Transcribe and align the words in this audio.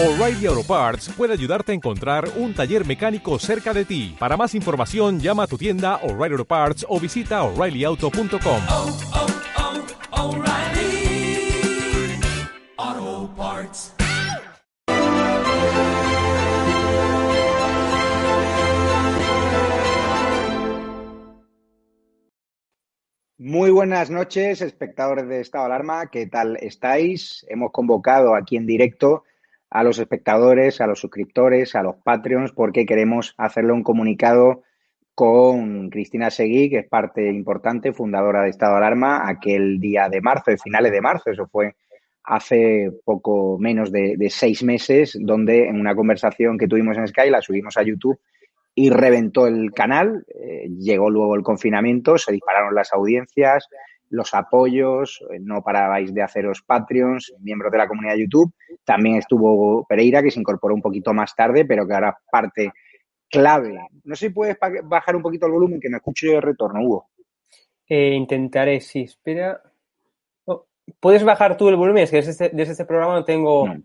O'Reilly 0.00 0.46
Auto 0.46 0.62
Parts 0.62 1.08
puede 1.08 1.32
ayudarte 1.32 1.72
a 1.72 1.74
encontrar 1.74 2.28
un 2.36 2.54
taller 2.54 2.86
mecánico 2.86 3.36
cerca 3.40 3.74
de 3.74 3.84
ti. 3.84 4.14
Para 4.16 4.36
más 4.36 4.54
información, 4.54 5.18
llama 5.18 5.42
a 5.42 5.46
tu 5.48 5.58
tienda 5.58 5.96
O'Reilly 6.04 6.34
Auto 6.34 6.44
Parts 6.44 6.86
o 6.88 7.00
visita 7.00 7.42
oreillyauto.com. 7.42 8.60
oh, 8.70 8.96
oh, 10.12 10.36
O'Reilly 10.36 11.50
Auto 12.76 13.34
Parts. 13.34 13.94
Muy 23.36 23.70
buenas 23.72 24.10
noches, 24.10 24.62
espectadores 24.62 25.26
de 25.26 25.40
Estado 25.40 25.64
de 25.64 25.74
Alarma. 25.74 26.08
¿Qué 26.08 26.28
tal 26.28 26.56
estáis? 26.60 27.44
Hemos 27.48 27.72
convocado 27.72 28.36
aquí 28.36 28.56
en 28.56 28.66
directo 28.66 29.24
a 29.70 29.82
los 29.84 29.98
espectadores, 29.98 30.80
a 30.80 30.86
los 30.86 31.00
suscriptores, 31.00 31.74
a 31.74 31.82
los 31.82 31.96
Patreons, 31.96 32.52
porque 32.52 32.86
queremos 32.86 33.34
hacerle 33.36 33.72
un 33.72 33.82
comunicado 33.82 34.62
con 35.14 35.90
Cristina 35.90 36.30
Seguí, 36.30 36.70
que 36.70 36.78
es 36.78 36.88
parte 36.88 37.28
importante, 37.28 37.92
fundadora 37.92 38.42
de 38.42 38.50
Estado 38.50 38.72
de 38.72 38.78
Alarma, 38.78 39.28
aquel 39.28 39.80
día 39.80 40.08
de 40.08 40.20
marzo, 40.20 40.50
de 40.50 40.58
finales 40.58 40.92
de 40.92 41.00
marzo, 41.00 41.30
eso 41.30 41.48
fue 41.48 41.74
hace 42.28 42.92
poco 43.04 43.58
menos 43.58 43.90
de, 43.90 44.16
seis 44.30 44.62
meses, 44.62 45.18
donde 45.18 45.66
en 45.66 45.80
una 45.80 45.96
conversación 45.96 46.58
que 46.58 46.68
tuvimos 46.68 46.96
en 46.98 47.08
Sky, 47.08 47.30
la 47.30 47.40
subimos 47.40 47.76
a 47.76 47.82
YouTube, 47.82 48.20
y 48.74 48.90
reventó 48.90 49.46
el 49.46 49.72
canal. 49.72 50.24
Eh, 50.28 50.68
llegó 50.78 51.10
luego 51.10 51.34
el 51.34 51.42
confinamiento, 51.42 52.16
se 52.16 52.32
dispararon 52.32 52.74
las 52.74 52.92
audiencias, 52.92 53.66
los 54.10 54.34
apoyos, 54.34 55.22
eh, 55.30 55.38
no 55.40 55.62
parabais 55.62 56.12
de 56.12 56.22
haceros 56.22 56.62
Patreons, 56.62 57.34
miembros 57.40 57.70
de 57.72 57.78
la 57.78 57.88
comunidad 57.88 58.14
de 58.14 58.22
YouTube. 58.22 58.52
También 58.84 59.16
estuvo 59.16 59.84
Pereira, 59.86 60.22
que 60.22 60.30
se 60.30 60.40
incorporó 60.40 60.74
un 60.74 60.82
poquito 60.82 61.12
más 61.12 61.34
tarde, 61.34 61.64
pero 61.64 61.86
que 61.86 61.94
ahora 61.94 62.18
parte 62.30 62.72
clave. 63.30 63.78
No 64.04 64.16
sé 64.16 64.28
si 64.28 64.34
puedes 64.34 64.56
bajar 64.84 65.16
un 65.16 65.22
poquito 65.22 65.46
el 65.46 65.52
volumen, 65.52 65.80
que 65.80 65.90
me 65.90 65.98
escucho 65.98 66.26
yo 66.26 66.32
de 66.32 66.40
retorno, 66.40 66.80
Hugo. 66.82 67.08
Eh, 67.88 68.14
intentaré, 68.14 68.80
sí, 68.80 69.02
espera. 69.02 69.62
Oh, 70.44 70.66
¿Puedes 71.00 71.24
bajar 71.24 71.56
tú 71.56 71.68
el 71.68 71.76
volumen? 71.76 72.04
Es 72.04 72.10
que 72.10 72.16
desde 72.16 72.30
este, 72.30 72.50
desde 72.52 72.72
este 72.72 72.84
programa 72.84 73.14
no 73.14 73.24
tengo. 73.24 73.66
No. 73.66 73.82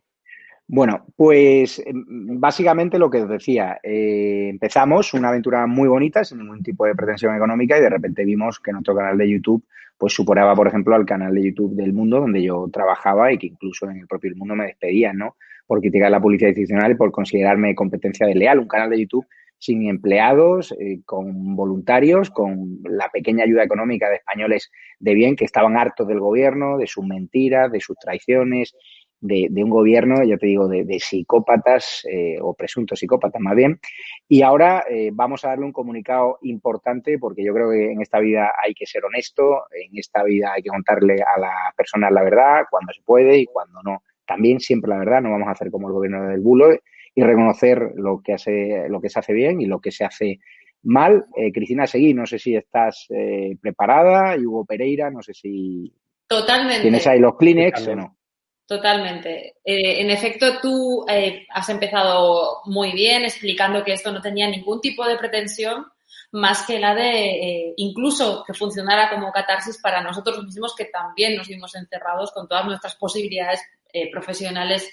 Bueno, 0.68 1.06
pues 1.16 1.80
eh, 1.80 1.92
básicamente 1.94 2.98
lo 2.98 3.10
que 3.10 3.22
os 3.22 3.30
decía, 3.30 3.80
eh, 3.84 4.48
empezamos 4.50 5.14
una 5.14 5.30
aventura 5.30 5.68
muy 5.68 5.88
bonita, 5.88 6.24
sin 6.24 6.40
ningún 6.40 6.64
tipo 6.64 6.86
de 6.86 6.96
pretensión 6.96 7.36
económica, 7.36 7.78
y 7.78 7.82
de 7.82 7.90
repente 7.90 8.24
vimos 8.24 8.60
que 8.60 8.72
nuestro 8.72 8.96
canal 8.96 9.18
de 9.18 9.30
YouTube 9.30 9.64
pues 9.98 10.14
superaba, 10.14 10.56
por 10.56 10.68
ejemplo, 10.68 10.96
al 10.96 11.06
canal 11.06 11.34
de 11.34 11.44
YouTube 11.44 11.76
del 11.76 11.94
Mundo, 11.94 12.20
donde 12.20 12.42
yo 12.42 12.68
trabajaba 12.72 13.32
y 13.32 13.38
que 13.38 13.48
incluso 13.48 13.90
en 13.90 14.00
el 14.00 14.08
propio 14.08 14.36
Mundo 14.36 14.56
me 14.56 14.66
despedían, 14.66 15.18
¿no? 15.18 15.36
Por 15.66 15.80
criticar 15.80 16.12
la 16.12 16.20
publicidad 16.20 16.50
institucional 16.50 16.92
y 16.92 16.96
por 16.96 17.12
considerarme 17.12 17.76
competencia 17.76 18.28
desleal. 18.28 18.60
Un 18.60 18.68
canal 18.68 18.90
de 18.90 19.00
YouTube 19.00 19.26
sin 19.60 19.88
empleados, 19.88 20.74
eh, 20.78 21.00
con 21.06 21.56
voluntarios, 21.56 22.30
con 22.32 22.80
la 22.84 23.08
pequeña 23.10 23.46
ayuda 23.46 23.64
económica 23.64 24.10
de 24.10 24.16
españoles 24.16 24.70
de 25.00 25.14
bien 25.14 25.38
que 25.38 25.46
estaban 25.46 25.78
hartos 25.78 26.06
del 26.06 26.20
gobierno, 26.20 26.78
de 26.78 26.88
sus 26.88 27.06
mentiras, 27.06 27.72
de 27.72 27.80
sus 27.80 27.96
traiciones, 27.98 28.76
de, 29.24 29.48
de 29.50 29.64
un 29.64 29.70
gobierno, 29.70 30.22
yo 30.26 30.38
te 30.38 30.48
digo, 30.48 30.68
de, 30.68 30.84
de 30.84 31.00
psicópatas 31.00 32.06
eh, 32.12 32.36
o 32.42 32.54
presuntos 32.54 33.00
psicópatas 33.00 33.42
más 33.42 33.56
bien. 33.56 33.80
Y 34.28 34.42
ahora 34.42 34.84
eh, 34.90 35.12
vamos 35.14 35.46
a 35.46 35.50
darle 35.50 35.66
un 35.66 35.72
comunicado 35.72 36.40
importante 36.42 37.18
porque 37.18 37.44
yo 37.44 37.54
creo 37.54 37.72
que 37.72 37.92
en 37.94 38.02
esta 38.02 38.20
vida 38.20 38.52
hay 38.62 38.74
que 38.74 38.86
ser 38.86 39.06
honesto, 39.06 39.64
en 39.72 39.98
esta 39.98 40.24
vida 40.24 40.52
hay 40.54 40.62
que 40.62 40.70
contarle 40.70 41.16
a 41.22 41.40
las 41.40 41.74
personas 41.76 42.12
la 42.12 42.22
verdad 42.22 42.66
cuando 42.70 42.92
se 42.92 43.02
puede 43.02 43.38
y 43.38 43.46
cuando 43.46 43.82
no. 43.82 44.04
También 44.26 44.60
siempre 44.60 44.90
la 44.90 45.00
verdad, 45.00 45.22
no 45.22 45.32
vamos 45.32 45.48
a 45.48 45.52
hacer 45.52 45.72
como 45.72 45.88
el 45.88 45.94
gobierno 45.94 46.28
del 46.28 46.42
bulo 46.42 46.78
y 47.16 47.24
reconocer 47.24 47.94
lo 47.96 48.22
que, 48.22 48.34
hace, 48.34 48.90
lo 48.90 49.00
que 49.00 49.10
se 49.10 49.20
hace 49.20 49.32
bien 49.32 49.62
y 49.62 49.68
lo 49.68 49.80
que 49.80 49.92
se 49.92 50.04
hace 50.04 50.40
mal. 50.84 51.26
Eh, 51.38 51.54
Cristina 51.54 51.88
Seguí, 51.88 52.14
no 52.14 52.26
sé 52.26 52.40
si 52.40 52.56
estás 52.58 53.08
eh, 53.10 53.56
preparada, 53.62 54.36
y 54.36 54.46
Hugo 54.46 54.66
Pereira, 54.66 55.10
no 55.10 55.22
sé 55.22 55.34
si 55.34 55.94
Totalmente. 56.28 56.82
tienes 56.82 57.08
ahí 57.08 57.20
los 57.20 57.38
Kleenex 57.38 57.88
o 57.88 57.96
no. 57.96 58.18
Totalmente. 58.74 59.58
Eh, 59.64 60.02
en 60.02 60.10
efecto, 60.10 60.60
tú 60.60 61.06
eh, 61.08 61.46
has 61.52 61.70
empezado 61.70 62.62
muy 62.66 62.92
bien 62.92 63.24
explicando 63.24 63.84
que 63.84 63.94
esto 63.94 64.12
no 64.12 64.20
tenía 64.20 64.50
ningún 64.50 64.82
tipo 64.82 65.06
de 65.06 65.16
pretensión 65.16 65.86
más 66.32 66.64
que 66.66 66.80
la 66.80 66.96
de 66.96 67.12
eh, 67.12 67.74
incluso 67.78 68.44
que 68.44 68.56
funcionara 68.56 69.12
como 69.12 69.32
catarsis 69.32 69.78
para 69.78 70.02
nosotros 70.02 70.44
mismos 70.44 70.74
que 70.76 70.86
también 70.86 71.36
nos 71.38 71.48
vimos 71.48 71.76
encerrados 71.76 72.32
con 72.32 72.48
todas 72.48 72.66
nuestras 72.66 72.96
posibilidades 72.96 73.62
profesionales 74.12 74.90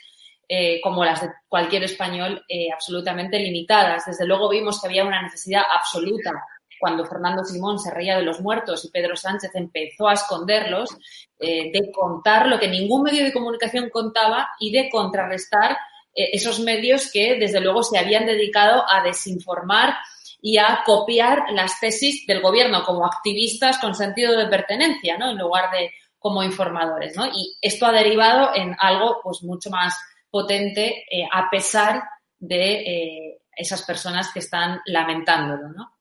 como 0.82 1.06
las 1.06 1.22
de 1.22 1.30
cualquier 1.48 1.84
español 1.84 2.44
absolutamente 2.74 3.38
limitadas. 3.38 4.04
Desde 4.04 4.26
luego 4.26 4.50
vimos 4.50 4.78
que 4.78 4.88
había 4.88 5.04
una 5.06 5.22
necesidad 5.22 5.62
absoluta 5.74 6.32
cuando 6.80 7.04
Fernando 7.04 7.44
Simón 7.44 7.78
se 7.78 7.90
reía 7.90 8.16
de 8.16 8.22
los 8.22 8.40
muertos 8.40 8.84
y 8.84 8.90
Pedro 8.90 9.14
Sánchez 9.14 9.50
empezó 9.54 10.08
a 10.08 10.14
esconderlos, 10.14 10.96
eh, 11.38 11.70
de 11.70 11.92
contar 11.92 12.48
lo 12.48 12.58
que 12.58 12.68
ningún 12.68 13.02
medio 13.02 13.22
de 13.22 13.32
comunicación 13.32 13.90
contaba 13.90 14.48
y 14.58 14.72
de 14.72 14.88
contrarrestar 14.88 15.72
eh, 16.14 16.30
esos 16.32 16.58
medios 16.60 17.10
que 17.12 17.38
desde 17.38 17.60
luego 17.60 17.82
se 17.82 17.98
habían 17.98 18.24
dedicado 18.24 18.84
a 18.90 19.02
desinformar 19.02 19.94
y 20.40 20.56
a 20.56 20.80
copiar 20.86 21.44
las 21.52 21.78
tesis 21.78 22.26
del 22.26 22.40
gobierno 22.40 22.82
como 22.82 23.04
activistas 23.04 23.78
con 23.78 23.94
sentido 23.94 24.34
de 24.36 24.46
pertenencia, 24.46 25.18
¿no? 25.18 25.30
En 25.30 25.38
lugar 25.38 25.70
de 25.70 25.92
como 26.18 26.42
informadores, 26.42 27.14
¿no? 27.14 27.26
Y 27.26 27.58
esto 27.60 27.84
ha 27.84 27.92
derivado 27.92 28.54
en 28.54 28.74
algo 28.78 29.20
pues 29.22 29.42
mucho 29.42 29.68
más 29.68 29.94
potente 30.30 31.04
eh, 31.10 31.28
a 31.30 31.50
pesar 31.50 32.02
de 32.38 33.38
esas 33.54 33.82
personas 33.82 34.32
que 34.32 34.38
están 34.38 34.80
lamentándolo, 34.86 35.68
¿no? 35.68 35.99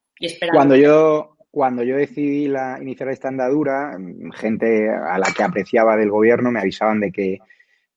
Cuando 0.51 0.75
yo, 0.75 1.37
cuando 1.51 1.83
yo 1.83 1.95
decidí 1.95 2.47
la, 2.47 2.77
iniciar 2.81 3.09
esta 3.09 3.29
andadura, 3.29 3.97
mm, 3.97 4.31
gente 4.31 4.89
a 4.89 5.17
la 5.17 5.27
que 5.35 5.43
apreciaba 5.43 5.95
del 5.95 6.09
gobierno 6.09 6.51
me 6.51 6.59
avisaban 6.59 6.99
de 6.99 7.11
que 7.11 7.39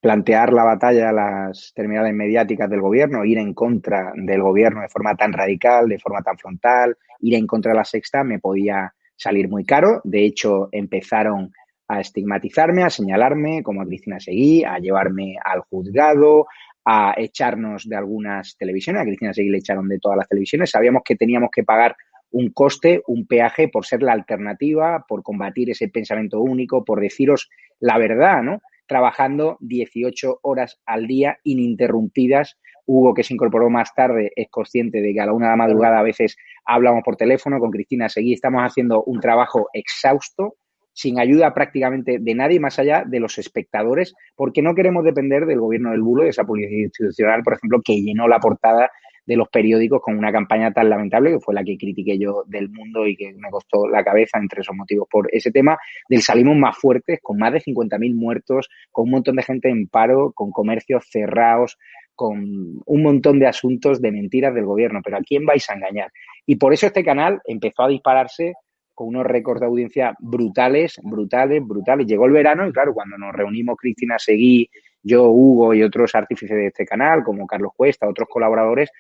plantear 0.01 0.53
la 0.53 0.65
batalla 0.65 1.11
a 1.11 1.13
las 1.13 1.73
terminales 1.75 2.13
mediáticas 2.13 2.69
del 2.69 2.81
gobierno, 2.81 3.25
ir 3.25 3.39
en 3.39 3.55
contra 3.55 4.13
del 4.17 4.43
gobierno 4.43 4.83
de 4.83 4.89
forma 4.89 5.15
tan 5.15 5.33
radical, 5.33 5.89
de 5.89 5.99
forma 5.99 6.23
tan 6.23 6.37
frontal, 6.37 6.97
ir 7.21 7.35
en 7.35 7.47
contra 7.47 7.71
de 7.71 7.79
la 7.79 7.85
sexta, 7.85 8.25
me 8.25 8.41
podía 8.41 8.93
salir 9.15 9.49
muy 9.49 9.65
caro. 9.65 10.01
De 10.03 10.25
hecho, 10.25 10.69
empezaron 10.73 11.53
a 11.87 12.01
estigmatizarme, 12.01 12.83
a 12.83 12.91
señalarme 12.91 13.63
como 13.63 13.81
a 13.81 13.87
Cristina 13.87 14.19
Seguí, 14.19 14.65
a 14.65 14.79
llevarme 14.79 15.37
al 15.45 15.61
juzgado, 15.61 16.47
a 16.85 17.15
echarnos 17.17 17.89
de 17.89 17.95
algunas 17.95 18.57
televisiones. 18.57 19.03
A 19.03 19.05
Cristina 19.05 19.33
Seguí 19.33 19.51
le 19.51 19.59
echaron 19.59 19.89
de 19.89 20.01
todas 20.01 20.19
las 20.19 20.29
televisiones. 20.29 20.71
Sabíamos 20.71 21.03
que 21.05 21.15
teníamos 21.15 21.51
que 21.53 21.63
pagar 21.63 21.95
un 22.33 22.51
coste, 22.51 23.03
un 23.07 23.27
peaje 23.27 23.69
por 23.69 23.87
ser 23.87 24.03
la 24.03 24.13
alternativa, 24.13 25.05
por 25.07 25.23
combatir 25.23 25.71
ese 25.71 25.89
pensamiento 25.89 26.41
único, 26.41 26.85
por 26.85 27.01
deciros 27.01 27.49
la 27.79 27.99
verdad, 27.99 28.43
¿no? 28.43 28.61
Trabajando 28.87 29.59
18 29.61 30.41
horas 30.43 30.81
al 30.87 31.07
día 31.07 31.39
ininterrumpidas. 31.45 32.59
Hugo, 32.85 33.15
que 33.15 33.23
se 33.23 33.35
incorporó 33.35 33.71
más 33.71 33.95
tarde, 33.95 34.33
es 34.35 34.49
consciente 34.51 35.01
de 35.01 35.15
que 35.15 35.21
a 35.21 35.27
la 35.27 35.33
una 35.33 35.47
de 35.47 35.53
la 35.53 35.57
madrugada 35.57 36.01
a 36.01 36.03
veces 36.03 36.37
hablamos 36.65 37.03
por 37.05 37.17
teléfono 37.17 37.61
con 37.61 37.71
Cristina 37.71 38.09
Seguí. 38.09 38.33
Estamos 38.33 38.63
haciendo 38.63 39.05
un 39.05 39.21
trabajo 39.21 39.69
exhausto, 39.73 40.57
sin 40.93 41.19
ayuda 41.19 41.55
prácticamente 41.55 42.19
de 42.21 42.35
nadie 42.35 42.61
más 42.61 42.79
allá 42.79 43.05
de 43.07 43.21
los 43.21 43.39
espectadores, 43.39 44.15
porque 44.37 44.63
no 44.63 44.75
queremos 44.75 45.05
depender 45.05 45.47
del 45.47 45.61
gobierno 45.61 45.93
del 45.93 46.03
bulo, 46.03 46.25
de 46.25 46.31
esa 46.31 46.45
publicidad 46.45 46.83
institucional, 46.83 47.43
por 47.43 47.55
ejemplo, 47.55 47.81
que 47.85 48.01
llenó 48.03 48.27
la 48.29 48.41
portada 48.41 48.91
de 49.25 49.37
los 49.37 49.49
periódicos 49.49 50.01
con 50.03 50.19
una 50.19 50.33
campaña 50.33 50.73
tan 50.73 50.91
lamentable, 50.91 51.33
que 51.33 51.41
fue 51.41 51.55
la 51.55 51.65
que 51.65 51.77
critiqué 51.77 52.19
yo 52.19 52.45
del 52.47 52.69
mundo 52.69 53.07
y 53.07 53.17
que 53.17 53.33
me 53.35 53.51
costó 53.51 53.87
la 53.89 54.03
cabeza 54.03 54.39
entre 54.39 54.63
esos 54.63 54.75
motivos 54.75 55.07
por 55.11 55.29
ese 55.33 55.51
tema, 55.51 55.79
del 56.09 56.23
salimos 56.23 56.57
más 56.57 56.77
fuertes, 56.77 57.21
con 57.23 57.39
más 57.39 57.53
de 57.53 57.61
50.000 57.61 58.15
muertos, 58.15 58.69
con 58.91 59.05
un 59.05 59.11
montón 59.13 59.37
de 59.37 59.43
gente 59.43 59.69
en 59.69 59.87
paro, 59.87 60.33
con 60.33 60.51
comercios 60.51 61.07
cerrados, 61.11 61.79
con 62.15 62.83
un 62.85 63.03
montón 63.03 63.39
de 63.39 63.47
asuntos 63.47 64.01
de 64.01 64.13
mentiras 64.13 64.55
del 64.55 64.65
gobierno. 64.65 65.01
Pero 65.05 65.17
¿a 65.17 65.21
quién 65.21 65.47
vais 65.47 65.69
a 65.71 65.75
engañar? 65.75 66.11
Y 66.47 66.57
por 66.57 66.73
eso 66.73 66.87
este 66.87 67.05
canal 67.05 67.41
empezó 67.45 67.85
a 67.85 67.89
dispararse 67.89 68.55
con 68.95 69.09
unos 69.09 69.27
récords 69.27 69.61
de 69.61 69.67
audiencia 69.67 70.15
brutales, 70.19 71.01
brutales, 71.03 71.67
brutales. 71.67 72.07
Llegó 72.07 72.27
el 72.27 72.33
verano 72.33 72.69
y 72.69 72.73
claro, 72.73 72.93
cuando 72.93 73.17
nos 73.17 73.33
reunimos 73.33 73.77
Cristina 73.77 74.19
Seguí, 74.19 74.69
yo, 75.03 75.31
Hugo 75.31 75.75
y 75.75 75.83
otros 75.83 76.15
artífices 76.15 76.57
de 76.57 76.67
este 76.69 76.85
canal, 76.85 77.25
como 77.25 77.47
Carlos 77.47 77.73
Cuesta, 77.77 78.09
otros 78.09 78.29
colaboradores, 78.29 78.91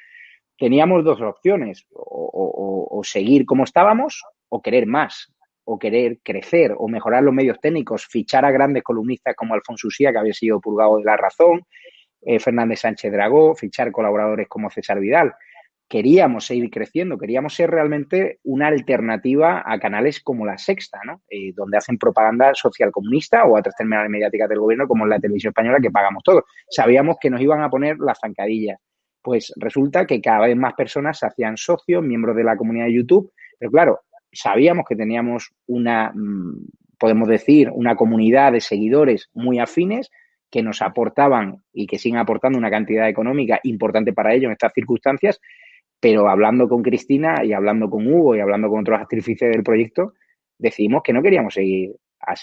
teníamos 0.63 1.03
dos 1.03 1.21
opciones, 1.21 1.89
o, 1.93 3.01
seguir 3.03 3.45
como 3.47 3.65
estábamos 3.65 4.23
o 4.49 4.63
querer 4.63 4.87
más, 4.87 5.35
o 5.65 5.77
querer 5.77 6.21
crecer, 6.23 6.73
o 6.79 6.87
mejorar 6.87 7.25
los 7.25 7.35
medios 7.35 7.59
técnicos, 7.61 8.07
fichar 8.07 8.45
a 8.45 8.53
grandes 8.53 8.85
columnistas 8.85 9.35
como 9.35 9.55
Alfonso 9.55 9.89
Usía, 9.89 10.13
que 10.13 10.19
había 10.19 10.33
sido 10.33 10.61
purgado 10.61 10.99
de 10.99 11.05
la 11.05 11.17
razón, 11.17 11.63
eh, 12.21 12.39
Fernández 12.39 12.79
Sánchez 12.79 13.11
Dragó, 13.11 13.57
fichar 13.57 13.91
colaboradores 13.91 14.47
como 14.49 14.71
César 14.71 15.01
Vidal. 15.01 15.35
queríamos 15.89 16.47
seguir 16.47 16.71
creciendo, 16.71 17.19
queríamos 17.19 17.55
ser 17.55 17.69
realmente 17.69 18.39
una 18.45 18.69
alternativa 18.69 19.65
a 19.67 19.81
canales 19.81 20.21
como 20.21 20.47
La 20.47 20.59
Sexta, 20.59 21.01
¿no? 21.05 21.23
Eh, 21.29 21.53
donde 21.55 21.77
hacen 21.77 21.99
propaganda 21.99 22.55
social 22.55 22.93
comunista 22.93 23.45
o 23.45 23.57
a 23.57 23.59
otras 23.59 23.75
terminales 23.75 24.11
mediáticas 24.11 24.49
del 24.49 24.61
gobierno 24.61 24.87
como 24.87 25.07
la 25.07 25.19
televisión 25.19 25.51
española 25.51 25.81
que 25.83 25.91
pagamos 25.91 26.23
todos. 26.23 26.45
Sabíamos 26.71 27.17
que 27.21 27.31
nos 27.31 27.41
iban 27.41 27.63
a 27.63 27.69
poner 27.69 27.99
las 27.99 28.21
zancadillas. 28.21 28.79
Pues 29.23 29.53
resulta 29.57 30.07
que 30.07 30.21
cada 30.21 30.47
vez 30.47 30.57
más 30.57 30.75
personas 30.75 31.19
se 31.19 31.27
hacían 31.27 31.57
socios, 31.57 32.03
miembros 32.03 32.37
de 32.37 32.45
la 32.45 32.57
comunidad 32.57 32.87
de 32.87 32.95
YouTube, 32.95 33.33
pero 33.59 33.71
claro, 33.71 34.01
sabíamos 34.33 34.85
que 34.89 34.97
teníamos 34.97 35.53
una, 35.67 36.11
mm, 36.15 36.67
podemos 36.99 37.29
decir, 37.29 37.71
una 37.73 37.95
comunidad 37.97 38.53
de 38.53 38.61
seguidores 38.61 39.31
muy 39.35 39.59
afines 39.59 40.11
que 40.51 40.63
nos 40.63 40.83
aportaban 40.83 41.63
y 41.73 41.87
que 41.87 41.99
siguen 41.99 42.19
aportando 42.19 42.59
una 42.59 42.71
cantidad 42.71 43.09
económica 43.09 43.61
importante 43.63 44.13
para 44.13 44.35
ellos 44.35 44.47
en 44.47 44.53
estas 44.53 44.73
circunstancias, 44.75 45.41
pero 45.99 46.29
hablando 46.29 46.69
con 46.69 46.83
Cristina 46.83 47.45
y 47.45 47.53
hablando 47.53 47.89
con 47.89 48.07
Hugo 48.07 48.37
y 48.37 48.41
hablando 48.41 48.69
con 48.69 48.81
otros 48.81 49.01
artífices 49.01 49.51
del 49.51 49.63
proyecto, 49.63 50.15
decidimos 50.59 51.03
que 51.03 51.13
no 51.13 51.23
queríamos 51.23 51.55
seguir, 51.55 51.93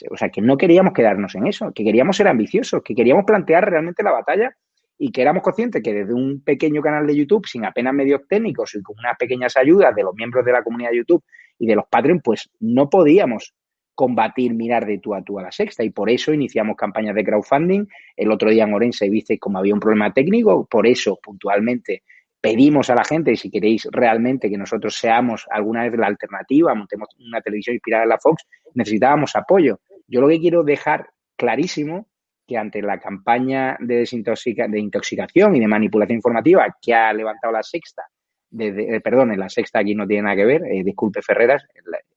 o 0.10 0.18
sea, 0.18 0.30
que 0.30 0.42
no 0.42 0.58
queríamos 0.58 0.94
quedarnos 0.94 1.36
en 1.36 1.48
eso, 1.48 1.72
que 1.74 1.84
queríamos 1.84 2.18
ser 2.18 2.28
ambiciosos, 2.28 2.82
que 2.84 2.96
queríamos 2.96 3.26
plantear 3.26 3.70
realmente 3.70 4.02
la 4.02 4.12
batalla 4.12 4.56
y 5.02 5.12
que 5.12 5.22
éramos 5.22 5.42
conscientes 5.42 5.82
que 5.82 5.94
desde 5.94 6.14
un 6.14 6.42
pequeño 6.42 6.82
canal 6.82 7.08
de 7.08 7.16
YouTube, 7.16 7.48
sin 7.48 7.64
apenas 7.64 7.94
medios 7.94 8.22
técnicos 8.28 8.76
y 8.76 8.84
con 8.84 8.98
unas 9.00 9.18
pequeñas 9.18 9.56
ayudas 9.56 9.96
de 9.96 10.04
los 10.04 10.14
miembros 10.14 10.44
de 10.44 10.52
la 10.52 10.62
comunidad 10.62 10.92
de 10.92 10.98
YouTube 10.98 11.24
y 11.58 11.66
de 11.66 11.76
los 11.76 11.86
Patreon, 11.90 12.20
pues 12.20 12.50
no 12.60 12.90
podíamos 12.90 13.54
combatir, 13.96 14.54
mirar 14.54 14.86
de 14.86 15.00
tú 15.00 15.16
a 15.16 15.22
tú 15.22 15.40
a 15.40 15.44
la 15.44 15.52
sexta. 15.52 15.86
Y 15.86 15.90
por 15.92 16.10
eso 16.10 16.34
iniciamos 16.34 16.76
campañas 16.76 17.16
de 17.16 17.24
crowdfunding. 17.24 17.86
El 18.16 18.32
otro 18.32 18.50
día 18.50 18.66
en 18.66 18.74
Orense 18.74 19.10
viste 19.10 19.40
como 19.40 19.58
había 19.58 19.74
un 19.74 19.80
problema 19.80 20.14
técnico, 20.14 20.68
por 20.70 20.86
eso 20.86 21.18
puntualmente 21.24 22.04
pedimos 22.42 22.90
a 22.90 22.96
la 22.96 23.04
gente, 23.04 23.36
si 23.38 23.50
queréis 23.50 23.88
realmente 23.92 24.50
que 24.50 24.58
nosotros 24.58 24.96
seamos 24.96 25.46
alguna 25.50 25.84
vez 25.84 25.98
la 25.98 26.08
alternativa, 26.08 26.74
montemos 26.76 27.10
una 27.20 27.42
televisión 27.42 27.76
inspirada 27.76 28.04
en 28.04 28.10
la 28.10 28.18
Fox, 28.18 28.46
necesitábamos 28.74 29.36
apoyo. 29.36 29.80
Yo 30.08 30.22
lo 30.22 30.28
que 30.28 30.40
quiero 30.40 30.64
dejar 30.64 31.10
clarísimo 31.38 32.08
que 32.50 32.58
ante 32.58 32.82
la 32.82 33.00
campaña 33.00 33.78
de, 33.80 33.98
desintoxica, 33.98 34.68
de 34.68 34.80
intoxicación 34.80 35.56
y 35.56 35.60
de 35.60 35.68
manipulación 35.68 36.18
informativa 36.18 36.76
que 36.82 36.96
ha 36.96 37.14
levantado 37.14 37.54
la 37.54 37.62
sexta, 37.62 38.04
de, 38.50 38.96
eh, 38.96 39.02
perdón, 39.02 39.38
la 39.38 39.50
sexta 39.50 39.80
aquí 39.80 39.94
no 39.94 40.08
tiene 40.08 40.24
nada 40.24 40.36
que 40.36 40.46
ver, 40.46 40.64
eh, 40.66 40.84
disculpe 40.84 41.22
Ferreras, 41.22 41.64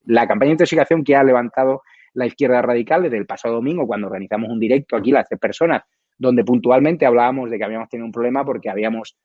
la, 0.05 0.27
campaña 0.27 0.49
de 0.49 0.53
intoxicación 0.53 1.03
que 1.03 1.15
ha 1.15 1.23
levantado 1.23 1.83
la 2.15 2.25
izquierda 2.25 2.63
radical 2.63 3.03
desde 3.03 3.17
el 3.17 3.27
pasado 3.27 3.53
domingo, 3.53 3.85
cuando 3.85 4.07
organizamos 4.07 4.49
un 4.49 4.59
directo 4.59 4.95
aquí, 4.95 5.11
las 5.11 5.27
tres 5.27 5.39
personas, 5.39 5.83
donde 6.17 6.43
puntualmente 6.43 7.05
hablábamos 7.05 7.51
de 7.51 7.59
que 7.59 7.63
habíamos 7.63 7.89
tenido 7.89 8.07
un 8.07 8.11
problema 8.11 8.43
porque 8.43 8.71
habíamos 8.71 9.15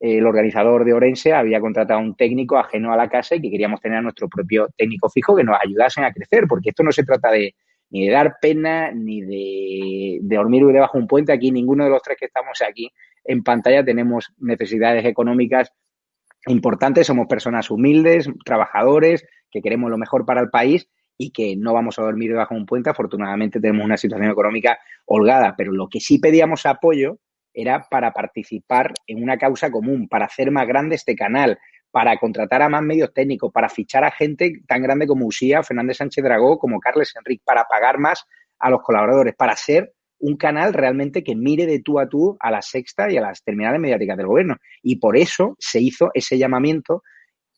el 0.00 0.26
organizador 0.26 0.86
de 0.86 0.94
Orense 0.94 1.34
había 1.34 1.60
contratado 1.60 2.00
a 2.00 2.02
un 2.02 2.14
técnico 2.14 2.58
ajeno 2.58 2.90
a 2.90 2.96
la 2.96 3.10
casa 3.10 3.34
y 3.34 3.40
que 3.42 3.50
queríamos 3.50 3.82
tener 3.82 3.98
a 3.98 4.02
nuestro 4.02 4.28
propio 4.30 4.68
técnico 4.74 5.10
fijo 5.10 5.36
que 5.36 5.44
nos 5.44 5.58
ayudasen 5.62 6.04
a 6.04 6.12
crecer, 6.12 6.46
porque 6.48 6.70
esto 6.70 6.82
no 6.82 6.90
se 6.90 7.04
trata 7.04 7.30
de 7.30 7.54
ni 7.90 8.06
de 8.06 8.12
dar 8.12 8.38
pena 8.40 8.92
ni 8.92 9.20
de, 9.20 10.18
dormir 10.22 10.64
debajo 10.66 10.98
de 10.98 11.02
un 11.02 11.08
puente. 11.08 11.32
Aquí 11.32 11.50
ninguno 11.50 11.84
de 11.84 11.90
los 11.90 12.02
tres 12.02 12.16
que 12.18 12.26
estamos 12.26 12.62
aquí 12.62 12.92
en 13.24 13.42
pantalla 13.42 13.84
tenemos 13.84 14.32
necesidades 14.38 15.04
económicas 15.04 15.72
importantes, 16.46 17.06
somos 17.06 17.26
personas 17.26 17.70
humildes, 17.70 18.28
trabajadores, 18.44 19.26
que 19.50 19.60
queremos 19.60 19.90
lo 19.90 19.98
mejor 19.98 20.24
para 20.24 20.40
el 20.40 20.48
país 20.48 20.88
y 21.18 21.32
que 21.32 21.54
no 21.56 21.74
vamos 21.74 21.98
a 21.98 22.02
dormir 22.02 22.30
debajo 22.30 22.54
de 22.54 22.60
un 22.60 22.66
puente. 22.66 22.88
Afortunadamente 22.88 23.60
tenemos 23.60 23.84
una 23.84 23.96
situación 23.98 24.30
económica 24.30 24.78
holgada, 25.04 25.54
pero 25.56 25.72
lo 25.72 25.88
que 25.88 26.00
sí 26.00 26.18
pedíamos 26.18 26.64
apoyo 26.64 27.18
era 27.52 27.86
para 27.90 28.12
participar 28.12 28.94
en 29.06 29.22
una 29.22 29.36
causa 29.36 29.70
común, 29.70 30.08
para 30.08 30.26
hacer 30.26 30.50
más 30.50 30.66
grande 30.66 30.94
este 30.94 31.16
canal, 31.16 31.58
para 31.90 32.16
contratar 32.18 32.62
a 32.62 32.68
más 32.68 32.82
medios 32.82 33.12
técnicos, 33.12 33.52
para 33.52 33.68
fichar 33.68 34.04
a 34.04 34.10
gente 34.10 34.62
tan 34.66 34.82
grande 34.82 35.06
como 35.06 35.26
Usía, 35.26 35.62
Fernández 35.62 35.96
Sánchez 35.96 36.24
Dragó, 36.24 36.58
como 36.58 36.80
Carles 36.80 37.14
Enrique, 37.16 37.42
para 37.44 37.64
pagar 37.64 37.98
más 37.98 38.24
a 38.58 38.70
los 38.70 38.82
colaboradores, 38.82 39.34
para 39.34 39.56
ser 39.56 39.92
un 40.20 40.36
canal 40.36 40.74
realmente 40.74 41.24
que 41.24 41.34
mire 41.34 41.66
de 41.66 41.80
tú 41.80 41.98
a 41.98 42.08
tú 42.08 42.36
a 42.40 42.50
la 42.50 42.62
sexta 42.62 43.10
y 43.10 43.16
a 43.16 43.22
las 43.22 43.42
terminales 43.42 43.80
mediáticas 43.80 44.16
del 44.16 44.26
gobierno. 44.26 44.56
Y 44.82 44.96
por 44.96 45.16
eso 45.16 45.56
se 45.58 45.80
hizo 45.80 46.10
ese 46.14 46.38
llamamiento 46.38 47.02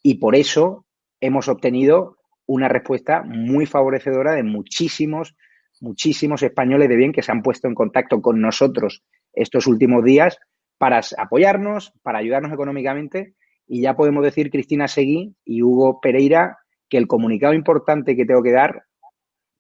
y 0.03 0.15
por 0.15 0.37
eso 0.37 0.87
hemos 1.21 1.49
obtenido 1.49 2.17
una 2.47 2.69
respuesta 2.69 3.23
muy 3.25 3.67
favorecedora 3.67 4.33
de 4.33 4.43
muchísimos, 4.45 5.35
muchísimos 5.81 6.43
españoles 6.43 6.89
de 6.89 6.97
bien 6.97 7.13
que 7.13 7.23
se 7.23 7.33
han 7.33 7.43
puesto 7.43 7.69
en 7.69 7.75
contacto 7.75 8.23
con 8.23 8.41
nosotros 8.41 9.03
estos 9.33 9.67
últimos 9.67 10.05
días 10.05 10.39
para 10.79 11.01
apoyarnos, 11.19 11.93
para 12.03 12.19
ayudarnos 12.19 12.53
económicamente. 12.53 13.35
Y 13.75 13.81
ya 13.81 13.97
podemos 13.97 14.23
decir, 14.23 14.51
Cristina 14.51 14.87
Seguí 14.87 15.35
y 15.47 15.63
Hugo 15.63 15.99
Pereira, 15.99 16.59
que 16.91 16.99
el 16.99 17.07
comunicado 17.07 17.55
importante 17.55 18.15
que 18.15 18.27
tengo 18.27 18.43
que 18.43 18.53
dar 18.53 18.83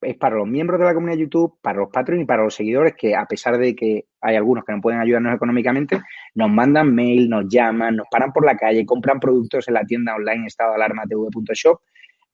es 0.02 0.18
para 0.18 0.36
los 0.36 0.46
miembros 0.46 0.78
de 0.78 0.84
la 0.84 0.92
comunidad 0.92 1.16
de 1.16 1.22
YouTube, 1.22 1.54
para 1.62 1.78
los 1.78 1.88
patrones 1.88 2.24
y 2.24 2.26
para 2.26 2.44
los 2.44 2.54
seguidores 2.54 2.92
que, 2.94 3.16
a 3.16 3.24
pesar 3.24 3.56
de 3.56 3.74
que 3.74 4.04
hay 4.20 4.36
algunos 4.36 4.66
que 4.66 4.72
no 4.74 4.82
pueden 4.82 5.00
ayudarnos 5.00 5.34
económicamente, 5.34 5.98
nos 6.34 6.50
mandan 6.50 6.94
mail, 6.94 7.26
nos 7.30 7.48
llaman, 7.48 7.96
nos 7.96 8.06
paran 8.10 8.34
por 8.34 8.44
la 8.44 8.54
calle, 8.54 8.84
compran 8.84 9.18
productos 9.18 9.66
en 9.68 9.74
la 9.74 9.84
tienda 9.86 10.14
online 10.14 10.46
estado 10.46 10.72
de 10.72 10.76
alarma 10.76 11.04
tv.shop. 11.06 11.80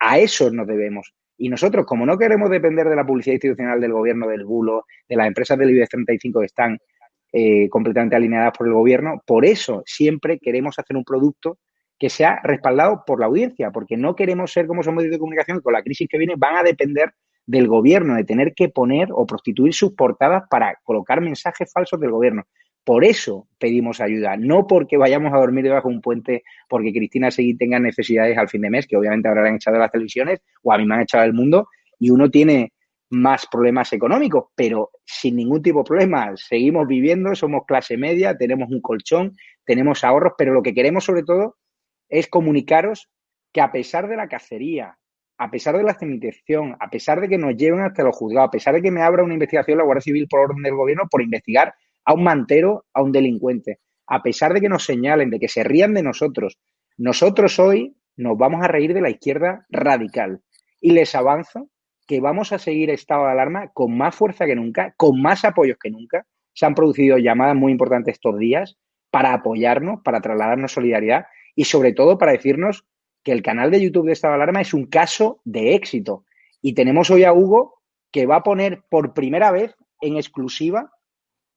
A 0.00 0.18
eso 0.18 0.50
nos 0.50 0.66
debemos. 0.66 1.14
Y 1.36 1.48
nosotros, 1.48 1.86
como 1.86 2.04
no 2.04 2.18
queremos 2.18 2.50
depender 2.50 2.88
de 2.88 2.96
la 2.96 3.06
publicidad 3.06 3.34
institucional 3.34 3.80
del 3.80 3.92
gobierno, 3.92 4.26
del 4.26 4.44
bulo, 4.44 4.84
de 5.08 5.14
las 5.14 5.28
empresas 5.28 5.56
del 5.56 5.70
IBEX 5.70 5.90
35 5.90 6.40
que 6.40 6.46
están 6.46 6.76
eh, 7.32 7.68
completamente 7.68 8.16
alineadas 8.16 8.52
por 8.58 8.66
el 8.66 8.72
gobierno. 8.72 9.22
Por 9.24 9.44
eso 9.44 9.84
siempre 9.86 10.40
queremos 10.40 10.76
hacer 10.76 10.96
un 10.96 11.04
producto 11.04 11.58
que 11.98 12.10
sea 12.10 12.40
respaldado 12.44 13.02
por 13.06 13.20
la 13.20 13.26
audiencia, 13.26 13.70
porque 13.70 13.96
no 13.96 14.14
queremos 14.14 14.52
ser 14.52 14.66
como 14.66 14.82
son 14.82 14.94
medios 14.94 15.12
de 15.12 15.18
comunicación 15.18 15.58
que 15.58 15.62
con 15.62 15.72
la 15.72 15.82
crisis 15.82 16.08
que 16.08 16.18
viene 16.18 16.34
van 16.36 16.56
a 16.56 16.62
depender 16.62 17.12
del 17.44 17.66
gobierno, 17.66 18.14
de 18.14 18.24
tener 18.24 18.54
que 18.54 18.68
poner 18.68 19.08
o 19.10 19.26
prostituir 19.26 19.72
sus 19.72 19.94
portadas 19.94 20.44
para 20.50 20.78
colocar 20.84 21.20
mensajes 21.20 21.72
falsos 21.72 21.98
del 21.98 22.10
gobierno. 22.10 22.44
Por 22.84 23.04
eso 23.04 23.48
pedimos 23.58 24.00
ayuda, 24.00 24.36
no 24.36 24.66
porque 24.66 24.96
vayamos 24.96 25.32
a 25.32 25.38
dormir 25.38 25.64
debajo 25.64 25.88
de 25.88 25.94
un 25.94 26.00
puente 26.00 26.42
porque 26.68 26.92
Cristina 26.92 27.30
Seguí 27.30 27.56
tenga 27.56 27.78
necesidades 27.78 28.38
al 28.38 28.48
fin 28.48 28.62
de 28.62 28.70
mes, 28.70 28.86
que 28.86 28.96
obviamente 28.96 29.28
han 29.28 29.56
echado 29.56 29.78
las 29.78 29.90
televisiones 29.90 30.40
o 30.62 30.72
a 30.72 30.78
mí 30.78 30.86
me 30.86 30.94
han 30.94 31.02
echado 31.02 31.24
del 31.24 31.34
mundo, 31.34 31.68
y 31.98 32.10
uno 32.10 32.30
tiene 32.30 32.72
más 33.10 33.46
problemas 33.46 33.92
económicos, 33.92 34.46
pero 34.54 34.90
sin 35.04 35.36
ningún 35.36 35.62
tipo 35.62 35.80
de 35.80 35.84
problema. 35.84 36.32
Seguimos 36.36 36.86
viviendo, 36.86 37.34
somos 37.34 37.62
clase 37.66 37.96
media, 37.96 38.36
tenemos 38.36 38.70
un 38.70 38.80
colchón, 38.80 39.36
tenemos 39.64 40.04
ahorros, 40.04 40.34
pero 40.36 40.52
lo 40.52 40.62
que 40.62 40.74
queremos 40.74 41.04
sobre 41.04 41.22
todo 41.22 41.56
es 42.08 42.28
comunicaros 42.28 43.08
que 43.52 43.60
a 43.60 43.72
pesar 43.72 44.08
de 44.08 44.16
la 44.16 44.28
cacería, 44.28 44.98
a 45.38 45.50
pesar 45.50 45.76
de 45.76 45.84
la 45.84 45.94
cemitación, 45.94 46.76
a 46.80 46.90
pesar 46.90 47.20
de 47.20 47.28
que 47.28 47.38
nos 47.38 47.56
lleven 47.56 47.80
hasta 47.80 48.02
los 48.02 48.16
juzgados, 48.16 48.48
a 48.48 48.50
pesar 48.50 48.74
de 48.74 48.82
que 48.82 48.90
me 48.90 49.02
abra 49.02 49.22
una 49.22 49.34
investigación 49.34 49.78
la 49.78 49.84
Guardia 49.84 50.02
Civil 50.02 50.26
por 50.28 50.40
orden 50.40 50.62
del 50.62 50.74
gobierno 50.74 51.04
por 51.10 51.22
investigar 51.22 51.74
a 52.04 52.14
un 52.14 52.24
mantero, 52.24 52.84
a 52.92 53.02
un 53.02 53.12
delincuente, 53.12 53.78
a 54.06 54.22
pesar 54.22 54.52
de 54.54 54.60
que 54.60 54.68
nos 54.68 54.84
señalen, 54.84 55.30
de 55.30 55.38
que 55.38 55.48
se 55.48 55.62
rían 55.62 55.94
de 55.94 56.02
nosotros, 56.02 56.58
nosotros 56.96 57.58
hoy 57.58 57.94
nos 58.16 58.36
vamos 58.36 58.64
a 58.64 58.68
reír 58.68 58.92
de 58.92 59.00
la 59.00 59.10
izquierda 59.10 59.64
radical. 59.68 60.42
Y 60.80 60.92
les 60.92 61.14
avanzo 61.14 61.68
que 62.06 62.20
vamos 62.20 62.52
a 62.52 62.58
seguir 62.58 62.90
estado 62.90 63.26
de 63.26 63.32
alarma 63.32 63.68
con 63.68 63.96
más 63.96 64.14
fuerza 64.14 64.46
que 64.46 64.56
nunca, 64.56 64.94
con 64.96 65.20
más 65.22 65.44
apoyos 65.44 65.76
que 65.80 65.90
nunca. 65.90 66.26
Se 66.54 66.66
han 66.66 66.74
producido 66.74 67.18
llamadas 67.18 67.54
muy 67.54 67.70
importantes 67.70 68.14
estos 68.14 68.38
días 68.38 68.76
para 69.10 69.32
apoyarnos, 69.32 70.00
para 70.02 70.20
trasladarnos 70.20 70.72
solidaridad 70.72 71.26
y 71.58 71.64
sobre 71.64 71.92
todo 71.92 72.18
para 72.18 72.30
decirnos 72.30 72.84
que 73.24 73.32
el 73.32 73.42
canal 73.42 73.72
de 73.72 73.80
YouTube 73.82 74.06
de 74.06 74.12
estado 74.12 74.34
de 74.34 74.42
alarma 74.42 74.60
es 74.60 74.72
un 74.72 74.86
caso 74.86 75.40
de 75.44 75.74
éxito. 75.74 76.24
Y 76.62 76.72
tenemos 76.74 77.10
hoy 77.10 77.24
a 77.24 77.32
Hugo 77.32 77.80
que 78.12 78.26
va 78.26 78.36
a 78.36 78.42
poner 78.44 78.84
por 78.88 79.12
primera 79.12 79.50
vez 79.50 79.74
en 80.00 80.16
exclusiva 80.16 80.92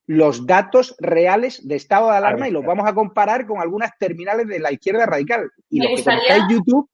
los 0.07 0.47
datos 0.47 0.95
reales 0.97 1.67
de 1.67 1.75
estado 1.75 2.09
de 2.09 2.17
alarma 2.17 2.47
y 2.47 2.51
los 2.51 2.65
vamos 2.65 2.87
a 2.89 2.95
comparar 2.95 3.45
con 3.45 3.61
algunas 3.61 3.91
terminales 3.99 4.47
de 4.47 4.59
la 4.59 4.71
izquierda 4.71 5.05
radical. 5.05 5.51
Y 5.69 5.77
Me 5.77 5.83
los 5.85 5.89
que 5.91 5.95
gustaría- 5.97 6.21
conozcáis 6.33 6.57
YouTube, 6.57 6.89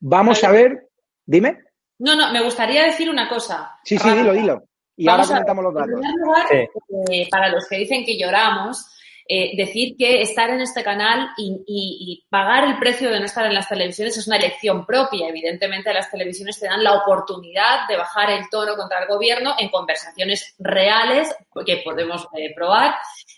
vamos 0.00 0.42
a 0.42 0.50
ver, 0.50 0.88
dime. 1.24 1.60
No, 2.00 2.16
no, 2.16 2.32
me 2.32 2.42
gustaría 2.42 2.82
decir 2.82 3.08
una 3.08 3.28
cosa. 3.28 3.76
Sí, 3.84 3.96
sí, 3.96 4.10
dilo, 4.10 4.32
dilo. 4.32 4.64
Y 4.96 5.06
Vamos 5.06 5.30
ahora 5.30 5.38
a 5.38 5.44
ver, 5.44 5.46
comentamos 5.46 5.64
los 5.64 5.72
En 5.72 5.78
datos. 5.78 6.00
primer 6.00 6.26
lugar, 6.26 6.46
Sí. 6.50 7.12
eh, 7.22 7.28
para 7.30 7.48
los 7.50 7.66
que 7.68 7.76
dicen 7.78 8.04
que 8.04 8.18
lloramos, 8.18 8.90
eh, 9.30 9.54
decir 9.58 9.94
que 9.98 10.22
estar 10.22 10.48
en 10.48 10.62
este 10.62 10.82
canal 10.82 11.28
y, 11.36 12.24
pagar 12.30 12.64
el 12.64 12.78
precio 12.78 13.10
de 13.10 13.18
no 13.18 13.26
estar 13.26 13.44
en 13.44 13.54
las 13.54 13.68
televisiones 13.68 14.16
es 14.16 14.26
una 14.26 14.36
elección 14.36 14.86
propia. 14.86 15.28
Evidentemente, 15.28 15.92
las 15.92 16.10
televisiones 16.10 16.58
te 16.58 16.66
dan 16.66 16.82
la 16.82 16.94
oportunidad 16.94 17.86
de 17.88 17.98
bajar 17.98 18.30
el 18.30 18.48
tono 18.50 18.74
contra 18.74 19.02
el 19.02 19.08
gobierno 19.08 19.54
en 19.58 19.68
conversaciones 19.68 20.54
reales 20.58 21.34
que 21.66 21.82
podemos 21.84 22.26
eh, 22.36 22.54
probar, 22.54 22.94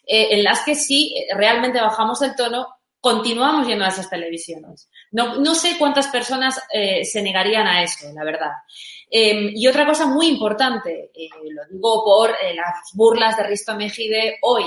eh, 0.06 0.28
en 0.30 0.44
las 0.44 0.64
que 0.64 0.73
eh, 0.73 1.26
realmente 1.35 1.80
bajamos 1.80 2.23
el 2.23 2.37
tono, 2.37 2.68
continuamos 3.00 3.66
yendo 3.66 3.85
a 3.85 3.88
esas 3.88 4.09
televisiones. 4.09 4.88
No, 5.11 5.37
no 5.37 5.54
sé 5.56 5.76
cuántas 5.78 6.06
personas 6.09 6.61
se 7.02 7.23
negarían 7.23 7.66
a 7.66 7.82
eso, 7.82 8.12
la 8.14 8.25
verdad. 8.25 8.50
Eh, 9.11 9.50
y 9.56 9.66
otra 9.66 9.85
cosa 9.85 10.06
muy 10.06 10.28
importante, 10.28 11.11
lo 11.50 11.62
digo 11.68 12.04
por 12.04 12.30
las 12.54 12.92
burlas 12.94 13.37
de 13.37 13.42
Risto 13.42 13.75
Mejide 13.75 14.38
hoy, 14.42 14.64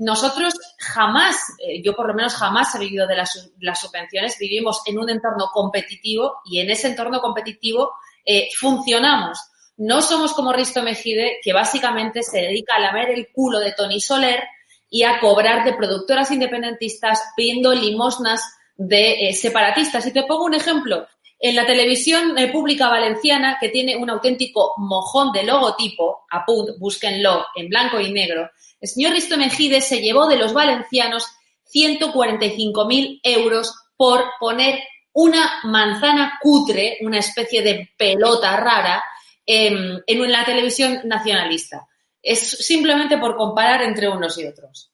nosotros 0.00 0.54
jamás, 0.78 1.36
eh, 1.58 1.82
yo 1.82 1.94
por 1.94 2.08
lo 2.08 2.14
menos 2.14 2.34
jamás 2.34 2.74
he 2.74 2.78
vivido 2.78 3.06
de 3.06 3.16
las, 3.16 3.32
subvenciones, 3.78 4.38
vivimos 4.38 4.80
en 4.86 4.98
un 4.98 5.10
entorno 5.10 5.50
competitivo 5.52 6.38
y 6.46 6.60
en 6.60 6.70
ese 6.70 6.88
entorno 6.88 7.20
competitivo 7.20 7.92
eh, 8.24 8.48
funcionamos. 8.58 9.38
No 9.76 10.00
somos 10.00 10.32
como 10.32 10.54
Risto 10.54 10.82
Mejide, 10.82 11.36
que 11.42 11.52
básicamente 11.52 12.22
se 12.22 12.38
dedica 12.38 12.76
a 12.76 12.80
lamer 12.80 13.10
el 13.10 13.28
culo 13.30 13.58
de 13.58 13.72
Tony 13.72 14.00
Soler 14.00 14.42
y 14.88 15.02
a 15.02 15.20
cobrar 15.20 15.64
de 15.66 15.74
productoras 15.74 16.30
independentistas 16.30 17.22
pidiendo 17.36 17.74
limosnas 17.74 18.42
de 18.76 19.28
eh, 19.28 19.32
separatistas. 19.34 20.06
Y 20.06 20.14
te 20.14 20.22
pongo 20.22 20.46
un 20.46 20.54
ejemplo. 20.54 21.06
En 21.38 21.56
la 21.56 21.66
televisión 21.66 22.34
pública 22.52 22.88
valenciana, 22.88 23.58
que 23.60 23.68
tiene 23.68 23.96
un 23.96 24.08
auténtico 24.08 24.74
mojón 24.78 25.30
de 25.32 25.42
logotipo, 25.42 26.24
apunt, 26.30 26.78
búsquenlo 26.78 27.46
en 27.54 27.68
blanco 27.68 28.00
y 28.00 28.12
negro, 28.12 28.50
el 28.80 28.88
señor 28.88 29.12
Risto 29.12 29.36
Mejide 29.36 29.80
se 29.80 30.00
llevó 30.00 30.26
de 30.26 30.36
los 30.36 30.52
valencianos 30.52 31.26
145.000 31.72 33.20
euros 33.22 33.74
por 33.96 34.24
poner 34.38 34.80
una 35.12 35.60
manzana 35.64 36.38
cutre, 36.40 36.98
una 37.02 37.18
especie 37.18 37.62
de 37.62 37.90
pelota 37.96 38.56
rara, 38.56 39.02
en, 39.44 40.02
en 40.06 40.32
la 40.32 40.44
televisión 40.44 41.00
nacionalista. 41.04 41.88
Es 42.22 42.40
simplemente 42.40 43.18
por 43.18 43.36
comparar 43.36 43.82
entre 43.82 44.08
unos 44.08 44.38
y 44.38 44.46
otros. 44.46 44.89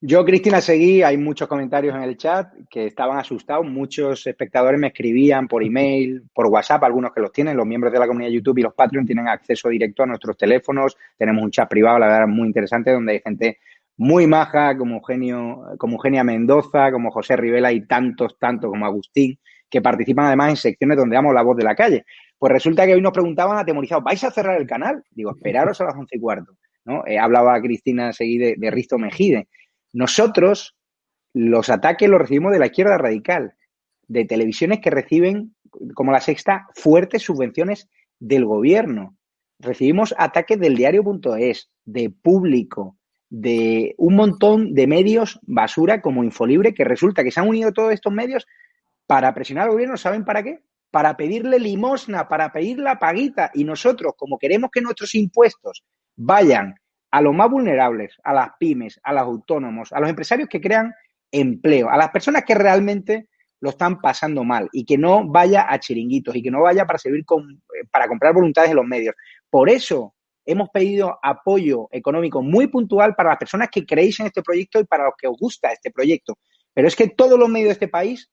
Yo, 0.00 0.24
Cristina, 0.24 0.60
seguí, 0.60 1.02
hay 1.02 1.16
muchos 1.16 1.48
comentarios 1.48 1.96
en 1.96 2.04
el 2.04 2.16
chat 2.16 2.52
que 2.70 2.86
estaban 2.86 3.18
asustados, 3.18 3.66
muchos 3.66 4.24
espectadores 4.28 4.78
me 4.78 4.86
escribían 4.86 5.48
por 5.48 5.64
email, 5.64 6.22
por 6.32 6.46
WhatsApp, 6.46 6.84
algunos 6.84 7.12
que 7.12 7.20
los 7.20 7.32
tienen, 7.32 7.56
los 7.56 7.66
miembros 7.66 7.92
de 7.92 7.98
la 7.98 8.06
comunidad 8.06 8.30
YouTube 8.30 8.58
y 8.58 8.62
los 8.62 8.74
Patreon 8.74 9.04
tienen 9.04 9.26
acceso 9.26 9.68
directo 9.68 10.04
a 10.04 10.06
nuestros 10.06 10.36
teléfonos, 10.36 10.96
tenemos 11.16 11.42
un 11.42 11.50
chat 11.50 11.68
privado, 11.68 11.98
la 11.98 12.06
verdad, 12.06 12.28
muy 12.28 12.46
interesante, 12.46 12.92
donde 12.92 13.14
hay 13.14 13.20
gente 13.20 13.58
muy 13.96 14.28
maja, 14.28 14.78
como 14.78 14.98
Eugenio, 14.98 15.64
como 15.78 15.94
Eugenia 15.94 16.22
Mendoza, 16.22 16.92
como 16.92 17.10
José 17.10 17.34
Rivela 17.34 17.72
y 17.72 17.84
tantos, 17.84 18.38
tantos 18.38 18.70
como 18.70 18.86
Agustín, 18.86 19.36
que 19.68 19.82
participan 19.82 20.26
además 20.26 20.50
en 20.50 20.56
secciones 20.58 20.96
donde 20.96 21.16
damos 21.16 21.34
la 21.34 21.42
voz 21.42 21.56
de 21.56 21.64
la 21.64 21.74
calle. 21.74 22.04
Pues 22.38 22.52
resulta 22.52 22.86
que 22.86 22.94
hoy 22.94 23.00
nos 23.00 23.10
preguntaban 23.10 23.58
atemorizados, 23.58 24.04
¿vais 24.04 24.22
a 24.22 24.30
cerrar 24.30 24.60
el 24.60 24.66
canal? 24.68 25.02
Digo, 25.10 25.32
esperaros 25.32 25.80
a 25.80 25.86
las 25.86 25.96
once 25.96 26.16
y 26.16 26.20
cuarto. 26.20 26.56
¿no? 26.84 27.04
Eh, 27.04 27.18
hablaba 27.18 27.60
Cristina 27.60 28.12
seguí 28.12 28.38
de, 28.38 28.54
de 28.56 28.70
Risto 28.70 28.96
Mejide. 28.96 29.48
Nosotros 29.92 30.76
los 31.34 31.70
ataques 31.70 32.08
los 32.08 32.20
recibimos 32.20 32.52
de 32.52 32.58
la 32.58 32.66
izquierda 32.66 32.98
radical, 32.98 33.54
de 34.06 34.24
televisiones 34.24 34.80
que 34.80 34.90
reciben, 34.90 35.54
como 35.94 36.12
la 36.12 36.20
sexta, 36.20 36.66
fuertes 36.74 37.22
subvenciones 37.22 37.88
del 38.18 38.44
gobierno. 38.44 39.16
Recibimos 39.58 40.14
ataques 40.18 40.58
del 40.58 40.76
diario.es, 40.76 41.70
de 41.84 42.10
público, 42.10 42.96
de 43.30 43.94
un 43.98 44.16
montón 44.16 44.72
de 44.72 44.86
medios 44.86 45.38
basura 45.42 46.00
como 46.00 46.24
Infolibre, 46.24 46.74
que 46.74 46.84
resulta 46.84 47.22
que 47.22 47.30
se 47.30 47.40
han 47.40 47.48
unido 47.48 47.72
todos 47.72 47.92
estos 47.92 48.12
medios 48.12 48.46
para 49.06 49.32
presionar 49.34 49.64
al 49.64 49.72
gobierno, 49.72 49.96
¿saben 49.96 50.24
para 50.24 50.42
qué? 50.42 50.60
Para 50.90 51.16
pedirle 51.16 51.58
limosna, 51.58 52.28
para 52.28 52.52
pedir 52.52 52.78
la 52.78 52.98
paguita. 52.98 53.50
Y 53.54 53.64
nosotros, 53.64 54.14
como 54.16 54.38
queremos 54.38 54.70
que 54.70 54.80
nuestros 54.80 55.14
impuestos 55.14 55.84
vayan 56.16 56.74
a 57.10 57.20
los 57.20 57.34
más 57.34 57.50
vulnerables, 57.50 58.16
a 58.24 58.34
las 58.34 58.50
pymes, 58.58 59.00
a 59.02 59.12
los 59.12 59.22
autónomos, 59.22 59.92
a 59.92 60.00
los 60.00 60.10
empresarios 60.10 60.48
que 60.48 60.60
crean 60.60 60.94
empleo, 61.30 61.90
a 61.90 61.96
las 61.96 62.10
personas 62.10 62.44
que 62.44 62.54
realmente 62.54 63.28
lo 63.60 63.70
están 63.70 64.00
pasando 64.00 64.44
mal 64.44 64.68
y 64.72 64.84
que 64.84 64.96
no 64.96 65.26
vaya 65.26 65.66
a 65.68 65.78
chiringuitos 65.78 66.36
y 66.36 66.42
que 66.42 66.50
no 66.50 66.62
vaya 66.62 66.86
para 66.86 66.98
servir 66.98 67.24
con, 67.24 67.50
eh, 67.50 67.86
para 67.90 68.06
comprar 68.06 68.34
voluntades 68.34 68.70
en 68.70 68.76
los 68.76 68.86
medios. 68.86 69.14
Por 69.50 69.68
eso 69.68 70.14
hemos 70.46 70.70
pedido 70.70 71.18
apoyo 71.22 71.88
económico 71.90 72.42
muy 72.42 72.68
puntual 72.68 73.14
para 73.14 73.30
las 73.30 73.38
personas 73.38 73.68
que 73.70 73.84
creéis 73.84 74.20
en 74.20 74.26
este 74.26 74.42
proyecto 74.42 74.80
y 74.80 74.84
para 74.84 75.04
los 75.04 75.14
que 75.18 75.26
os 75.26 75.36
gusta 75.36 75.72
este 75.72 75.90
proyecto. 75.90 76.38
Pero 76.72 76.88
es 76.88 76.96
que 76.96 77.08
todos 77.08 77.38
los 77.38 77.48
medios 77.48 77.68
de 77.68 77.72
este 77.72 77.88
país 77.88 78.30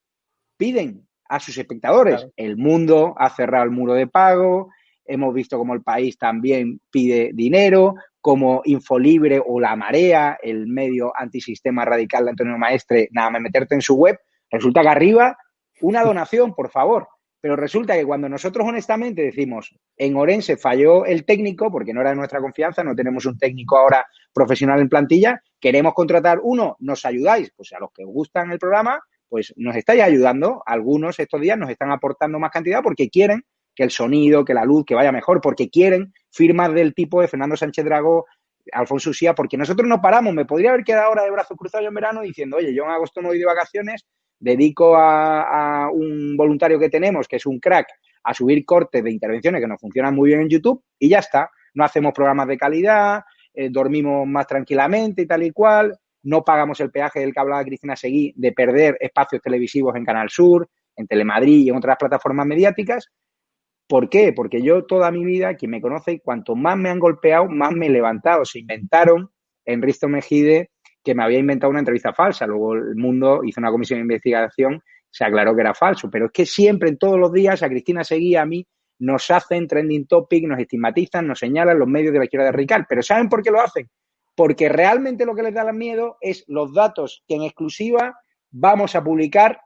piden 0.56 1.06
a 1.28 1.40
sus 1.40 1.58
espectadores. 1.58 2.16
Claro. 2.16 2.32
El 2.36 2.56
mundo 2.56 3.14
ha 3.18 3.30
cerrado 3.30 3.64
el 3.64 3.70
muro 3.70 3.94
de 3.94 4.06
pago, 4.06 4.70
hemos 5.04 5.34
visto 5.34 5.58
como 5.58 5.74
el 5.74 5.82
país 5.82 6.16
también 6.16 6.80
pide 6.90 7.32
dinero, 7.34 7.94
como 8.26 8.60
Infolibre 8.64 9.40
o 9.40 9.60
La 9.60 9.76
Marea, 9.76 10.36
el 10.42 10.66
medio 10.66 11.12
antisistema 11.16 11.84
radical 11.84 12.24
de 12.24 12.30
Antonio 12.30 12.58
Maestre, 12.58 13.08
nada 13.12 13.30
más 13.30 13.40
meterte 13.40 13.76
en 13.76 13.80
su 13.80 13.94
web, 13.94 14.18
resulta 14.50 14.82
que 14.82 14.88
arriba 14.88 15.38
una 15.80 16.02
donación, 16.02 16.52
por 16.52 16.68
favor. 16.68 17.06
Pero 17.40 17.54
resulta 17.54 17.94
que 17.94 18.04
cuando 18.04 18.28
nosotros 18.28 18.66
honestamente 18.66 19.22
decimos, 19.22 19.76
en 19.96 20.16
Orense 20.16 20.56
falló 20.56 21.04
el 21.06 21.24
técnico, 21.24 21.70
porque 21.70 21.94
no 21.94 22.00
era 22.00 22.10
de 22.10 22.16
nuestra 22.16 22.40
confianza, 22.40 22.82
no 22.82 22.96
tenemos 22.96 23.26
un 23.26 23.38
técnico 23.38 23.78
ahora 23.78 24.04
profesional 24.34 24.80
en 24.80 24.88
plantilla, 24.88 25.40
queremos 25.60 25.94
contratar 25.94 26.40
uno, 26.42 26.76
nos 26.80 27.04
ayudáis, 27.04 27.52
pues 27.56 27.72
a 27.74 27.78
los 27.78 27.92
que 27.92 28.02
os 28.02 28.10
gustan 28.10 28.50
el 28.50 28.58
programa, 28.58 29.00
pues 29.28 29.54
nos 29.56 29.76
estáis 29.76 30.02
ayudando. 30.02 30.64
Algunos 30.66 31.16
estos 31.20 31.40
días 31.40 31.56
nos 31.56 31.70
están 31.70 31.92
aportando 31.92 32.40
más 32.40 32.50
cantidad 32.50 32.82
porque 32.82 33.08
quieren 33.08 33.44
que 33.76 33.84
el 33.84 33.90
sonido, 33.90 34.44
que 34.44 34.54
la 34.54 34.64
luz, 34.64 34.84
que 34.84 34.96
vaya 34.96 35.12
mejor, 35.12 35.40
porque 35.40 35.68
quieren 35.68 36.12
firmas 36.36 36.72
del 36.74 36.94
tipo 36.94 37.20
de 37.20 37.28
Fernando 37.28 37.56
Sánchez 37.56 37.84
Dragó, 37.84 38.26
Alfonso 38.72 39.10
Usía, 39.10 39.34
porque 39.34 39.56
nosotros 39.56 39.88
no 39.88 40.00
paramos. 40.00 40.34
Me 40.34 40.44
podría 40.44 40.70
haber 40.70 40.84
quedado 40.84 41.06
ahora 41.06 41.24
de 41.24 41.30
brazos 41.30 41.56
cruzados 41.56 41.86
en 41.86 41.94
verano 41.94 42.20
diciendo, 42.20 42.56
oye, 42.56 42.74
yo 42.74 42.84
en 42.84 42.90
agosto 42.90 43.22
no 43.22 43.28
voy 43.28 43.38
de 43.38 43.46
vacaciones, 43.46 44.06
dedico 44.38 44.96
a, 44.96 45.88
un 45.90 46.36
voluntario 46.36 46.78
que 46.78 46.90
tenemos, 46.90 47.26
que 47.26 47.36
es 47.36 47.46
un 47.46 47.58
crack, 47.58 47.86
a 48.24 48.34
subir 48.34 48.64
cortes 48.64 49.02
de 49.02 49.10
intervenciones 49.10 49.60
que 49.60 49.68
nos 49.68 49.80
funcionan 49.80 50.14
muy 50.14 50.28
bien 50.30 50.42
en 50.42 50.48
YouTube 50.48 50.82
y 50.98 51.08
ya 51.08 51.20
está. 51.20 51.50
No 51.74 51.84
hacemos 51.84 52.12
programas 52.12 52.48
de 52.48 52.56
calidad, 52.56 53.22
eh, 53.54 53.68
dormimos 53.70 54.26
más 54.26 54.46
tranquilamente 54.46 55.22
y 55.22 55.26
tal 55.26 55.42
y 55.42 55.50
cual, 55.50 55.98
no 56.22 56.42
pagamos 56.42 56.80
el 56.80 56.90
peaje 56.90 57.20
del 57.20 57.32
que 57.32 57.40
hablaba 57.40 57.64
Cristina 57.64 57.94
Seguí 57.94 58.34
de 58.36 58.52
perder 58.52 58.96
espacios 59.00 59.40
televisivos 59.40 59.94
en 59.94 60.04
Canal 60.04 60.28
Sur, 60.28 60.68
en 60.96 61.06
Telemadrid 61.06 61.64
y 61.64 61.68
en 61.68 61.76
otras 61.76 61.96
plataformas 61.96 62.46
mediáticas, 62.46 63.10
¿Por 63.88 64.08
qué? 64.08 64.32
Porque 64.32 64.62
yo 64.62 64.84
toda 64.84 65.10
mi 65.10 65.24
vida, 65.24 65.54
quien 65.54 65.70
me 65.70 65.80
conoce, 65.80 66.20
cuanto 66.20 66.56
más 66.56 66.76
me 66.76 66.90
han 66.90 66.98
golpeado, 66.98 67.48
más 67.48 67.72
me 67.72 67.86
he 67.86 67.90
levantado. 67.90 68.44
Se 68.44 68.58
inventaron 68.58 69.30
en 69.64 69.82
Risto 69.82 70.08
Mejide 70.08 70.70
que 71.04 71.14
me 71.14 71.22
había 71.22 71.38
inventado 71.38 71.70
una 71.70 71.78
entrevista 71.78 72.12
falsa. 72.12 72.46
Luego 72.46 72.74
el 72.74 72.96
mundo 72.96 73.42
hizo 73.44 73.60
una 73.60 73.70
comisión 73.70 73.98
de 73.98 74.02
investigación, 74.02 74.82
se 75.08 75.24
aclaró 75.24 75.54
que 75.54 75.60
era 75.60 75.72
falso. 75.72 76.10
Pero 76.10 76.26
es 76.26 76.32
que 76.32 76.46
siempre, 76.46 76.88
en 76.88 76.98
todos 76.98 77.16
los 77.18 77.32
días, 77.32 77.62
a 77.62 77.68
Cristina 77.68 78.02
Seguía, 78.02 78.42
a 78.42 78.46
mí, 78.46 78.66
nos 78.98 79.30
hacen 79.30 79.68
trending 79.68 80.08
topic, 80.08 80.44
nos 80.46 80.58
estigmatizan, 80.58 81.28
nos 81.28 81.38
señalan 81.38 81.78
los 81.78 81.86
medios 81.86 82.12
de 82.12 82.18
la 82.18 82.24
izquierda 82.24 82.50
radical. 82.50 82.86
Pero 82.88 83.02
¿saben 83.02 83.28
por 83.28 83.42
qué 83.42 83.52
lo 83.52 83.60
hacen? 83.60 83.88
Porque 84.34 84.68
realmente 84.68 85.24
lo 85.24 85.36
que 85.36 85.44
les 85.44 85.54
da 85.54 85.70
miedo 85.72 86.16
es 86.20 86.44
los 86.48 86.74
datos 86.74 87.22
que 87.28 87.36
en 87.36 87.42
exclusiva 87.42 88.18
vamos 88.50 88.96
a 88.96 89.04
publicar 89.04 89.60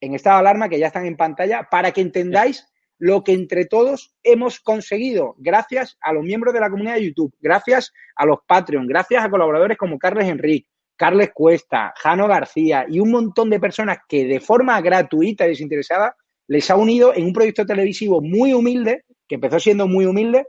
en 0.00 0.14
estado 0.14 0.38
de 0.38 0.40
alarma, 0.40 0.68
que 0.68 0.80
ya 0.80 0.88
están 0.88 1.06
en 1.06 1.16
pantalla, 1.16 1.68
para 1.70 1.92
que 1.92 2.00
entendáis 2.00 2.66
lo 3.02 3.24
que 3.24 3.32
entre 3.32 3.64
todos 3.64 4.14
hemos 4.22 4.60
conseguido, 4.60 5.34
gracias 5.38 5.98
a 6.00 6.12
los 6.12 6.22
miembros 6.22 6.54
de 6.54 6.60
la 6.60 6.70
comunidad 6.70 6.94
de 6.94 7.06
YouTube, 7.06 7.34
gracias 7.40 7.92
a 8.14 8.24
los 8.24 8.38
Patreon, 8.46 8.86
gracias 8.86 9.24
a 9.24 9.28
colaboradores 9.28 9.76
como 9.76 9.98
Carles 9.98 10.28
Enrique, 10.28 10.68
Carles 10.94 11.30
Cuesta, 11.34 11.92
Jano 11.96 12.28
García 12.28 12.86
y 12.88 13.00
un 13.00 13.10
montón 13.10 13.50
de 13.50 13.58
personas 13.58 13.98
que 14.08 14.24
de 14.24 14.38
forma 14.38 14.80
gratuita 14.80 15.44
y 15.44 15.48
desinteresada 15.48 16.14
les 16.46 16.70
ha 16.70 16.76
unido 16.76 17.12
en 17.12 17.24
un 17.24 17.32
proyecto 17.32 17.66
televisivo 17.66 18.20
muy 18.22 18.52
humilde, 18.52 19.02
que 19.26 19.34
empezó 19.34 19.58
siendo 19.58 19.88
muy 19.88 20.06
humilde, 20.06 20.46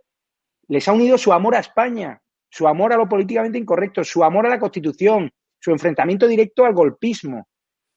les 0.68 0.88
ha 0.88 0.94
unido 0.94 1.18
su 1.18 1.34
amor 1.34 1.56
a 1.56 1.60
España, 1.60 2.22
su 2.52 2.68
amor 2.68 2.94
a 2.94 2.98
lo 2.98 3.10
políticamente 3.10 3.58
incorrecto, 3.58 4.04
su 4.04 4.24
amor 4.24 4.46
a 4.46 4.50
la 4.50 4.60
Constitución, 4.60 5.32
su 5.60 5.72
enfrentamiento 5.72 6.28
directo 6.28 6.66
al 6.66 6.76
golpismo 6.76 7.48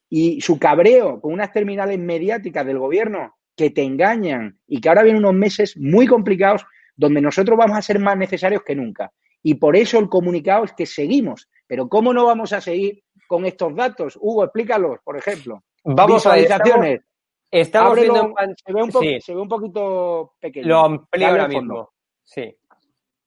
y 0.08 0.40
su 0.40 0.58
cabreo 0.58 1.20
con 1.20 1.34
unas 1.34 1.52
terminales 1.52 1.98
mediáticas 1.98 2.64
del 2.64 2.78
gobierno 2.78 3.36
que 3.56 3.70
te 3.70 3.82
engañan 3.82 4.58
y 4.66 4.80
que 4.80 4.88
ahora 4.88 5.02
vienen 5.02 5.24
unos 5.24 5.34
meses 5.34 5.76
muy 5.76 6.06
complicados 6.06 6.64
donde 6.94 7.20
nosotros 7.20 7.58
vamos 7.58 7.76
a 7.76 7.82
ser 7.82 7.98
más 7.98 8.16
necesarios 8.16 8.62
que 8.62 8.74
nunca. 8.74 9.12
Y 9.42 9.54
por 9.54 9.76
eso 9.76 9.98
el 9.98 10.08
comunicado 10.08 10.64
es 10.64 10.72
que 10.72 10.86
seguimos. 10.86 11.48
Pero 11.66 11.88
¿cómo 11.88 12.12
no 12.12 12.26
vamos 12.26 12.52
a 12.52 12.60
seguir 12.60 13.02
con 13.26 13.44
estos 13.44 13.74
datos? 13.74 14.18
Hugo, 14.20 14.44
explícalos, 14.44 14.98
por 15.04 15.16
ejemplo. 15.16 15.62
Vamos 15.84 16.16
Visualizaciones. 16.16 17.00
Estamos, 17.50 17.96
estamos 17.98 18.00
viendo 18.00 18.34
se, 18.56 18.72
ve 18.72 18.82
un 18.82 18.92
sí. 18.92 19.20
se 19.20 19.34
ve 19.34 19.40
un 19.40 19.48
poquito 19.48 20.34
pequeño. 20.40 20.66
Lo 20.66 20.78
amplio 20.80 21.28
ahora 21.28 21.48
mismo. 21.48 21.90
Sí. 22.24 22.56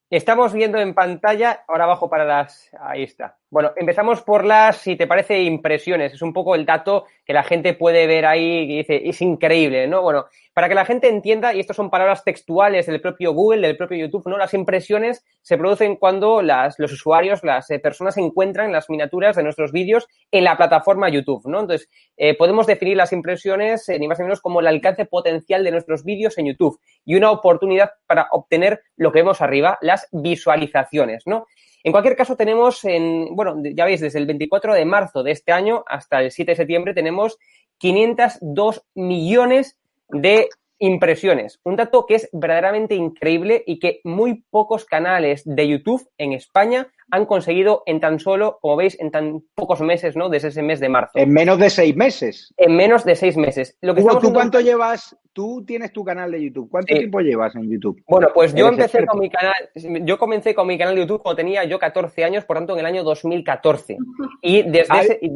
Estamos 0.09 0.53
viendo 0.53 0.77
en 0.79 0.93
pantalla, 0.93 1.63
ahora 1.67 1.83
abajo 1.85 2.09
para 2.09 2.25
las... 2.25 2.69
Ahí 2.79 3.03
está. 3.03 3.37
Bueno, 3.51 3.71
empezamos 3.75 4.21
por 4.21 4.45
las, 4.45 4.77
si 4.77 4.95
te 4.95 5.07
parece, 5.07 5.41
impresiones. 5.41 6.13
Es 6.13 6.21
un 6.21 6.33
poco 6.33 6.53
el 6.53 6.67
dato 6.67 7.05
que 7.25 7.33
la 7.33 7.41
gente 7.41 7.73
puede 7.73 8.05
ver 8.05 8.27
ahí 8.27 8.59
y 8.61 8.77
dice, 8.77 9.01
es 9.03 9.21
increíble, 9.23 9.87
¿no? 9.87 10.03
Bueno, 10.03 10.25
para 10.53 10.69
que 10.69 10.75
la 10.75 10.85
gente 10.85 11.07
entienda, 11.07 11.55
y 11.55 11.59
estas 11.59 11.75
son 11.75 11.89
palabras 11.89 12.23
textuales 12.23 12.85
del 12.85 13.01
propio 13.01 13.33
Google, 13.33 13.65
del 13.65 13.75
propio 13.75 13.97
YouTube, 13.97 14.27
¿no? 14.27 14.37
Las 14.37 14.53
impresiones 14.53 15.25
se 15.41 15.57
producen 15.57 15.95
cuando 15.95 16.43
las, 16.43 16.77
los 16.77 16.91
usuarios, 16.93 17.43
las 17.43 17.71
eh, 17.71 17.79
personas 17.79 18.17
encuentran 18.17 18.71
las 18.71 18.87
miniaturas 18.87 19.35
de 19.35 19.41
nuestros 19.41 19.71
vídeos 19.71 20.07
en 20.29 20.43
la 20.43 20.55
plataforma 20.55 21.09
YouTube, 21.09 21.47
¿no? 21.47 21.61
Entonces, 21.61 21.89
eh, 22.17 22.37
podemos 22.37 22.67
definir 22.67 22.97
las 22.97 23.13
impresiones 23.13 23.89
eh, 23.89 23.97
ni 23.97 24.07
más 24.07 24.19
ni 24.19 24.25
menos 24.25 24.41
como 24.41 24.59
el 24.59 24.67
alcance 24.67 25.05
potencial 25.05 25.63
de 25.63 25.71
nuestros 25.71 26.03
vídeos 26.03 26.37
en 26.37 26.45
YouTube 26.45 26.79
y 27.03 27.15
una 27.15 27.31
oportunidad 27.31 27.93
para 28.05 28.27
obtener 28.29 28.83
lo 28.95 29.11
que 29.11 29.19
vemos 29.19 29.41
arriba, 29.41 29.79
las 29.81 30.07
visualizaciones, 30.11 31.23
¿no? 31.25 31.47
En 31.83 31.91
cualquier 31.91 32.15
caso, 32.15 32.35
tenemos, 32.35 32.83
en, 32.83 33.35
bueno, 33.35 33.55
ya 33.73 33.85
veis, 33.85 34.01
desde 34.01 34.19
el 34.19 34.25
24 34.25 34.73
de 34.73 34.85
marzo 34.85 35.23
de 35.23 35.31
este 35.31 35.51
año 35.51 35.83
hasta 35.87 36.21
el 36.21 36.31
7 36.31 36.51
de 36.51 36.55
septiembre 36.55 36.93
tenemos 36.93 37.37
502 37.77 38.83
millones 38.95 39.77
de 40.09 40.49
impresiones. 40.79 41.59
Un 41.63 41.75
dato 41.75 42.05
que 42.05 42.15
es 42.15 42.29
verdaderamente 42.31 42.95
increíble 42.95 43.63
y 43.65 43.79
que 43.79 44.01
muy 44.03 44.43
pocos 44.49 44.85
canales 44.85 45.43
de 45.45 45.67
YouTube 45.67 46.09
en 46.17 46.33
España 46.33 46.91
han 47.11 47.25
conseguido 47.25 47.83
en 47.85 47.99
tan 47.99 48.19
solo, 48.19 48.59
como 48.61 48.77
veis, 48.77 48.99
en 48.99 49.11
tan 49.11 49.41
pocos 49.55 49.81
meses, 49.81 50.15
¿no? 50.15 50.29
Desde 50.29 50.49
ese 50.49 50.61
mes 50.61 50.79
de 50.79 50.89
marzo. 50.89 51.11
En 51.15 51.31
menos 51.31 51.57
de 51.57 51.69
seis 51.69 51.95
meses. 51.95 52.53
En 52.57 52.75
menos 52.75 53.03
de 53.03 53.15
seis 53.15 53.35
meses. 53.35 53.77
Lo 53.81 53.95
que 53.95 54.01
Hugo, 54.01 54.19
¿tú 54.19 54.33
cuánto 54.33 54.59
llevas? 54.59 55.17
Tú 55.33 55.63
tienes 55.65 55.91
tu 55.91 56.03
canal 56.03 56.31
de 56.31 56.43
YouTube. 56.43 56.69
¿Cuánto 56.69 56.93
tiempo 56.93 57.19
llevas 57.21 57.55
en 57.55 57.69
YouTube? 57.69 58.01
Bueno, 58.07 58.29
pues 58.33 58.53
yo 58.53 58.67
empecé 58.67 59.05
con 59.05 59.19
mi 59.19 59.29
canal, 59.29 59.55
yo 59.75 60.17
comencé 60.17 60.53
con 60.53 60.67
mi 60.67 60.77
canal 60.77 60.95
de 60.95 61.01
YouTube 61.01 61.21
cuando 61.23 61.37
tenía 61.37 61.63
yo 61.63 61.79
14 61.79 62.23
años, 62.23 62.45
por 62.45 62.57
tanto, 62.57 62.73
en 62.73 62.79
el 62.79 62.85
año 62.85 63.03
2014. 63.03 63.97
Y 64.41 64.63
desde, 64.63 64.99
ese, 64.99 65.19
y 65.21 65.29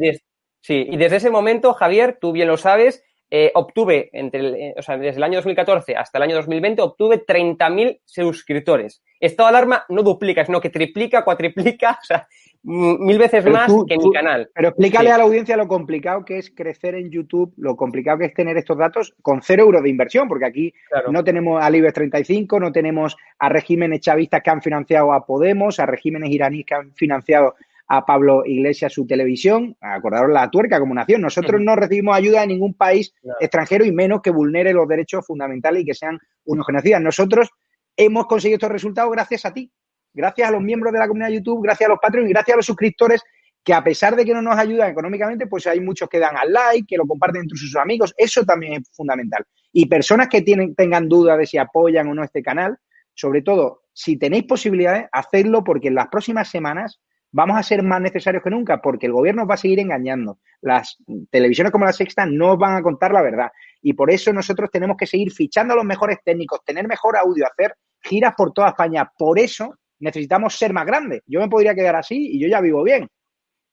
sí, 0.60 0.86
y 0.90 0.96
desde 0.96 1.16
ese 1.16 1.30
momento, 1.30 1.74
Javier, 1.74 2.18
tú 2.20 2.32
bien 2.32 2.48
lo 2.48 2.56
sabes, 2.56 3.02
eh, 3.30 3.50
obtuve, 3.54 4.10
entre 4.12 4.68
eh, 4.68 4.74
o 4.76 4.82
sea, 4.82 4.96
desde 4.96 5.16
el 5.16 5.22
año 5.22 5.38
2014 5.38 5.96
hasta 5.96 6.18
el 6.18 6.24
año 6.24 6.36
2020, 6.36 6.82
obtuve 6.82 7.24
30.000 7.26 8.00
suscriptores. 8.04 9.02
Estado 9.18 9.48
de 9.48 9.56
alarma 9.56 9.84
no 9.88 10.02
duplica, 10.02 10.44
sino 10.44 10.60
que 10.60 10.70
triplica, 10.70 11.24
cuatriplica, 11.24 11.98
o 12.02 12.04
sea, 12.04 12.28
mil 12.62 13.18
veces 13.18 13.44
más 13.46 13.72
que 13.88 13.98
mi 13.98 14.12
canal. 14.12 14.50
Pero 14.54 14.68
explícale 14.68 15.10
a 15.10 15.18
la 15.18 15.24
audiencia 15.24 15.56
lo 15.56 15.68
complicado 15.68 16.24
que 16.24 16.38
es 16.38 16.50
crecer 16.50 16.94
en 16.94 17.10
YouTube, 17.10 17.52
lo 17.56 17.76
complicado 17.76 18.18
que 18.18 18.26
es 18.26 18.34
tener 18.34 18.56
estos 18.56 18.78
datos 18.78 19.14
con 19.20 19.42
cero 19.42 19.64
euros 19.64 19.82
de 19.82 19.90
inversión, 19.90 20.28
porque 20.28 20.46
aquí 20.46 20.74
no 21.10 21.24
tenemos 21.24 21.62
a 21.62 21.68
Libes 21.70 21.92
35, 21.92 22.60
no 22.60 22.72
tenemos 22.72 23.16
a 23.38 23.48
regímenes 23.48 24.00
chavistas 24.00 24.42
que 24.42 24.50
han 24.50 24.62
financiado 24.62 25.12
a 25.12 25.26
Podemos, 25.26 25.78
a 25.80 25.86
regímenes 25.86 26.30
iraníes 26.30 26.66
que 26.66 26.74
han 26.74 26.94
financiado 26.94 27.54
a 27.86 28.04
Pablo 28.04 28.44
Iglesias 28.46 28.92
su 28.92 29.06
televisión, 29.06 29.76
acordaros 29.80 30.30
la 30.30 30.50
tuerca 30.50 30.80
como 30.80 30.94
nación. 30.94 31.20
Nosotros 31.20 31.60
no 31.60 31.76
recibimos 31.76 32.16
ayuda 32.16 32.40
de 32.40 32.46
ningún 32.46 32.74
país 32.74 33.12
extranjero 33.40 33.84
y 33.84 33.92
menos 33.92 34.22
que 34.22 34.30
vulnere 34.30 34.72
los 34.72 34.88
derechos 34.88 35.26
fundamentales 35.26 35.82
y 35.82 35.86
que 35.86 35.94
sean 35.94 36.18
unos 36.44 36.66
genocidas. 36.66 37.02
Nosotros 37.02 37.50
hemos 37.96 38.26
conseguido 38.26 38.56
estos 38.56 38.70
resultados 38.70 39.12
gracias 39.12 39.44
a 39.44 39.52
ti, 39.52 39.70
gracias 40.12 40.48
a 40.48 40.52
los 40.52 40.62
miembros 40.62 40.92
de 40.92 40.98
la 40.98 41.08
comunidad 41.08 41.28
de 41.28 41.36
YouTube, 41.36 41.62
gracias 41.62 41.88
a 41.88 41.92
los 41.92 41.98
patrones 42.00 42.30
y 42.30 42.32
gracias 42.32 42.54
a 42.54 42.56
los 42.56 42.66
suscriptores 42.66 43.22
que 43.62 43.72
a 43.72 43.82
pesar 43.82 44.14
de 44.14 44.24
que 44.24 44.34
no 44.34 44.42
nos 44.42 44.58
ayudan 44.58 44.90
económicamente, 44.90 45.46
pues 45.46 45.66
hay 45.66 45.80
muchos 45.80 46.08
que 46.08 46.18
dan 46.18 46.36
al 46.36 46.52
like, 46.52 46.86
que 46.86 46.98
lo 46.98 47.06
comparten 47.06 47.42
entre 47.42 47.56
sus 47.56 47.74
amigos. 47.76 48.14
Eso 48.16 48.44
también 48.44 48.74
es 48.74 48.90
fundamental. 48.92 49.44
Y 49.72 49.86
personas 49.86 50.28
que 50.28 50.42
tienen, 50.42 50.74
tengan 50.74 51.08
dudas 51.08 51.38
de 51.38 51.46
si 51.46 51.56
apoyan 51.56 52.06
o 52.08 52.14
no 52.14 52.22
este 52.22 52.42
canal, 52.42 52.76
sobre 53.14 53.40
todo, 53.40 53.84
si 53.92 54.18
tenéis 54.18 54.44
posibilidades, 54.44 55.06
hacedlo 55.12 55.64
porque 55.64 55.88
en 55.88 55.94
las 55.94 56.08
próximas 56.08 56.48
semanas 56.48 57.00
vamos 57.34 57.56
a 57.58 57.64
ser 57.64 57.82
más 57.82 58.00
necesarios 58.00 58.44
que 58.44 58.50
nunca 58.50 58.80
porque 58.80 59.06
el 59.06 59.12
gobierno 59.12 59.44
va 59.44 59.54
a 59.54 59.58
seguir 59.58 59.80
engañando. 59.80 60.38
Las 60.60 60.96
televisiones 61.30 61.72
como 61.72 61.84
la 61.84 61.92
Sexta 61.92 62.24
no 62.26 62.56
van 62.56 62.76
a 62.76 62.82
contar 62.82 63.12
la 63.12 63.22
verdad. 63.22 63.50
Y 63.82 63.92
por 63.94 64.12
eso 64.12 64.32
nosotros 64.32 64.70
tenemos 64.70 64.96
que 64.96 65.06
seguir 65.06 65.32
fichando 65.32 65.74
a 65.74 65.76
los 65.76 65.84
mejores 65.84 66.18
técnicos, 66.24 66.64
tener 66.64 66.86
mejor 66.86 67.16
audio, 67.16 67.44
hacer 67.44 67.74
giras 68.00 68.34
por 68.36 68.52
toda 68.52 68.68
España. 68.68 69.10
Por 69.18 69.40
eso 69.40 69.74
necesitamos 69.98 70.56
ser 70.56 70.72
más 70.72 70.86
grandes. 70.86 71.22
Yo 71.26 71.40
me 71.40 71.48
podría 71.48 71.74
quedar 71.74 71.96
así 71.96 72.36
y 72.36 72.40
yo 72.40 72.46
ya 72.46 72.60
vivo 72.60 72.84
bien. 72.84 73.08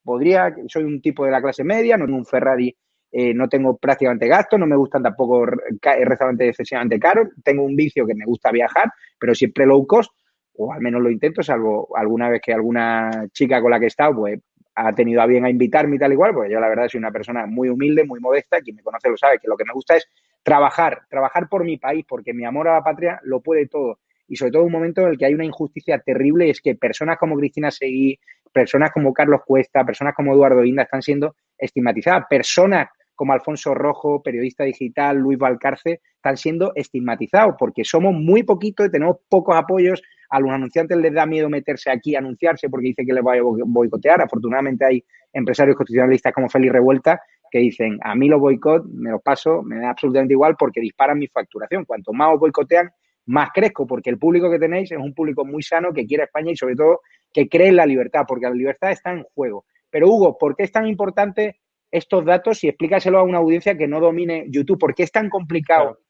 Podría, 0.02 0.52
soy 0.66 0.82
un 0.82 1.00
tipo 1.00 1.24
de 1.24 1.30
la 1.30 1.40
clase 1.40 1.62
media, 1.62 1.96
no 1.96 2.06
tengo 2.06 2.18
un 2.18 2.26
Ferrari, 2.26 2.76
eh, 3.12 3.32
no 3.32 3.48
tengo 3.48 3.76
prácticamente 3.76 4.26
gastos, 4.26 4.58
no 4.58 4.66
me 4.66 4.74
gustan 4.74 5.04
tampoco 5.04 5.46
restaurantes 5.46 6.48
excesivamente 6.48 6.98
caros, 6.98 7.28
tengo 7.44 7.62
un 7.62 7.76
vicio 7.76 8.04
que 8.04 8.14
me 8.16 8.24
gusta 8.24 8.50
viajar, 8.50 8.90
pero 9.20 9.36
siempre 9.36 9.66
low 9.66 9.86
cost 9.86 10.10
o 10.56 10.72
al 10.72 10.80
menos 10.80 11.02
lo 11.02 11.10
intento, 11.10 11.42
salvo 11.42 11.88
alguna 11.96 12.28
vez 12.28 12.40
que 12.40 12.52
alguna 12.52 13.26
chica 13.32 13.60
con 13.60 13.70
la 13.70 13.78
que 13.78 13.86
he 13.86 13.88
estado, 13.88 14.16
pues 14.16 14.40
ha 14.74 14.94
tenido 14.94 15.20
a 15.20 15.26
bien 15.26 15.44
a 15.44 15.50
invitarme 15.50 15.96
y 15.96 15.98
tal 15.98 16.12
igual, 16.12 16.32
pues 16.32 16.50
yo 16.50 16.58
la 16.58 16.68
verdad 16.68 16.88
soy 16.88 16.98
una 16.98 17.10
persona 17.10 17.46
muy 17.46 17.68
humilde, 17.68 18.04
muy 18.04 18.20
modesta, 18.20 18.60
quien 18.60 18.76
me 18.76 18.82
conoce 18.82 19.10
lo 19.10 19.16
sabe, 19.16 19.38
que 19.38 19.48
lo 19.48 19.56
que 19.56 19.64
me 19.64 19.72
gusta 19.72 19.96
es 19.96 20.08
trabajar, 20.42 21.02
trabajar 21.08 21.48
por 21.48 21.64
mi 21.64 21.76
país, 21.76 22.04
porque 22.08 22.32
mi 22.32 22.44
amor 22.44 22.68
a 22.68 22.74
la 22.74 22.82
patria 22.82 23.20
lo 23.24 23.40
puede 23.40 23.66
todo. 23.66 23.98
Y 24.28 24.36
sobre 24.36 24.52
todo 24.52 24.64
un 24.64 24.72
momento 24.72 25.02
en 25.02 25.08
el 25.08 25.18
que 25.18 25.26
hay 25.26 25.34
una 25.34 25.44
injusticia 25.44 25.98
terrible, 25.98 26.48
es 26.48 26.60
que 26.60 26.74
personas 26.74 27.18
como 27.18 27.36
Cristina 27.36 27.70
Seguí, 27.70 28.18
personas 28.52 28.90
como 28.92 29.12
Carlos 29.12 29.42
Cuesta, 29.46 29.84
personas 29.84 30.14
como 30.14 30.32
Eduardo 30.32 30.64
Inda 30.64 30.84
están 30.84 31.02
siendo 31.02 31.36
estigmatizadas, 31.58 32.24
personas 32.28 32.88
como 33.14 33.32
Alfonso 33.32 33.74
Rojo, 33.74 34.22
periodista 34.22 34.64
digital, 34.64 35.18
Luis 35.18 35.38
Valcarce, 35.38 36.00
están 36.16 36.36
siendo 36.36 36.72
estigmatizados 36.74 37.56
porque 37.58 37.84
somos 37.84 38.14
muy 38.14 38.42
poquitos 38.42 38.86
y 38.86 38.90
tenemos 38.90 39.18
pocos 39.28 39.56
apoyos. 39.56 40.02
A 40.32 40.40
los 40.40 40.50
anunciantes 40.50 40.96
les 40.98 41.12
da 41.12 41.26
miedo 41.26 41.48
meterse 41.48 41.90
aquí 41.90 42.14
a 42.14 42.18
anunciarse 42.18 42.68
porque 42.68 42.88
dice 42.88 43.04
que 43.04 43.12
les 43.12 43.24
va 43.24 43.34
a 43.34 43.42
boicotear. 43.42 44.22
Afortunadamente 44.22 44.84
hay 44.84 45.04
empresarios 45.32 45.76
constitucionalistas 45.76 46.32
como 46.32 46.48
Félix 46.48 46.72
Revuelta 46.72 47.20
que 47.50 47.58
dicen, 47.58 47.98
a 48.02 48.14
mí 48.14 48.28
los 48.28 48.40
boicot 48.40 48.84
me 48.86 49.10
los 49.10 49.22
paso, 49.22 49.62
me 49.62 49.78
da 49.78 49.90
absolutamente 49.90 50.32
igual 50.32 50.56
porque 50.58 50.80
disparan 50.80 51.18
mi 51.18 51.28
facturación. 51.28 51.84
Cuanto 51.84 52.12
más 52.12 52.34
os 52.34 52.40
boicotean, 52.40 52.90
más 53.26 53.50
crezco, 53.52 53.86
porque 53.86 54.10
el 54.10 54.18
público 54.18 54.50
que 54.50 54.58
tenéis 54.58 54.90
es 54.90 54.98
un 54.98 55.14
público 55.14 55.44
muy 55.44 55.62
sano 55.62 55.92
que 55.92 56.06
quiere 56.06 56.24
España 56.24 56.50
y 56.50 56.56
sobre 56.56 56.76
todo 56.76 57.00
que 57.32 57.48
cree 57.48 57.68
en 57.68 57.76
la 57.76 57.86
libertad, 57.86 58.22
porque 58.26 58.46
la 58.46 58.54
libertad 58.54 58.90
está 58.90 59.12
en 59.12 59.24
juego. 59.34 59.66
Pero 59.90 60.08
Hugo, 60.08 60.38
¿por 60.38 60.56
qué 60.56 60.62
es 60.64 60.72
tan 60.72 60.86
importante 60.86 61.60
estos 61.92 62.24
datos 62.24 62.64
y 62.64 62.68
explícaselo 62.68 63.18
a 63.18 63.22
una 63.22 63.38
audiencia 63.38 63.76
que 63.76 63.86
no 63.86 64.00
domine 64.00 64.46
YouTube. 64.48 64.78
¿Por 64.78 64.94
qué 64.94 65.04
es 65.04 65.12
tan 65.12 65.28
complicado 65.28 66.00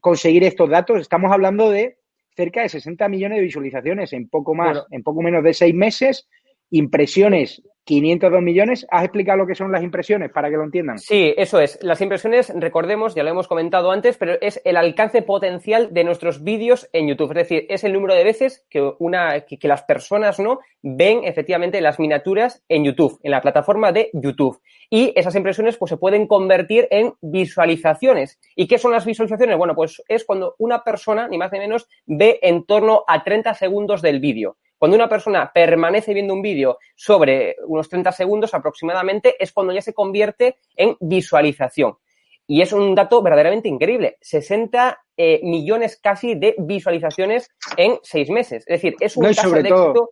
conseguir 0.00 0.44
estos 0.44 0.68
datos? 0.68 1.00
Estamos 1.00 1.32
hablando 1.32 1.70
de 1.70 1.98
cerca 2.34 2.62
de 2.62 2.68
60 2.68 3.08
millones 3.08 3.38
de 3.38 3.44
visualizaciones 3.44 4.12
en 4.12 4.28
poco 4.28 4.54
más, 4.54 4.84
en 4.90 5.02
poco 5.02 5.22
menos 5.22 5.44
de 5.44 5.54
seis 5.54 5.74
meses, 5.74 6.28
impresiones 6.70 7.62
502 7.84 8.42
millones. 8.42 8.86
¿Has 8.90 9.04
explicado 9.04 9.38
lo 9.38 9.46
que 9.46 9.54
son 9.54 9.72
las 9.72 9.82
impresiones 9.82 10.30
para 10.30 10.50
que 10.50 10.56
lo 10.56 10.64
entiendan? 10.64 10.98
Sí, 10.98 11.34
eso 11.36 11.60
es. 11.60 11.78
Las 11.82 12.00
impresiones, 12.00 12.52
recordemos, 12.54 13.14
ya 13.14 13.22
lo 13.22 13.30
hemos 13.30 13.48
comentado 13.48 13.90
antes, 13.90 14.16
pero 14.16 14.34
es 14.40 14.60
el 14.64 14.76
alcance 14.76 15.22
potencial 15.22 15.92
de 15.92 16.04
nuestros 16.04 16.42
vídeos 16.42 16.88
en 16.92 17.08
YouTube. 17.08 17.30
Es 17.32 17.48
decir, 17.48 17.66
es 17.68 17.84
el 17.84 17.92
número 17.92 18.14
de 18.14 18.24
veces 18.24 18.64
que, 18.70 18.92
una, 18.98 19.40
que, 19.40 19.68
las 19.68 19.82
personas 19.82 20.38
no 20.38 20.58
ven 20.82 21.24
efectivamente 21.24 21.80
las 21.80 21.98
miniaturas 21.98 22.62
en 22.68 22.84
YouTube, 22.84 23.18
en 23.22 23.30
la 23.30 23.40
plataforma 23.40 23.92
de 23.92 24.10
YouTube. 24.12 24.60
Y 24.90 25.12
esas 25.16 25.34
impresiones 25.34 25.76
pues, 25.76 25.90
se 25.90 25.96
pueden 25.96 26.26
convertir 26.26 26.86
en 26.90 27.14
visualizaciones. 27.20 28.38
¿Y 28.54 28.66
qué 28.66 28.78
son 28.78 28.92
las 28.92 29.06
visualizaciones? 29.06 29.56
Bueno, 29.56 29.74
pues 29.74 30.02
es 30.08 30.24
cuando 30.24 30.54
una 30.58 30.84
persona, 30.84 31.28
ni 31.28 31.38
más 31.38 31.52
ni 31.52 31.58
menos, 31.58 31.88
ve 32.06 32.38
en 32.42 32.64
torno 32.64 33.04
a 33.06 33.24
30 33.24 33.54
segundos 33.54 34.02
del 34.02 34.20
vídeo. 34.20 34.56
Cuando 34.82 34.96
una 34.96 35.08
persona 35.08 35.48
permanece 35.54 36.12
viendo 36.12 36.34
un 36.34 36.42
vídeo 36.42 36.78
sobre 36.96 37.54
unos 37.68 37.88
30 37.88 38.10
segundos 38.10 38.52
aproximadamente, 38.52 39.36
es 39.38 39.52
cuando 39.52 39.72
ya 39.72 39.80
se 39.80 39.94
convierte 39.94 40.56
en 40.74 40.96
visualización. 40.98 41.98
Y 42.48 42.62
es 42.62 42.72
un 42.72 42.92
dato 42.92 43.22
verdaderamente 43.22 43.68
increíble. 43.68 44.18
60 44.20 45.04
eh, 45.16 45.38
millones 45.44 46.00
casi 46.02 46.34
de 46.34 46.56
visualizaciones 46.58 47.48
en 47.76 48.00
seis 48.02 48.28
meses. 48.28 48.64
Es 48.66 48.82
decir, 48.82 48.96
es 48.98 49.16
un 49.16 49.26
caso 49.26 49.50
de 49.52 49.60
éxito. 49.60 50.10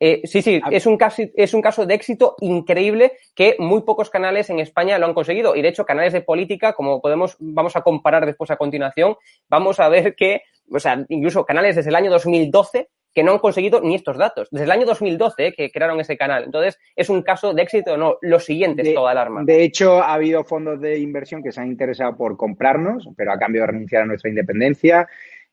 Eh, 0.00 0.22
sí, 0.24 0.40
sí, 0.40 0.58
es 0.70 0.86
un, 0.86 0.96
caso, 0.96 1.24
es 1.34 1.52
un 1.52 1.60
caso 1.60 1.84
de 1.84 1.92
éxito 1.92 2.34
increíble 2.40 3.12
que 3.34 3.56
muy 3.58 3.82
pocos 3.82 4.08
canales 4.08 4.48
en 4.48 4.58
España 4.58 4.98
lo 4.98 5.04
han 5.04 5.12
conseguido. 5.12 5.54
Y 5.54 5.60
de 5.60 5.68
hecho, 5.68 5.84
canales 5.84 6.14
de 6.14 6.22
política, 6.22 6.72
como 6.72 7.02
podemos, 7.02 7.36
vamos 7.40 7.76
a 7.76 7.82
comparar 7.82 8.24
después 8.24 8.50
a 8.50 8.56
continuación, 8.56 9.16
vamos 9.50 9.80
a 9.80 9.90
ver 9.90 10.16
que, 10.16 10.44
o 10.72 10.78
sea, 10.78 11.04
incluso 11.10 11.44
canales 11.44 11.76
desde 11.76 11.90
el 11.90 11.96
año 11.96 12.10
2012 12.10 12.88
que 13.14 13.22
no 13.22 13.32
han 13.32 13.38
conseguido 13.38 13.80
ni 13.80 13.94
estos 13.94 14.16
datos. 14.16 14.48
Desde 14.50 14.64
el 14.64 14.70
año 14.70 14.86
2012 14.86 15.46
eh, 15.46 15.52
que 15.52 15.70
crearon 15.70 16.00
ese 16.00 16.16
canal. 16.16 16.44
Entonces, 16.44 16.78
es 16.94 17.08
un 17.08 17.22
caso 17.22 17.52
de 17.52 17.62
éxito 17.62 17.94
o 17.94 17.96
no. 17.96 18.18
Lo 18.22 18.38
siguiente 18.38 18.82
es 18.82 18.94
toda 18.94 19.12
alarma. 19.12 19.42
De 19.44 19.62
hecho, 19.62 20.02
ha 20.02 20.14
habido 20.14 20.44
fondos 20.44 20.80
de 20.80 20.98
inversión 20.98 21.42
que 21.42 21.52
se 21.52 21.60
han 21.60 21.68
interesado 21.68 22.16
por 22.16 22.36
comprarnos, 22.36 23.08
pero 23.16 23.32
a 23.32 23.38
cambio 23.38 23.62
de 23.62 23.68
renunciar 23.68 24.02
a 24.02 24.06
nuestra 24.06 24.30
independencia. 24.30 25.08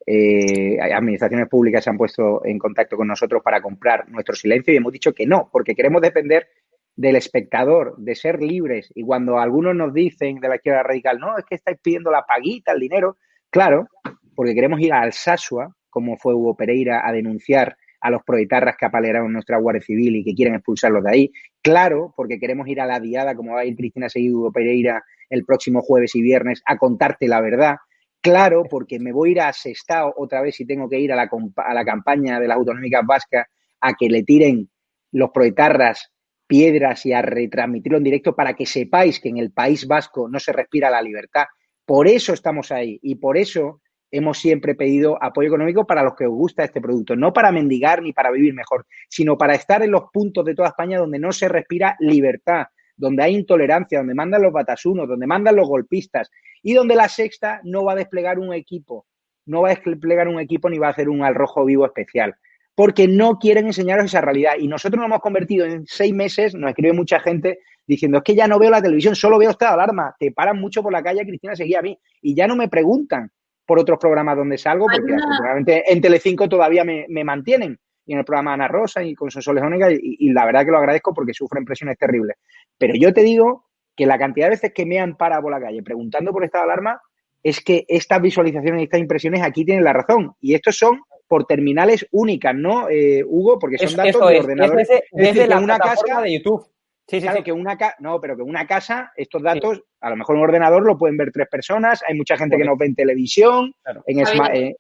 Eh, 0.06 0.78
administraciones 0.80 1.50
públicas 1.50 1.84
se 1.84 1.90
han 1.90 1.98
puesto 1.98 2.46
en 2.46 2.60
contacto 2.60 2.96
con 2.96 3.08
nosotros 3.08 3.42
para 3.42 3.62
comprar 3.62 4.08
nuestro 4.10 4.36
silencio 4.36 4.72
y 4.72 4.78
hemos 4.78 4.94
dicho 4.94 5.14
que 5.14 5.26
no, 5.26 5.50
porque 5.52 5.74
queremos 5.74 6.02
depender 6.02 6.48
del 6.96 7.16
espectador, 7.16 7.96
de 7.98 8.16
ser 8.16 8.42
libres. 8.42 8.92
Y 8.94 9.04
cuando 9.04 9.40
algunos 9.40 9.76
nos 9.76 9.94
dicen 9.94 10.40
de 10.40 10.48
la 10.48 10.56
izquierda 10.58 10.84
radical, 10.84 11.20
no, 11.20 11.38
es 11.38 11.46
que 11.46 11.56
estáis 11.56 11.80
pidiendo 11.82 12.12
la 12.12 12.26
paguita, 12.26 12.74
el 12.74 12.80
dinero, 12.80 13.18
claro, 13.50 13.88
porque 14.36 14.54
queremos 14.54 14.80
ir 14.80 14.94
a 14.94 15.02
Alsasua 15.02 15.76
como 15.96 16.18
fue 16.18 16.36
Hugo 16.36 16.58
Pereira, 16.58 17.08
a 17.08 17.14
denunciar 17.14 17.78
a 18.02 18.10
los 18.10 18.22
proetarras 18.24 18.76
que 18.78 18.86
apalearon 18.86 19.32
nuestra 19.32 19.58
Guardia 19.58 19.82
Civil 19.82 20.18
y 20.18 20.26
que 20.26 20.36
quieren 20.36 20.56
expulsarlos 20.56 21.06
de 21.06 21.10
ahí. 21.10 21.32
Claro, 21.62 22.14
porque 22.18 22.38
queremos 22.38 22.68
ir 22.68 22.82
a 22.82 22.86
la 22.86 23.00
diada, 23.00 23.34
como 23.34 23.54
va 23.54 23.62
a 23.62 23.66
ir 23.66 23.78
Cristina 23.78 24.10
Seguido 24.10 24.40
Hugo 24.40 24.52
Pereira 24.52 25.02
el 25.30 25.46
próximo 25.46 25.82
jueves 25.82 26.14
y 26.16 26.22
viernes, 26.22 26.62
a 26.66 26.78
contarte 26.78 27.30
la 27.30 27.40
verdad. 27.40 27.78
Claro, 28.20 28.64
porque 28.70 29.00
me 29.00 29.14
voy 29.14 29.30
a 29.30 29.32
ir 29.32 29.42
a 29.42 29.54
Sestao 29.54 30.14
otra 30.18 30.42
vez 30.42 30.60
y 30.60 30.66
tengo 30.66 30.90
que 30.90 31.00
ir 31.00 31.14
a 31.14 31.16
la, 31.16 31.30
a 31.56 31.74
la 31.74 31.86
campaña 31.86 32.42
de 32.42 32.50
las 32.50 32.58
autonómicas 32.58 33.06
vascas 33.08 33.48
a 33.80 33.94
que 33.94 34.10
le 34.10 34.24
tiren 34.24 34.70
los 35.14 35.30
proetarras 35.32 36.12
piedras 36.46 37.06
y 37.06 37.14
a 37.14 37.22
retransmitirlo 37.22 38.00
en 38.00 38.04
directo 38.04 38.36
para 38.36 38.54
que 38.54 38.66
sepáis 38.66 39.22
que 39.22 39.30
en 39.30 39.38
el 39.38 39.54
País 39.54 39.88
Vasco 39.88 40.28
no 40.28 40.40
se 40.40 40.52
respira 40.52 40.90
la 40.90 41.02
libertad. 41.02 41.46
Por 41.86 42.10
eso 42.10 42.34
estamos 42.34 42.72
ahí 42.74 43.00
y 43.02 43.16
por 43.16 43.38
eso 43.38 43.82
hemos 44.18 44.38
siempre 44.38 44.76
pedido 44.76 45.22
apoyo 45.22 45.50
económico 45.50 45.86
para 45.86 46.04
los 46.04 46.16
que 46.16 46.26
os 46.26 46.34
gusta 46.34 46.64
este 46.64 46.80
producto, 46.80 47.16
no 47.16 47.34
para 47.34 47.52
mendigar 47.52 48.02
ni 48.02 48.14
para 48.14 48.32
vivir 48.32 48.54
mejor, 48.54 48.86
sino 49.10 49.38
para 49.38 49.56
estar 49.56 49.84
en 49.84 49.92
los 49.92 50.04
puntos 50.12 50.46
de 50.46 50.56
toda 50.56 50.70
España 50.70 50.98
donde 50.98 51.20
no 51.20 51.32
se 51.32 51.50
respira 51.50 51.98
libertad, 52.00 52.68
donde 52.96 53.24
hay 53.24 53.36
intolerancia, 53.36 54.00
donde 54.00 54.14
mandan 54.14 54.42
los 54.42 54.54
batasunos, 54.54 55.08
donde 55.08 55.28
mandan 55.28 55.56
los 55.56 55.68
golpistas 55.68 56.32
y 56.64 56.74
donde 56.74 56.96
la 56.96 57.10
sexta 57.10 57.60
no 57.64 57.84
va 57.84 57.92
a 57.92 57.96
desplegar 57.96 58.40
un 58.40 58.54
equipo, 58.54 59.06
no 59.46 59.62
va 59.62 59.72
a 59.72 59.76
desplegar 59.76 60.28
un 60.28 60.40
equipo 60.40 60.70
ni 60.70 60.78
va 60.78 60.88
a 60.88 60.92
hacer 60.92 61.10
un 61.10 61.24
al 61.24 61.36
rojo 61.36 61.66
vivo 61.66 61.86
especial, 61.86 62.36
porque 62.74 63.08
no 63.08 63.38
quieren 63.38 63.68
enseñaros 63.68 64.06
esa 64.06 64.22
realidad. 64.22 64.54
Y 64.58 64.70
nosotros 64.70 64.98
nos 64.98 65.08
hemos 65.08 65.22
convertido 65.22 65.66
en 65.66 65.86
seis 65.86 66.14
meses, 66.14 66.56
nos 66.56 66.70
escribe 66.70 66.94
mucha 66.94 67.20
gente 67.20 67.60
diciendo, 67.86 68.20
es 68.20 68.24
que 68.24 68.36
ya 68.36 68.48
no 68.48 68.60
veo 68.60 68.72
la 68.72 68.82
televisión, 68.82 69.16
solo 69.16 69.38
veo 69.38 69.52
estado 69.52 69.76
de 69.76 69.84
alarma, 69.84 70.16
te 70.18 70.32
paran 70.32 70.60
mucho 70.60 70.82
por 70.82 70.94
la 70.94 71.04
calle, 71.04 71.26
Cristina 71.26 71.56
seguía 71.56 71.80
a 71.80 71.84
mí, 71.84 72.00
y 72.22 72.34
ya 72.34 72.48
no 72.48 72.56
me 72.56 72.70
preguntan 72.70 73.30
por 73.66 73.80
otros 73.80 73.98
programas 74.00 74.38
donde 74.38 74.58
salgo, 74.58 74.86
porque 74.86 75.14
afortunadamente 75.16 75.92
en 75.92 76.02
Telecinco 76.02 76.48
todavía 76.48 76.84
me, 76.84 77.06
me 77.10 77.24
mantienen, 77.24 77.80
y 78.06 78.14
en 78.14 78.20
el 78.20 78.26
programa 78.26 78.54
Ana 78.54 78.68
Rosa 78.68 79.04
y 79.04 79.16
con 79.16 79.32
Sonsoles 79.32 79.64
Ónega, 79.64 79.92
y, 79.92 79.98
y 80.02 80.32
la 80.32 80.46
verdad 80.46 80.64
que 80.66 80.72
lo 80.72 80.78
agradezco 80.78 81.14
porque 81.14 81.34
sufren 81.34 81.66
presiones 81.66 81.98
terribles. 81.98 82.38
Pero 82.78 82.94
yo 82.96 83.14
te 83.14 83.22
digo 83.24 83.66
que 83.96 84.06
la 84.06 84.18
cantidad 84.20 84.46
de 84.48 84.52
veces 84.52 84.74
que 84.74 84.86
me 84.86 85.00
han 85.00 85.18
parado 85.18 85.44
por 85.44 85.52
la 85.52 85.60
calle 85.60 85.82
preguntando 85.82 86.32
por 86.32 86.44
estado 86.44 86.66
de 86.66 86.72
alarma, 86.74 87.02
es 87.42 87.62
que 87.64 87.86
estas 87.88 88.22
visualizaciones 88.22 88.82
y 88.82 88.84
estas 88.86 89.00
impresiones 89.00 89.42
aquí 89.42 89.64
tienen 89.66 89.84
la 89.84 89.94
razón. 89.94 90.34
Y 90.42 90.54
estos 90.56 90.78
son 90.78 91.02
por 91.28 91.46
terminales 91.46 92.08
únicas, 92.12 92.54
¿no, 92.56 92.90
eh, 92.90 93.24
Hugo? 93.26 93.58
Porque 93.58 93.78
son 93.78 93.88
Es- 93.88 93.96
datos 93.96 94.10
eso 94.16 94.28
de 94.28 94.38
es, 94.38 94.44
ordenadores. 94.44 94.88
desde, 94.88 95.04
Es 95.12 95.34
decir, 95.36 95.50
la 95.50 95.58
una 95.60 95.76
plataforma 95.78 96.16
casa- 96.16 96.22
de 96.24 96.34
YouTube. 96.34 96.66
Sí, 97.08 97.18
sí, 97.18 97.22
Claro 97.22 97.38
sí. 97.38 97.44
que 97.44 97.52
una 97.52 97.78
casa, 97.78 97.96
no, 98.00 98.20
pero 98.20 98.36
que 98.36 98.42
una 98.42 98.66
casa, 98.66 99.12
estos 99.16 99.42
datos, 99.44 99.82
a 100.02 100.10
lo 100.10 100.16
mejor 100.16 100.36
en 100.36 100.42
un 100.42 100.48
ordenador 100.50 100.84
lo 100.84 100.98
pueden 100.98 101.18
ver 101.18 101.32
tres 101.32 101.48
personas, 101.50 102.04
hay 102.08 102.16
mucha 102.16 102.36
gente 102.36 102.58
que 102.58 102.64
nos 102.66 102.78
ve 102.78 102.88
en 102.88 102.96
televisión, 102.96 103.74
Claro. 103.84 104.04
en 104.08 104.18
ver. 104.18 104.56
eh, 104.56 104.76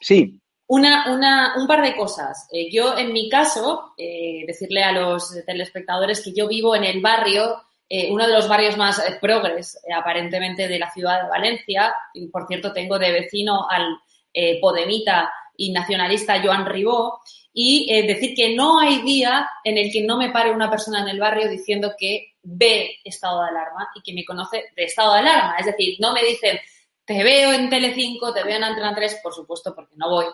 sí, 0.00 0.40
Una, 0.66 1.12
una, 1.12 1.54
un 1.56 1.66
par 1.66 1.82
de 1.82 1.96
cosas. 1.96 2.48
Eh, 2.52 2.70
yo, 2.72 2.96
en 2.98 3.12
mi 3.12 3.28
caso, 3.28 3.92
eh, 3.96 4.44
decirle 4.46 4.82
a 4.84 4.92
los 4.92 5.32
telespectadores 5.46 6.22
que 6.24 6.32
yo 6.32 6.46
vivo 6.48 6.74
en 6.76 6.84
el 6.84 7.00
barrio, 7.00 7.56
eh, 7.88 8.08
uno 8.12 8.26
de 8.26 8.32
los 8.34 8.48
barrios 8.48 8.76
más 8.76 8.98
eh, 9.00 9.18
progres, 9.20 9.76
eh, 9.88 9.92
aparentemente, 9.92 10.68
de 10.68 10.78
la 10.78 10.90
ciudad 10.92 11.22
de 11.24 11.28
Valencia. 11.28 11.92
Y, 12.14 12.28
por 12.28 12.46
cierto, 12.46 12.72
tengo 12.72 12.98
de 13.00 13.10
vecino 13.10 13.68
al 13.68 13.96
eh, 14.32 14.60
podemita 14.60 15.28
y 15.56 15.72
nacionalista 15.72 16.40
Joan 16.40 16.66
Ribó. 16.66 17.20
Y 17.52 17.92
eh, 17.92 18.06
decir 18.06 18.34
que 18.34 18.54
no 18.54 18.78
hay 18.78 19.02
día 19.02 19.48
en 19.64 19.76
el 19.76 19.90
que 19.92 20.02
no 20.02 20.16
me 20.16 20.30
pare 20.30 20.52
una 20.52 20.70
persona 20.70 21.00
en 21.00 21.08
el 21.08 21.18
barrio 21.18 21.48
diciendo 21.48 21.94
que 21.98 22.34
ve 22.42 22.96
estado 23.04 23.42
de 23.42 23.48
alarma 23.48 23.88
y 23.94 24.02
que 24.02 24.14
me 24.14 24.24
conoce 24.24 24.66
de 24.76 24.84
estado 24.84 25.14
de 25.14 25.20
alarma. 25.20 25.56
Es 25.58 25.66
decir, 25.66 25.96
no 25.98 26.12
me 26.12 26.22
dicen, 26.22 26.58
te 27.04 27.24
veo 27.24 27.52
en 27.52 27.68
Telecinco, 27.68 28.32
te 28.32 28.44
veo 28.44 28.56
en 28.56 28.64
Antena 28.64 28.94
3, 28.94 29.20
por 29.22 29.34
supuesto, 29.34 29.74
porque 29.74 29.96
no 29.96 30.08
voy, 30.08 30.26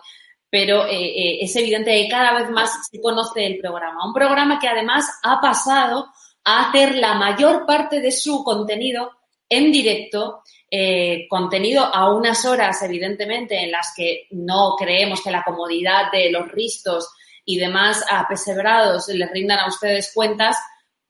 pero 0.49 0.85
eh, 0.85 1.05
eh, 1.05 1.37
es 1.41 1.55
evidente 1.55 1.91
que 1.91 2.07
cada 2.07 2.39
vez 2.39 2.49
más 2.49 2.87
se 2.89 3.01
conoce 3.01 3.45
el 3.45 3.57
programa. 3.57 4.05
Un 4.05 4.13
programa 4.13 4.59
que 4.59 4.67
además 4.67 5.19
ha 5.23 5.41
pasado 5.41 6.07
a 6.43 6.69
hacer 6.69 6.95
la 6.95 7.15
mayor 7.15 7.65
parte 7.65 7.99
de 7.99 8.11
su 8.11 8.43
contenido 8.43 9.11
en 9.49 9.71
directo, 9.71 10.41
eh, 10.69 11.27
contenido 11.29 11.83
a 11.83 12.13
unas 12.13 12.45
horas, 12.45 12.81
evidentemente, 12.83 13.57
en 13.63 13.71
las 13.71 13.93
que 13.95 14.27
no 14.31 14.75
creemos 14.77 15.21
que 15.21 15.31
la 15.31 15.43
comodidad 15.43 16.11
de 16.11 16.31
los 16.31 16.51
ristos 16.51 17.09
y 17.45 17.57
demás 17.57 18.03
apesebrados 18.09 19.07
les 19.07 19.31
rindan 19.31 19.59
a 19.59 19.67
ustedes 19.67 20.11
cuentas 20.13 20.57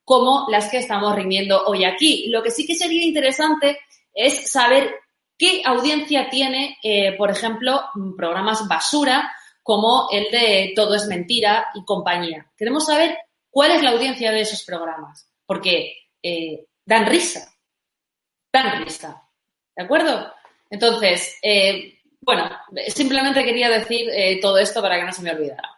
como 0.04 0.48
las 0.50 0.70
que 0.70 0.78
estamos 0.78 1.16
rindiendo 1.16 1.66
hoy 1.66 1.84
aquí. 1.84 2.28
Lo 2.30 2.44
que 2.44 2.52
sí 2.52 2.66
que 2.66 2.76
sería 2.76 3.04
interesante 3.04 3.80
es 4.14 4.50
saber 4.50 4.96
qué 5.38 5.62
audiencia 5.66 6.30
tiene, 6.30 6.78
eh, 6.84 7.16
por 7.18 7.32
ejemplo, 7.32 7.82
programas 8.16 8.68
basura 8.68 9.32
como 9.64 10.08
el 10.12 10.32
de 10.32 10.72
Todo 10.76 10.96
es 10.96 11.08
mentira 11.08 11.68
y 11.74 11.84
compañía. 11.84 12.50
Queremos 12.56 12.86
saber 12.86 13.18
cuál 13.50 13.72
es 13.72 13.84
la 13.84 13.92
audiencia 13.92 14.32
de 14.32 14.42
esos 14.42 14.64
programas, 14.64 15.30
porque 15.46 15.94
eh, 16.24 16.68
dan 16.86 17.06
risa, 17.06 17.54
risa, 18.64 19.24
¿de 19.76 19.84
acuerdo? 19.84 20.32
Entonces, 20.70 21.38
eh, 21.42 22.00
bueno, 22.22 22.44
simplemente 22.88 23.44
quería 23.44 23.70
decir 23.70 24.10
eh, 24.12 24.40
todo 24.42 24.58
esto 24.58 24.82
para 24.82 24.98
que 24.98 25.06
no 25.06 25.14
se 25.14 25.22
me 25.22 25.32
olvidara. 25.32 25.70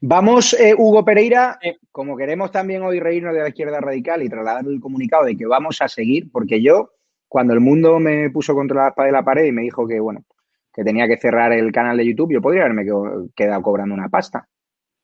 Vamos, 0.00 0.54
eh, 0.54 0.74
Hugo 0.76 1.04
Pereira, 1.04 1.58
como 1.90 2.16
queremos 2.16 2.50
también 2.50 2.82
hoy 2.82 3.00
reírnos 3.00 3.34
de 3.34 3.40
la 3.40 3.48
izquierda 3.48 3.80
radical 3.80 4.22
y 4.22 4.28
trasladar 4.28 4.64
el 4.66 4.80
comunicado 4.80 5.24
de 5.24 5.36
que 5.36 5.46
vamos 5.46 5.80
a 5.82 5.88
seguir, 5.88 6.30
porque 6.30 6.62
yo, 6.62 6.92
cuando 7.28 7.54
el 7.54 7.60
mundo 7.60 7.98
me 7.98 8.30
puso 8.30 8.54
contra 8.54 8.82
la 8.82 8.88
espada 8.88 9.06
de 9.06 9.12
la 9.12 9.24
pared 9.24 9.44
y 9.44 9.52
me 9.52 9.62
dijo 9.62 9.86
que, 9.86 10.00
bueno, 10.00 10.24
que 10.72 10.84
tenía 10.84 11.08
que 11.08 11.16
cerrar 11.16 11.52
el 11.52 11.72
canal 11.72 11.96
de 11.96 12.06
YouTube, 12.06 12.32
yo 12.32 12.40
podría 12.40 12.62
haberme 12.62 12.86
quedado 13.34 13.62
cobrando 13.62 13.94
una 13.94 14.08
pasta, 14.08 14.48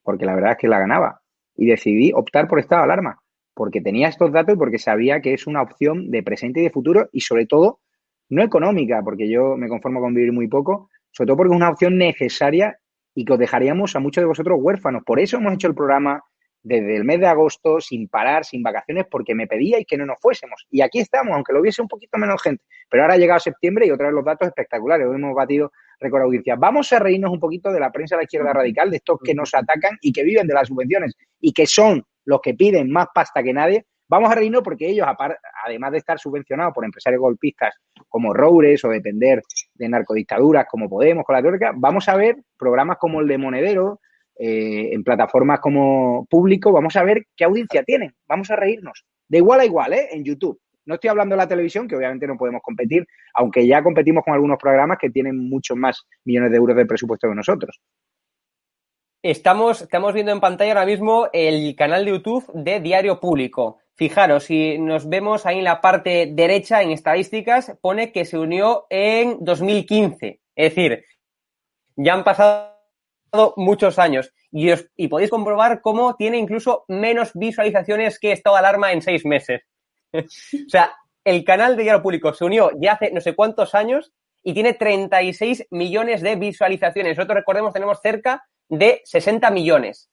porque 0.02 0.24
la 0.24 0.34
verdad 0.34 0.52
es 0.52 0.58
que 0.58 0.68
la 0.68 0.78
ganaba. 0.78 1.20
Y 1.56 1.66
decidí 1.66 2.12
optar 2.12 2.46
por 2.46 2.60
estado 2.60 2.82
de 2.82 2.84
alarma, 2.84 3.20
porque 3.54 3.80
tenía 3.80 4.08
estos 4.08 4.32
datos 4.32 4.54
y 4.54 4.58
porque 4.58 4.78
sabía 4.78 5.20
que 5.20 5.32
es 5.32 5.46
una 5.46 5.62
opción 5.62 6.10
de 6.10 6.22
presente 6.22 6.60
y 6.60 6.64
de 6.64 6.70
futuro 6.70 7.08
y 7.12 7.20
sobre 7.20 7.46
todo 7.46 7.80
no 8.28 8.42
económica, 8.42 9.00
porque 9.02 9.28
yo 9.28 9.56
me 9.56 9.68
conformo 9.68 10.00
con 10.00 10.14
vivir 10.14 10.32
muy 10.32 10.48
poco, 10.48 10.90
sobre 11.10 11.28
todo 11.28 11.36
porque 11.36 11.54
es 11.54 11.56
una 11.56 11.70
opción 11.70 11.96
necesaria 11.96 12.78
y 13.14 13.24
que 13.24 13.32
os 13.32 13.38
dejaríamos 13.38 13.94
a 13.94 14.00
muchos 14.00 14.22
de 14.22 14.26
vosotros 14.26 14.58
huérfanos. 14.60 15.02
Por 15.04 15.20
eso 15.20 15.36
hemos 15.36 15.54
hecho 15.54 15.68
el 15.68 15.74
programa 15.74 16.22
desde 16.64 16.96
el 16.96 17.04
mes 17.04 17.20
de 17.20 17.26
agosto, 17.26 17.78
sin 17.80 18.08
parar, 18.08 18.44
sin 18.44 18.62
vacaciones, 18.62 19.04
porque 19.08 19.34
me 19.34 19.46
pedíais 19.46 19.86
que 19.86 19.98
no 19.98 20.06
nos 20.06 20.18
fuésemos. 20.18 20.66
Y 20.70 20.80
aquí 20.80 20.98
estamos, 20.98 21.34
aunque 21.34 21.52
lo 21.52 21.60
hubiese 21.60 21.82
un 21.82 21.88
poquito 21.88 22.18
menos 22.18 22.42
gente. 22.42 22.64
Pero 22.88 23.02
ahora 23.02 23.14
ha 23.14 23.18
llegado 23.18 23.38
septiembre 23.38 23.86
y 23.86 23.90
otra 23.90 24.06
vez 24.06 24.14
los 24.14 24.24
datos 24.24 24.48
espectaculares. 24.48 25.06
Hoy 25.06 25.16
hemos 25.16 25.34
batido 25.34 25.72
récord 26.00 26.22
audiencia. 26.22 26.56
Vamos 26.56 26.90
a 26.92 26.98
reírnos 26.98 27.30
un 27.30 27.38
poquito 27.38 27.70
de 27.70 27.80
la 27.80 27.92
prensa 27.92 28.16
de 28.16 28.20
la 28.20 28.24
izquierda 28.24 28.52
radical, 28.52 28.90
de 28.90 28.96
estos 28.96 29.18
que 29.22 29.34
nos 29.34 29.54
atacan 29.54 29.98
y 30.00 30.10
que 30.10 30.24
viven 30.24 30.46
de 30.46 30.54
las 30.54 30.68
subvenciones 30.68 31.14
y 31.38 31.52
que 31.52 31.66
son 31.66 32.02
los 32.24 32.40
que 32.40 32.54
piden 32.54 32.90
más 32.90 33.08
pasta 33.14 33.42
que 33.42 33.52
nadie. 33.52 33.86
Vamos 34.08 34.30
a 34.30 34.34
reírnos 34.34 34.62
porque 34.62 34.88
ellos, 34.88 35.06
además 35.64 35.92
de 35.92 35.98
estar 35.98 36.18
subvencionados 36.18 36.74
por 36.74 36.84
empresarios 36.84 37.20
golpistas 37.20 37.74
como 38.08 38.34
Roures 38.34 38.84
o 38.84 38.90
depender 38.90 39.42
de 39.74 39.88
narcodictaduras 39.88 40.66
como 40.70 40.88
Podemos, 40.88 41.24
con 41.24 41.34
la 41.34 41.42
teórica, 41.42 41.72
vamos 41.74 42.08
a 42.08 42.16
ver 42.16 42.36
programas 42.58 42.98
como 42.98 43.20
el 43.20 43.28
de 43.28 43.38
Monedero, 43.38 44.00
eh, 44.36 44.90
en 44.92 45.04
plataformas 45.04 45.60
como 45.60 46.26
público, 46.28 46.72
vamos 46.72 46.96
a 46.96 47.04
ver 47.04 47.26
qué 47.36 47.44
audiencia 47.44 47.84
tienen, 47.84 48.12
vamos 48.26 48.50
a 48.50 48.56
reírnos. 48.56 49.04
De 49.28 49.38
igual 49.38 49.60
a 49.60 49.64
igual, 49.64 49.92
¿eh? 49.92 50.08
En 50.12 50.24
YouTube. 50.24 50.60
No 50.86 50.94
estoy 50.94 51.08
hablando 51.08 51.34
de 51.34 51.38
la 51.38 51.48
televisión, 51.48 51.88
que 51.88 51.96
obviamente 51.96 52.26
no 52.26 52.36
podemos 52.36 52.60
competir, 52.62 53.06
aunque 53.34 53.66
ya 53.66 53.82
competimos 53.82 54.22
con 54.22 54.34
algunos 54.34 54.58
programas 54.58 54.98
que 54.98 55.08
tienen 55.08 55.48
muchos 55.48 55.76
más 55.76 56.06
millones 56.24 56.50
de 56.50 56.56
euros 56.58 56.76
de 56.76 56.84
presupuesto 56.84 57.28
que 57.28 57.34
nosotros. 57.34 57.80
Estamos, 59.24 59.80
estamos 59.80 60.12
viendo 60.12 60.32
en 60.32 60.40
pantalla 60.40 60.72
ahora 60.72 60.84
mismo 60.84 61.30
el 61.32 61.74
canal 61.76 62.04
de 62.04 62.10
YouTube 62.10 62.44
de 62.52 62.80
Diario 62.80 63.20
Público. 63.20 63.78
Fijaros, 63.94 64.44
si 64.44 64.76
nos 64.76 65.08
vemos 65.08 65.46
ahí 65.46 65.56
en 65.56 65.64
la 65.64 65.80
parte 65.80 66.28
derecha, 66.30 66.82
en 66.82 66.90
estadísticas, 66.90 67.74
pone 67.80 68.12
que 68.12 68.26
se 68.26 68.36
unió 68.36 68.84
en 68.90 69.38
2015. 69.40 70.40
Es 70.54 70.74
decir, 70.74 71.06
ya 71.96 72.12
han 72.12 72.22
pasado 72.22 72.74
muchos 73.56 73.98
años 73.98 74.30
y, 74.52 74.70
os- 74.72 74.90
y 74.94 75.08
podéis 75.08 75.30
comprobar 75.30 75.80
cómo 75.80 76.16
tiene 76.16 76.36
incluso 76.36 76.84
menos 76.88 77.30
visualizaciones 77.32 78.18
que 78.18 78.32
Estado 78.32 78.56
Alarma 78.56 78.92
en 78.92 79.00
seis 79.00 79.24
meses. 79.24 79.62
o 80.12 80.20
sea, 80.68 80.94
el 81.24 81.42
canal 81.44 81.78
de 81.78 81.84
Diario 81.84 82.02
Público 82.02 82.34
se 82.34 82.44
unió 82.44 82.72
ya 82.78 82.92
hace 82.92 83.10
no 83.10 83.22
sé 83.22 83.34
cuántos 83.34 83.74
años 83.74 84.12
y 84.42 84.52
tiene 84.52 84.74
36 84.74 85.66
millones 85.70 86.20
de 86.20 86.36
visualizaciones. 86.36 87.16
Nosotros, 87.16 87.36
recordemos, 87.38 87.72
tenemos 87.72 87.98
cerca 88.02 88.44
de 88.78 89.02
60 89.04 89.50
millones. 89.50 90.10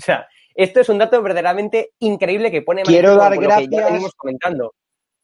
O 0.00 0.04
sea, 0.04 0.26
esto 0.54 0.80
es 0.80 0.88
un 0.88 0.98
dato 0.98 1.22
verdaderamente 1.22 1.92
increíble 1.98 2.50
que 2.50 2.62
pone 2.62 2.82
Quiero 2.82 3.16
dar 3.16 3.34
con 3.34 3.44
lo 3.44 3.50
que 3.50 3.64
ya 3.64 3.68
gracias. 3.68 3.92
venimos 3.92 4.14
comentando. 4.14 4.74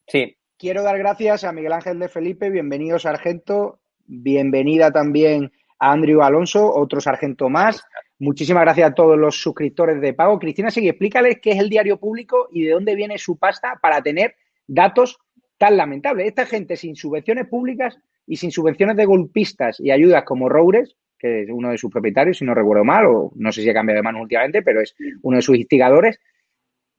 Sí. 0.07 0.35
Quiero 0.57 0.83
dar 0.83 0.97
gracias 0.97 1.43
a 1.45 1.53
Miguel 1.53 1.71
Ángel 1.71 1.99
de 1.99 2.09
Felipe, 2.09 2.49
bienvenido 2.49 2.99
sargento, 2.99 3.79
bienvenida 4.05 4.91
también 4.91 5.53
a 5.79 5.93
Andrew 5.93 6.21
Alonso, 6.21 6.73
otro 6.73 6.99
sargento 6.99 7.47
más. 7.47 7.81
Muchísimas 8.17 8.63
gracias 8.63 8.91
a 8.91 8.93
todos 8.93 9.17
los 9.17 9.41
suscriptores 9.41 10.01
de 10.01 10.13
pago. 10.13 10.37
Cristina, 10.37 10.69
sigue, 10.69 10.89
explícales 10.89 11.39
qué 11.41 11.51
es 11.51 11.59
el 11.59 11.69
diario 11.69 11.97
público 11.97 12.49
y 12.51 12.65
de 12.65 12.71
dónde 12.71 12.95
viene 12.95 13.17
su 13.17 13.37
pasta 13.37 13.79
para 13.81 14.01
tener 14.01 14.35
datos 14.67 15.17
tan 15.57 15.77
lamentables. 15.77 16.27
Esta 16.27 16.45
gente 16.45 16.75
sin 16.75 16.97
subvenciones 16.97 17.47
públicas 17.47 17.97
y 18.27 18.35
sin 18.35 18.51
subvenciones 18.51 18.97
de 18.97 19.05
golpistas 19.05 19.79
y 19.79 19.91
ayudas 19.91 20.23
como 20.23 20.49
Roures, 20.49 20.97
que 21.19 21.43
es 21.43 21.49
uno 21.51 21.69
de 21.71 21.77
sus 21.77 21.91
propietarios, 21.91 22.37
si 22.37 22.45
no 22.45 22.55
recuerdo 22.55 22.83
mal, 22.83 23.05
o 23.05 23.31
no 23.35 23.51
sé 23.51 23.61
si 23.61 23.69
ha 23.69 23.73
cambiado 23.73 23.97
de 23.97 24.03
manos 24.03 24.21
últimamente, 24.21 24.61
pero 24.61 24.81
es 24.81 24.95
uno 25.21 25.37
de 25.37 25.41
sus 25.41 25.57
instigadores, 25.57 26.19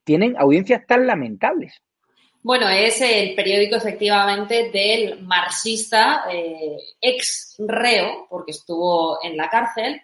tienen 0.03 0.35
audiencias 0.37 0.85
tan 0.85 1.07
lamentables. 1.07 1.81
Bueno, 2.43 2.67
es 2.69 2.99
el 3.01 3.35
periódico 3.35 3.75
efectivamente 3.75 4.71
del 4.71 5.21
marxista, 5.21 6.23
eh, 6.31 6.75
ex 6.99 7.55
reo, 7.59 8.25
porque 8.29 8.51
estuvo 8.51 9.23
en 9.23 9.37
la 9.37 9.47
cárcel, 9.47 10.01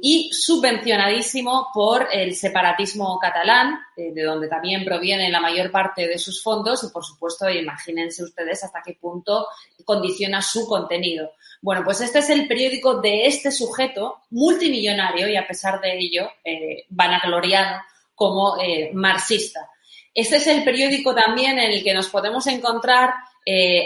y 0.00 0.30
subvencionadísimo 0.32 1.68
por 1.74 2.08
el 2.12 2.34
separatismo 2.34 3.18
catalán, 3.18 3.78
eh, 3.96 4.12
de 4.12 4.22
donde 4.22 4.48
también 4.48 4.84
proviene 4.84 5.30
la 5.30 5.40
mayor 5.40 5.70
parte 5.70 6.06
de 6.06 6.18
sus 6.18 6.42
fondos 6.42 6.82
y, 6.84 6.92
por 6.92 7.04
supuesto, 7.04 7.48
imagínense 7.50 8.22
ustedes 8.22 8.64
hasta 8.64 8.82
qué 8.82 8.94
punto 8.94 9.46
condiciona 9.84 10.40
su 10.40 10.66
contenido. 10.66 11.32
Bueno, 11.60 11.82
pues 11.84 12.00
este 12.00 12.20
es 12.20 12.30
el 12.30 12.48
periódico 12.48 13.00
de 13.00 13.26
este 13.26 13.50
sujeto 13.50 14.22
multimillonario 14.30 15.28
y 15.28 15.36
a 15.36 15.46
pesar 15.46 15.80
de 15.80 15.98
ello 15.98 16.28
eh, 16.44 16.84
vanagloriado 16.88 17.82
como 18.14 18.56
eh, 18.62 18.90
marxista. 18.94 19.68
Este 20.14 20.36
es 20.36 20.46
el 20.46 20.64
periódico 20.64 21.14
también 21.14 21.58
en 21.58 21.72
el 21.72 21.82
que 21.82 21.92
nos 21.92 22.08
podemos 22.08 22.46
encontrar 22.46 23.10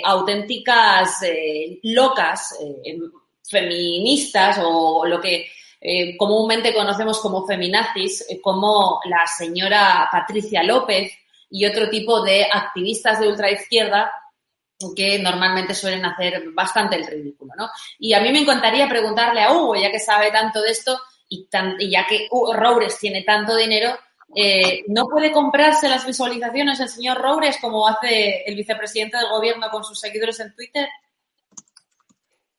auténticas 0.05 1.25
locas, 1.83 2.55
feministas 3.49 4.59
o 4.63 5.05
lo 5.07 5.21
que 5.21 5.47
eh, 5.81 6.17
comúnmente 6.17 6.75
conocemos 6.75 7.21
como 7.21 7.47
feminazis, 7.47 8.25
eh, 8.29 8.41
como 8.41 9.01
la 9.05 9.27
señora 9.27 10.09
Patricia 10.11 10.63
López 10.63 11.13
y 11.51 11.65
otro 11.67 11.89
tipo 11.89 12.21
de 12.23 12.47
activistas 12.53 13.21
de 13.21 13.29
ultraizquierda 13.29 14.11
que 14.95 15.19
normalmente 15.19 15.75
suelen 15.75 16.05
hacer 16.05 16.51
bastante 16.53 16.97
el 16.97 17.07
ridículo, 17.07 17.53
¿no? 17.57 17.69
Y 17.99 18.13
a 18.13 18.21
mí 18.21 18.31
me 18.31 18.41
encantaría 18.41 18.89
preguntarle 18.89 19.43
a 19.43 19.53
Hugo, 19.53 19.75
ya 19.75 19.91
que 19.91 19.99
sabe 19.99 20.31
tanto 20.31 20.63
de 20.63 20.71
esto 20.71 21.01
y, 21.29 21.47
tan- 21.47 21.77
y 21.81 21.91
ya 21.91 22.07
que 22.07 22.29
Hugo 22.31 22.55
Roures 22.55 22.97
tiene 22.99 23.23
tanto 23.23 23.57
dinero, 23.57 23.99
eh, 24.37 24.83
¿no 24.89 25.07
puede 25.07 25.33
comprarse 25.33 25.89
las 25.89 26.07
visualizaciones 26.07 26.79
el 26.81 26.89
señor 26.89 27.19
Roures 27.19 27.57
como 27.61 27.89
hace 27.89 28.43
el 28.47 28.55
vicepresidente 28.55 29.17
del 29.17 29.29
gobierno 29.31 29.69
con 29.71 29.83
sus 29.83 29.99
seguidores 29.99 30.39
en 30.41 30.55
Twitter? 30.55 30.89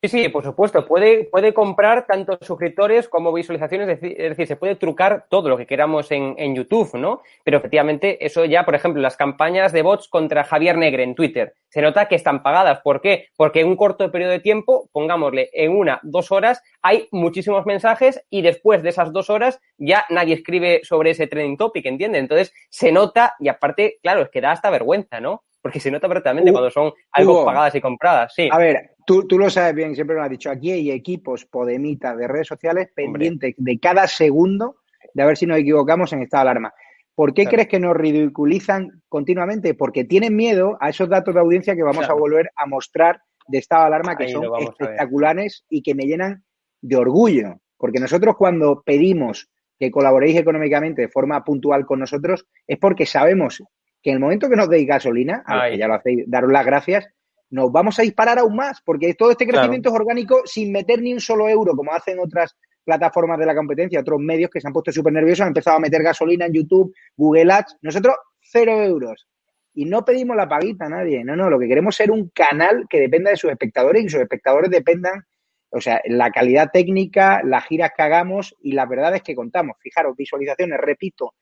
Sí, 0.02 0.08
sí, 0.08 0.30
por 0.30 0.46
supuesto. 0.46 0.86
Puede, 0.86 1.26
puede 1.26 1.54
comprar 1.54 2.06
tanto 2.08 2.38
suscriptores 2.42 3.10
como 3.10 3.34
visualizaciones, 3.34 3.90
es 3.90 4.00
decir, 4.00 4.22
es 4.22 4.30
decir, 4.30 4.48
se 4.48 4.56
puede 4.56 4.76
trucar 4.76 5.26
todo 5.30 5.50
lo 5.50 5.58
que 5.58 5.68
queramos 5.68 6.10
en, 6.12 6.36
en 6.38 6.56
YouTube, 6.56 6.96
¿no? 6.98 7.22
Pero 7.44 7.58
efectivamente, 7.58 8.26
eso 8.26 8.46
ya, 8.46 8.64
por 8.64 8.76
ejemplo, 8.76 9.02
las 9.02 9.18
campañas 9.18 9.74
de 9.74 9.82
bots 9.82 10.08
contra 10.08 10.46
Javier 10.46 10.78
Negre 10.78 11.04
en 11.04 11.16
Twitter, 11.16 11.54
se 11.68 11.82
nota 11.82 12.08
que 12.08 12.16
están 12.16 12.44
pagadas. 12.44 12.80
¿Por 12.80 13.02
qué? 13.02 13.28
Porque 13.36 13.60
en 13.60 13.68
un 13.68 13.76
corto 13.76 14.10
periodo 14.10 14.32
de 14.32 14.40
tiempo, 14.40 14.90
pongámosle 14.94 15.50
en 15.52 15.76
una, 15.76 16.00
dos 16.02 16.32
horas, 16.32 16.64
hay 16.82 17.10
muchísimos 17.12 17.66
mensajes 17.66 18.24
y 18.30 18.42
después 18.42 18.82
de 18.84 18.90
esas 18.90 19.12
dos 19.12 19.30
horas 19.30 19.60
ya 19.78 20.06
nadie 20.10 20.36
escribe 20.36 20.80
sobre 20.84 21.12
ese 21.12 21.28
trending 21.28 21.58
topic, 21.58 21.86
¿entiendes? 21.86 22.22
Entonces 22.22 22.54
se 22.70 22.94
nota 22.94 23.36
y 23.38 23.50
aparte, 23.50 24.00
claro, 24.02 24.22
es 24.22 24.30
que 24.30 24.40
da 24.40 24.52
hasta 24.52 24.70
vergüenza, 24.70 25.20
¿no? 25.20 25.44
Porque 25.62 25.82
se 25.82 25.92
nota 25.92 26.08
perfectamente 26.08 26.52
Hugo, 26.52 26.60
cuando 26.60 26.72
son 26.72 26.94
algo 27.12 27.34
Hugo. 27.34 27.46
pagadas 27.46 27.76
y 27.76 27.82
compradas, 27.82 28.34
sí. 28.34 28.48
A 28.50 28.58
ver, 28.58 28.92
tú, 29.10 29.26
tú 29.28 29.40
lo 29.40 29.50
sabes 29.50 29.74
bien, 29.74 29.96
siempre 29.96 30.16
lo 30.16 30.22
has 30.22 30.30
dicho. 30.30 30.52
Aquí 30.52 30.72
hay 30.72 30.92
equipos 30.92 31.44
podemitas 31.46 32.16
de 32.16 32.28
redes 32.28 32.46
sociales 32.48 32.90
pendientes 32.94 33.56
de 33.58 33.80
cada 33.80 34.08
segundo 34.08 34.76
de 35.16 35.24
a 35.24 35.26
ver 35.26 35.36
si 35.36 35.48
nos 35.48 35.58
equivocamos 35.58 36.14
en 36.14 36.22
estado 36.22 36.44
de 36.44 36.52
alarma. 36.52 36.74
¿Por 37.16 37.34
qué 37.34 37.42
Claro. 37.42 37.56
crees 37.56 37.68
que 37.70 37.80
nos 37.80 37.98
ridiculizan 37.98 39.02
continuamente? 39.10 39.74
Porque 39.74 40.04
tienen 40.06 40.36
miedo 40.36 40.78
a 40.80 40.90
esos 40.90 41.10
datos 41.10 41.34
de 41.34 41.40
audiencia 41.42 41.76
que 41.76 41.82
vamos 41.82 42.06
Claro. 42.06 42.14
a 42.14 42.20
volver 42.20 42.52
a 42.56 42.68
mostrar 42.68 43.22
de 43.48 43.58
estado 43.58 43.82
de 43.82 43.88
alarma 43.88 44.16
que 44.16 44.26
Ahí 44.26 44.32
son 44.32 44.44
espectaculares 44.60 45.66
y 45.72 45.82
que 45.82 45.96
me 45.96 46.04
llenan 46.04 46.44
de 46.82 46.96
orgullo. 46.96 47.56
Porque 47.78 48.00
nosotros 48.00 48.36
cuando 48.38 48.84
pedimos 48.86 49.50
que 49.80 49.90
colaboréis 49.90 50.38
económicamente 50.38 51.02
de 51.02 51.08
forma 51.10 51.44
puntual 51.44 51.88
con 51.88 52.00
nosotros 52.00 52.46
es 52.68 52.78
porque 52.78 53.08
sabemos 53.08 53.64
que 54.04 54.12
en 54.12 54.16
el 54.18 54.20
momento 54.20 54.50
que 54.50 54.56
nos 54.56 54.70
deis 54.70 54.88
gasolina, 54.88 55.42
a 55.48 55.56
los 55.56 55.64
Ahí. 55.64 55.72
que 55.72 55.78
ya 55.80 55.88
lo 55.88 55.96
hacéis, 55.96 56.24
daros 56.28 56.52
las 56.52 56.66
gracias, 56.66 57.08
nos 57.52 57.72
vamos 57.72 57.98
a 58.00 58.04
disparar 58.04 58.40
aún 58.40 58.56
más, 58.56 58.82
porque 58.84 59.14
todo 59.14 59.32
este 59.32 59.46
Claro. 59.46 59.60
crecimiento 59.60 59.90
es 59.90 59.96
orgánico 59.96 60.42
sin 60.46 60.72
meter 60.72 61.02
ni 61.02 61.14
un 61.14 61.20
solo 61.20 61.48
euro, 61.50 61.74
como 61.76 61.92
hacen 61.94 62.20
otras 62.20 62.56
plataformas 62.84 63.38
de 63.40 63.46
la 63.46 63.56
competencia, 63.56 64.00
otros 64.00 64.20
medios 64.20 64.50
que 64.50 64.60
se 64.62 64.68
han 64.68 64.74
puesto 64.74 64.92
súper 64.92 65.14
nerviosos, 65.14 65.42
han 65.42 65.50
empezado 65.50 65.78
a 65.78 65.80
meter 65.80 66.02
gasolina 66.02 66.46
en 66.46 66.54
YouTube, 66.54 66.94
Google 67.16 67.52
Ads, 67.52 67.78
nosotros 67.82 68.16
cero 68.42 68.82
euros. 68.84 69.28
Y 69.74 69.86
no 69.86 70.04
pedimos 70.04 70.36
la 70.36 70.48
paguita 70.50 70.86
a 70.86 70.90
nadie, 70.90 71.24
no, 71.24 71.36
no, 71.36 71.50
lo 71.50 71.60
que 71.60 71.68
queremos 71.68 71.94
es 71.94 71.98
ser 71.98 72.12
un 72.12 72.30
canal 72.30 72.86
que 72.90 73.00
dependa 73.00 73.30
de 73.30 73.38
sus 73.38 73.52
espectadores 73.52 74.02
y 74.02 74.06
que 74.06 74.12
sus 74.12 74.22
espectadores 74.22 74.72
dependan, 74.72 75.24
o 75.70 75.80
sea, 75.80 76.02
la 76.06 76.32
calidad 76.32 76.70
técnica, 76.74 77.42
las 77.44 77.66
giras 77.66 77.92
que 77.96 78.02
hagamos 78.02 78.56
y 78.62 78.72
la 78.72 78.88
verdad 78.88 79.16
es 79.16 79.22
que 79.22 79.36
contamos, 79.36 79.78
fijaros, 79.80 80.16
visualizaciones, 80.18 80.80
repito, 80.80 81.36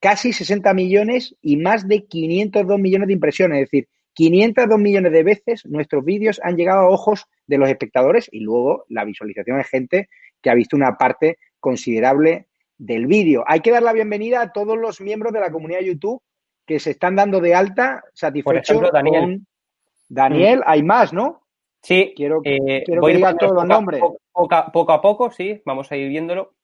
casi 0.00 0.32
60 0.32 0.72
millones 0.72 1.34
y 1.42 1.58
más 1.58 1.86
de 1.86 2.04
502 2.06 2.78
millones 2.78 3.08
de 3.08 3.14
impresiones. 3.14 3.58
Es 3.62 3.70
decir, 3.70 3.88
502 4.14 4.78
millones 4.78 5.12
de 5.12 5.22
veces 5.22 5.66
nuestros 5.66 6.04
vídeos 6.04 6.40
han 6.42 6.56
llegado 6.56 6.80
a 6.80 6.88
ojos 6.88 7.26
de 7.46 7.58
los 7.58 7.68
espectadores 7.68 8.28
y 8.32 8.40
luego 8.40 8.84
la 8.88 9.04
visualización 9.04 9.60
es 9.60 9.68
gente 9.68 10.08
que 10.40 10.50
ha 10.50 10.54
visto 10.54 10.76
una 10.76 10.96
parte 10.96 11.38
considerable 11.60 12.46
del 12.78 13.06
vídeo. 13.06 13.44
Hay 13.46 13.60
que 13.60 13.70
dar 13.70 13.82
la 13.82 13.92
bienvenida 13.92 14.40
a 14.40 14.52
todos 14.52 14.76
los 14.78 15.00
miembros 15.00 15.32
de 15.32 15.40
la 15.40 15.50
comunidad 15.50 15.80
de 15.80 15.86
YouTube 15.86 16.22
que 16.66 16.80
se 16.80 16.92
están 16.92 17.16
dando 17.16 17.40
de 17.40 17.54
alta 17.54 18.02
satisfechos 18.14 18.62
ejemplo, 18.70 18.90
Daniel. 18.92 19.20
con 19.22 19.46
Daniel. 20.08 20.62
Hay 20.66 20.82
más, 20.82 21.12
¿no? 21.12 21.42
Sí, 21.82 22.14
Quiero- 22.16 22.40
eh, 22.44 22.82
quiero 22.84 23.00
voy 23.02 23.12
que 23.14 23.18
poniendo 23.20 23.36
todos 23.38 23.52
los 23.54 23.66
nombres. 23.66 24.00
Poco, 24.00 24.18
poco 24.32 24.54
a- 24.54 24.72
poco 24.72 24.92
a 24.92 25.00
poco, 25.02 25.30
sí, 25.30 25.60
vamos 25.66 25.90
a 25.92 25.96
ir 25.96 26.08
viéndolo. 26.08 26.54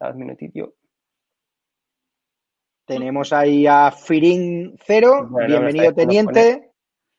Dad 0.00 0.12
un 0.14 0.18
minutito. 0.20 0.74
Tenemos 2.86 3.32
ahí 3.32 3.66
a 3.66 3.90
Firin 3.90 4.76
Cero, 4.84 5.26
Bueno, 5.28 5.48
bienvenido 5.48 5.92
teniente. 5.92 6.70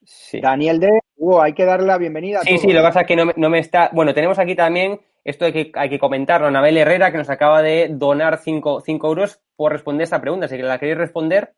Sí. 0.04 0.40
Daniel 0.40 0.80
D. 0.80 0.88
Hugo, 1.18 1.42
hay 1.42 1.54
que 1.54 1.66
darle 1.66 1.88
la 1.88 1.98
bienvenida 1.98 2.40
a 2.40 2.42
Sí, 2.44 2.50
todos. 2.50 2.62
sí, 2.62 2.68
lo 2.72 2.80
que 2.80 2.84
pasa 2.88 3.02
es 3.02 3.08
que 3.08 3.16
no 3.18 3.26
me, 3.26 3.34
no 3.36 3.50
me 3.50 3.60
está. 3.60 3.90
Bueno, 3.94 4.14
tenemos 4.14 4.40
aquí 4.40 4.56
también, 4.56 5.02
esto 5.26 5.44
hay 5.46 5.52
que, 5.52 5.72
hay 5.74 5.90
que 5.90 6.00
comentarlo, 6.00 6.48
Anabel 6.48 6.78
Herrera, 6.78 7.12
que 7.12 7.18
nos 7.18 7.30
acaba 7.30 7.62
de 7.62 7.90
donar 7.92 8.38
5 8.40 8.82
euros 9.04 9.42
por 9.58 9.74
responder 9.74 10.06
esta 10.06 10.22
pregunta. 10.22 10.48
Si 10.48 10.58
la 10.58 10.80
queréis 10.80 10.98
responder, 10.98 11.54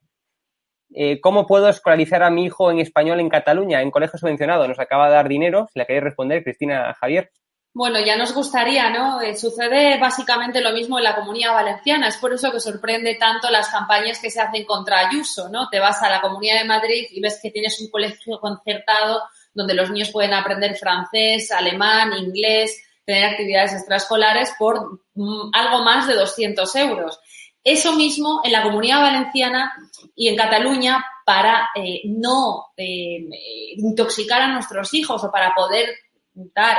eh, 0.96 1.22
¿cómo 1.22 1.46
puedo 1.46 1.70
escolarizar 1.70 2.24
a 2.24 2.32
mi 2.32 2.46
hijo 2.46 2.72
en 2.72 2.80
español 2.80 3.20
en 3.20 3.30
Cataluña, 3.30 3.84
en 3.84 3.92
colegio 3.92 4.18
subvencionado? 4.18 4.68
Nos 4.68 4.80
acaba 4.80 5.08
de 5.08 5.14
dar 5.14 5.28
dinero. 5.28 5.68
Si 5.72 5.78
la 5.78 5.86
queréis 5.86 6.06
responder, 6.06 6.44
Cristina 6.44 6.96
Javier. 6.96 7.30
Bueno, 7.72 8.00
ya 8.00 8.18
nos 8.18 8.34
gustaría, 8.34 8.90
¿no? 8.90 9.22
Eh, 9.22 9.38
sucede 9.38 10.00
básicamente 10.00 10.60
lo 10.60 10.74
mismo 10.74 10.98
en 10.98 11.04
la 11.04 11.16
comunidad 11.16 11.54
valenciana. 11.54 12.08
Es 12.08 12.18
por 12.18 12.34
eso 12.34 12.52
que 12.52 12.60
sorprende 12.60 13.16
tanto 13.16 13.50
las 13.52 13.70
campañas 13.70 14.20
que 14.20 14.32
se 14.32 14.42
hacen 14.42 14.66
contra 14.66 15.08
Ayuso, 15.08 15.50
¿no? 15.50 15.70
Te 15.70 15.80
vas 15.80 16.02
a 16.02 16.10
la 16.10 16.20
Comunidad 16.20 16.60
de 16.60 16.68
Madrid 16.68 17.06
y 17.12 17.22
ves 17.22 17.40
que 17.42 17.52
tienes 17.52 17.80
un 17.80 17.90
colegio 17.90 18.40
concertado 18.40 19.22
donde 19.54 19.76
los 19.76 19.92
niños 19.92 20.10
pueden 20.10 20.34
aprender 20.34 20.76
francés, 20.78 21.52
alemán, 21.52 22.14
inglés, 22.14 22.76
tener 23.06 23.26
actividades 23.26 23.74
extraescolares 23.74 24.54
por 24.58 25.02
mm, 25.14 25.50
algo 25.54 25.84
más 25.84 26.08
de 26.08 26.16
200 26.16 26.76
euros. 26.76 27.20
Eso 27.64 27.94
mismo 27.94 28.42
en 28.44 28.52
la 28.52 28.64
Comunidad 28.64 29.02
Valenciana 29.02 29.74
y 30.16 30.28
en 30.28 30.36
Cataluña 30.36 31.06
para 31.26 31.70
eh, 31.76 32.02
no 32.06 32.68
eh, 32.78 33.18
eh, 33.18 33.74
intoxicar 33.78 34.42
a 34.42 34.54
nuestros 34.54 34.94
hijos 34.94 35.24
o 35.24 35.32
para 35.32 35.54
poder 35.54 35.90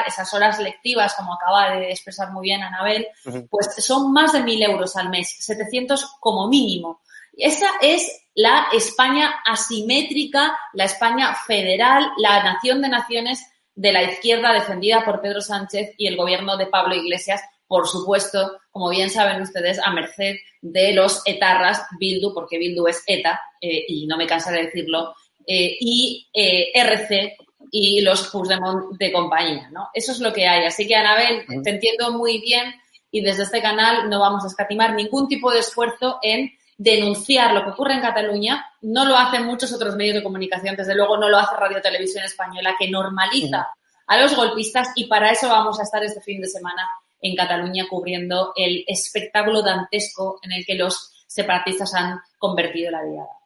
esas 0.07 0.33
horas 0.35 0.59
lectivas, 0.59 1.15
como 1.15 1.35
acaba 1.35 1.71
de 1.77 1.91
expresar 1.91 2.31
muy 2.33 2.45
bien 2.45 2.63
Anabel, 2.63 3.07
pues 3.49 3.75
son 3.79 4.13
más 4.13 4.33
de 4.33 4.41
mil 4.41 4.63
euros 4.63 4.97
al 4.97 5.09
mes, 5.09 5.37
700 5.41 6.17
como 6.21 6.49
mínimo. 6.49 7.01
Esa 7.37 7.69
es 7.81 8.29
la 8.35 8.67
España 8.73 9.41
asimétrica, 9.47 10.59
la 10.75 10.85
España 10.85 11.35
federal, 11.47 12.11
la 12.19 12.43
nación 12.43 12.83
de 12.83 12.89
naciones 12.89 13.47
de 13.75 13.93
la 13.93 14.03
izquierda 14.03 14.53
defendida 14.53 15.05
por 15.05 15.21
Pedro 15.21 15.41
Sánchez 15.41 15.95
y 15.97 16.07
el 16.07 16.17
gobierno 16.17 16.57
de 16.57 16.67
Pablo 16.67 16.95
Iglesias, 16.95 17.43
por 17.67 17.87
supuesto, 17.87 18.59
como 18.71 18.91
bien 18.91 19.11
saben 19.11 19.41
ustedes, 19.43 19.79
a 19.79 19.91
merced 19.93 20.37
de 20.61 20.93
los 20.93 21.23
etarras, 21.25 21.87
Bildu, 21.99 22.35
porque 22.35 22.59
Bildu 22.59 22.87
es 22.89 23.03
ETA, 23.07 23.41
eh, 23.61 23.85
y 23.89 24.07
no 24.07 24.17
me 24.17 24.27
cansa 24.27 24.51
de 24.51 24.65
decirlo, 24.65 25.15
eh, 25.47 25.77
y 25.81 26.29
eh, 26.35 26.71
RC 26.75 27.37
y 27.71 28.01
los 28.01 28.29
Puigdemont 28.29 28.97
de 28.99 29.13
compañía, 29.13 29.69
¿no? 29.71 29.89
Eso 29.95 30.13
es 30.13 30.21
lo 30.21 30.33
que 30.33 30.47
hay. 30.47 30.65
Así 30.65 30.87
que, 30.87 30.97
Anabel, 30.97 31.45
te 31.63 31.71
entiendo 31.71 32.13
muy 32.13 32.41
bien 32.41 32.75
y 33.11 33.21
desde 33.21 33.45
este 33.45 33.63
canal 33.63 34.09
no 34.09 34.21
vamos 34.21 34.45
a 34.45 34.49
escatimar 34.49 34.95
ningún 34.95 35.29
tipo 35.29 35.53
de 35.53 35.61
esfuerzo 35.61 36.19
en 36.23 36.53
denunciar 36.77 37.53
lo 37.53 37.65
que 37.65 37.71
ocurre 37.71 37.95
en 37.95 38.01
Cataluña. 38.01 38.67
No 38.81 39.05
lo 39.05 39.17
hacen 39.17 39.45
muchos 39.45 39.73
otros 39.73 39.97
medios 39.97 40.15
de 40.15 40.23
comunicación, 40.23 40.77
desde 40.77 40.95
luego 40.95 41.17
no 41.17 41.29
lo 41.29 41.39
hace 41.39 41.57
Radio 41.57 41.81
Televisión 41.83 42.25
Española, 42.25 42.75
que 42.79 42.91
normaliza 42.91 43.69
a 44.07 44.21
los 44.21 44.35
golpistas 44.35 44.89
y 44.97 45.05
para 45.05 45.31
eso 45.31 45.49
vamos 45.49 45.79
a 45.79 45.83
estar 45.83 46.03
este 46.03 46.21
fin 46.21 46.41
de 46.41 46.49
semana 46.49 46.89
en 47.21 47.37
Cataluña 47.37 47.87
cubriendo 47.89 48.53
el 48.57 48.83
espectáculo 48.87 49.63
dantesco 49.63 50.41
en 50.43 50.53
el 50.53 50.65
que 50.65 50.75
los 50.75 51.13
separatistas 51.27 51.95
han 51.95 52.19
convertido 52.39 52.91
la 52.91 53.05
diada. 53.05 53.40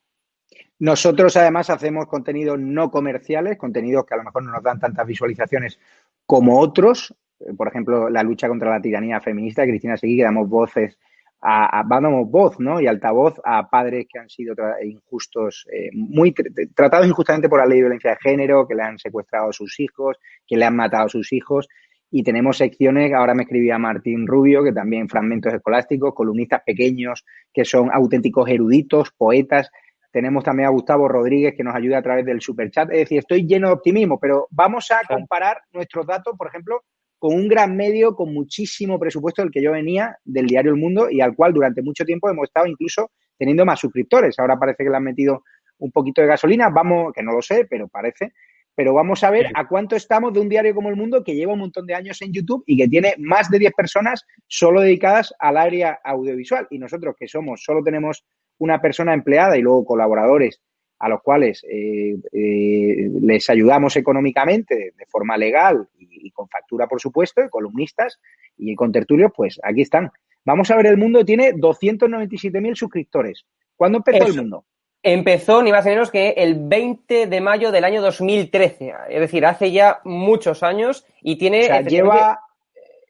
Nosotros 0.79 1.37
además 1.37 1.71
hacemos 1.71 2.07
contenidos 2.07 2.59
no 2.59 2.91
comerciales, 2.91 3.57
contenidos 3.57 4.05
que 4.05 4.15
a 4.15 4.17
lo 4.19 4.25
mejor 4.25 4.43
no 4.45 4.53
nos 4.53 4.63
dan 4.63 4.81
tantas 4.81 5.07
visualizaciones 5.07 5.79
como 6.27 6.59
otros. 6.59 7.15
Eh, 7.41 7.53
Por 7.57 7.69
ejemplo, 7.69 8.11
la 8.11 8.23
lucha 8.23 8.49
contra 8.49 8.71
la 8.71 8.81
tiranía 8.83 9.21
feminista, 9.21 9.65
Cristina 9.65 9.97
Seguí, 9.97 10.17
que 10.17 10.25
damos 10.25 10.49
voces 10.49 10.99
a, 11.47 11.85
damos 11.87 12.31
voz, 12.31 12.59
¿no? 12.59 12.81
Y 12.81 12.87
altavoz 12.87 13.39
a 13.45 13.69
padres 13.69 14.07
que 14.11 14.19
han 14.19 14.31
sido 14.31 14.55
injustos, 14.83 15.67
eh, 15.71 15.91
muy 15.93 16.33
tr- 16.33 16.71
tratados 16.75 17.07
injustamente 17.07 17.51
por 17.51 17.59
la 17.61 17.67
ley 17.67 17.77
de 17.79 17.83
violencia 17.85 18.11
de 18.13 18.17
género, 18.17 18.67
que 18.67 18.75
le 18.75 18.83
han 18.83 18.99
secuestrado 18.99 19.51
a 19.51 19.53
sus 19.53 19.79
hijos, 19.79 20.17
que 20.47 20.57
le 20.57 20.65
han 20.65 20.75
matado 20.75 21.05
a 21.05 21.09
sus 21.11 21.33
hijos. 21.33 21.69
y 22.11 22.23
tenemos 22.23 22.59
secciones, 22.59 23.13
ahora 23.13 23.35
me 23.35 23.43
escribía 23.43 23.77
Martín 23.77 24.27
Rubio, 24.29 24.63
que 24.63 24.73
también 24.73 25.09
fragmentos 25.09 25.53
escolásticos, 25.53 26.15
columnistas 26.15 26.63
pequeños, 26.65 27.25
que 27.53 27.65
son 27.65 27.91
auténticos 27.93 28.49
eruditos, 28.49 29.11
poetas. 29.11 29.69
Tenemos 30.15 30.45
también 30.45 30.69
a 30.69 30.71
Gustavo 30.71 31.09
Rodríguez, 31.09 31.55
que 31.57 31.65
nos 31.65 31.75
ayuda 31.75 31.99
a 31.99 32.03
través 32.03 32.25
del 32.25 32.41
superchat. 32.41 32.89
Es 32.93 32.99
decir, 32.99 33.19
estoy 33.19 33.49
lleno 33.49 33.67
de 33.67 33.75
optimismo, 33.75 34.21
pero 34.21 34.47
vamos 34.53 34.89
a 34.93 35.01
comparar 35.09 35.61
nuestros 35.73 36.07
datos, 36.07 36.37
por 36.39 36.47
ejemplo, 36.47 36.85
con 37.19 37.35
un 37.35 37.49
gran 37.49 37.77
medio 37.77 38.15
con 38.15 38.33
muchísimo 38.33 38.97
presupuesto 38.97 39.43
del 39.43 39.51
que 39.51 39.61
yo 39.61 39.73
venía 39.73 40.17
del 40.25 40.47
diario 40.47 40.71
El 40.71 40.79
Mundo 40.79 41.11
y 41.11 41.21
al 41.21 41.35
cual 41.35 41.53
durante 41.53 41.83
mucho 41.83 42.05
tiempo 42.05 42.31
hemos 42.31 42.45
estado 42.45 42.69
incluso 42.69 43.11
teniendo 43.37 43.67
más 43.67 43.81
suscriptores. 43.81 44.39
Ahora 44.39 44.57
parece 44.57 44.85
que 44.85 44.91
le 44.91 44.97
han 44.97 45.03
metido 45.03 45.43
un 45.79 45.91
poquito 45.91 46.21
de 46.21 46.29
gasolina, 46.29 46.69
vamos, 46.69 47.13
que 47.13 47.25
no 47.25 47.33
lo 47.33 47.43
sé, 47.43 47.67
pero 47.69 47.89
parece 47.89 48.33
pero 48.77 48.93
vamos 48.93 49.23
a 49.23 49.31
ver 49.31 49.51
a 49.55 49.69
cuánto 49.69 49.95
estamos 49.95 50.33
de 50.33 50.41
un 50.41 50.49
diario 50.49 50.75
como 50.75 50.89
El 50.89 50.97
Mundo 50.97 51.23
que 51.23 51.35
lleva 51.35 51.53
un 51.53 51.61
montón 51.61 51.87
de 51.87 51.95
años 51.95 52.21
en 52.23 52.33
YouTube 52.33 52.65
y 52.67 52.77
que 52.77 52.89
tiene 52.89 53.15
más 53.19 53.49
de 53.49 53.59
10 53.59 53.73
personas 53.73 54.27
solo 54.49 54.81
dedicadas 54.81 55.33
al 55.39 55.57
área 55.57 56.01
audiovisual. 56.03 56.67
Y 56.71 56.79
nosotros 56.79 57.15
que 57.19 57.29
somos, 57.29 57.63
solo 57.63 57.83
tenemos 57.85 58.25
una 58.59 58.81
persona 58.81 59.15
empleada 59.15 59.57
y 59.57 59.63
luego 59.63 59.85
colaboradores 59.85 60.61
a 60.99 61.09
los 61.09 61.23
cuales 61.23 61.63
eh, 61.65 62.17
eh, 62.33 63.11
les 63.21 63.51
ayudamos 63.51 63.97
económicamente 63.97 64.95
de 64.97 65.07
forma 65.07 65.37
legal 65.37 65.87
y, 65.99 66.31
con 66.31 66.49
factura, 66.49 66.87
por 66.87 67.01
supuesto, 67.01 67.43
y 67.43 67.49
columnistas 67.49 68.19
y 68.57 68.75
con 68.75 68.91
tertulios, 68.91 69.31
pues 69.37 69.61
aquí 69.63 69.83
están. 69.83 70.11
Vamos 70.45 70.71
a 70.71 70.77
ver, 70.77 70.87
El 70.87 70.97
Mundo 70.97 71.25
tiene 71.25 71.53
297.000 71.53 72.75
suscriptores. 72.75 73.45
¿Cuándo 73.77 73.99
empezó 73.99 74.27
El 74.27 74.37
Mundo? 74.37 74.65
Empezó 75.03 75.63
ni 75.63 75.71
más 75.71 75.85
ni 75.85 75.91
menos 75.91 76.11
que 76.11 76.31
el 76.31 76.55
20 76.67 77.27
de 77.27 77.41
mayo 77.43 77.71
del 77.71 77.85
año 77.85 78.01
2013, 78.01 78.95
es 79.11 79.21
decir, 79.21 79.45
hace 79.45 79.71
ya 79.71 80.01
muchos 80.05 80.63
años 80.63 81.07
y 81.21 81.37
tiene... 81.37 81.65
O 81.65 81.67
sea, 81.67 81.81
lleva 81.83 82.41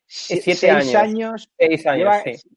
siete 0.07 0.55
seis 0.55 0.65
años. 0.65 0.95
años. 0.95 1.51
Seis 1.57 1.87
años, 1.87 1.99
lleva, 1.99 2.23
sí. 2.25 2.54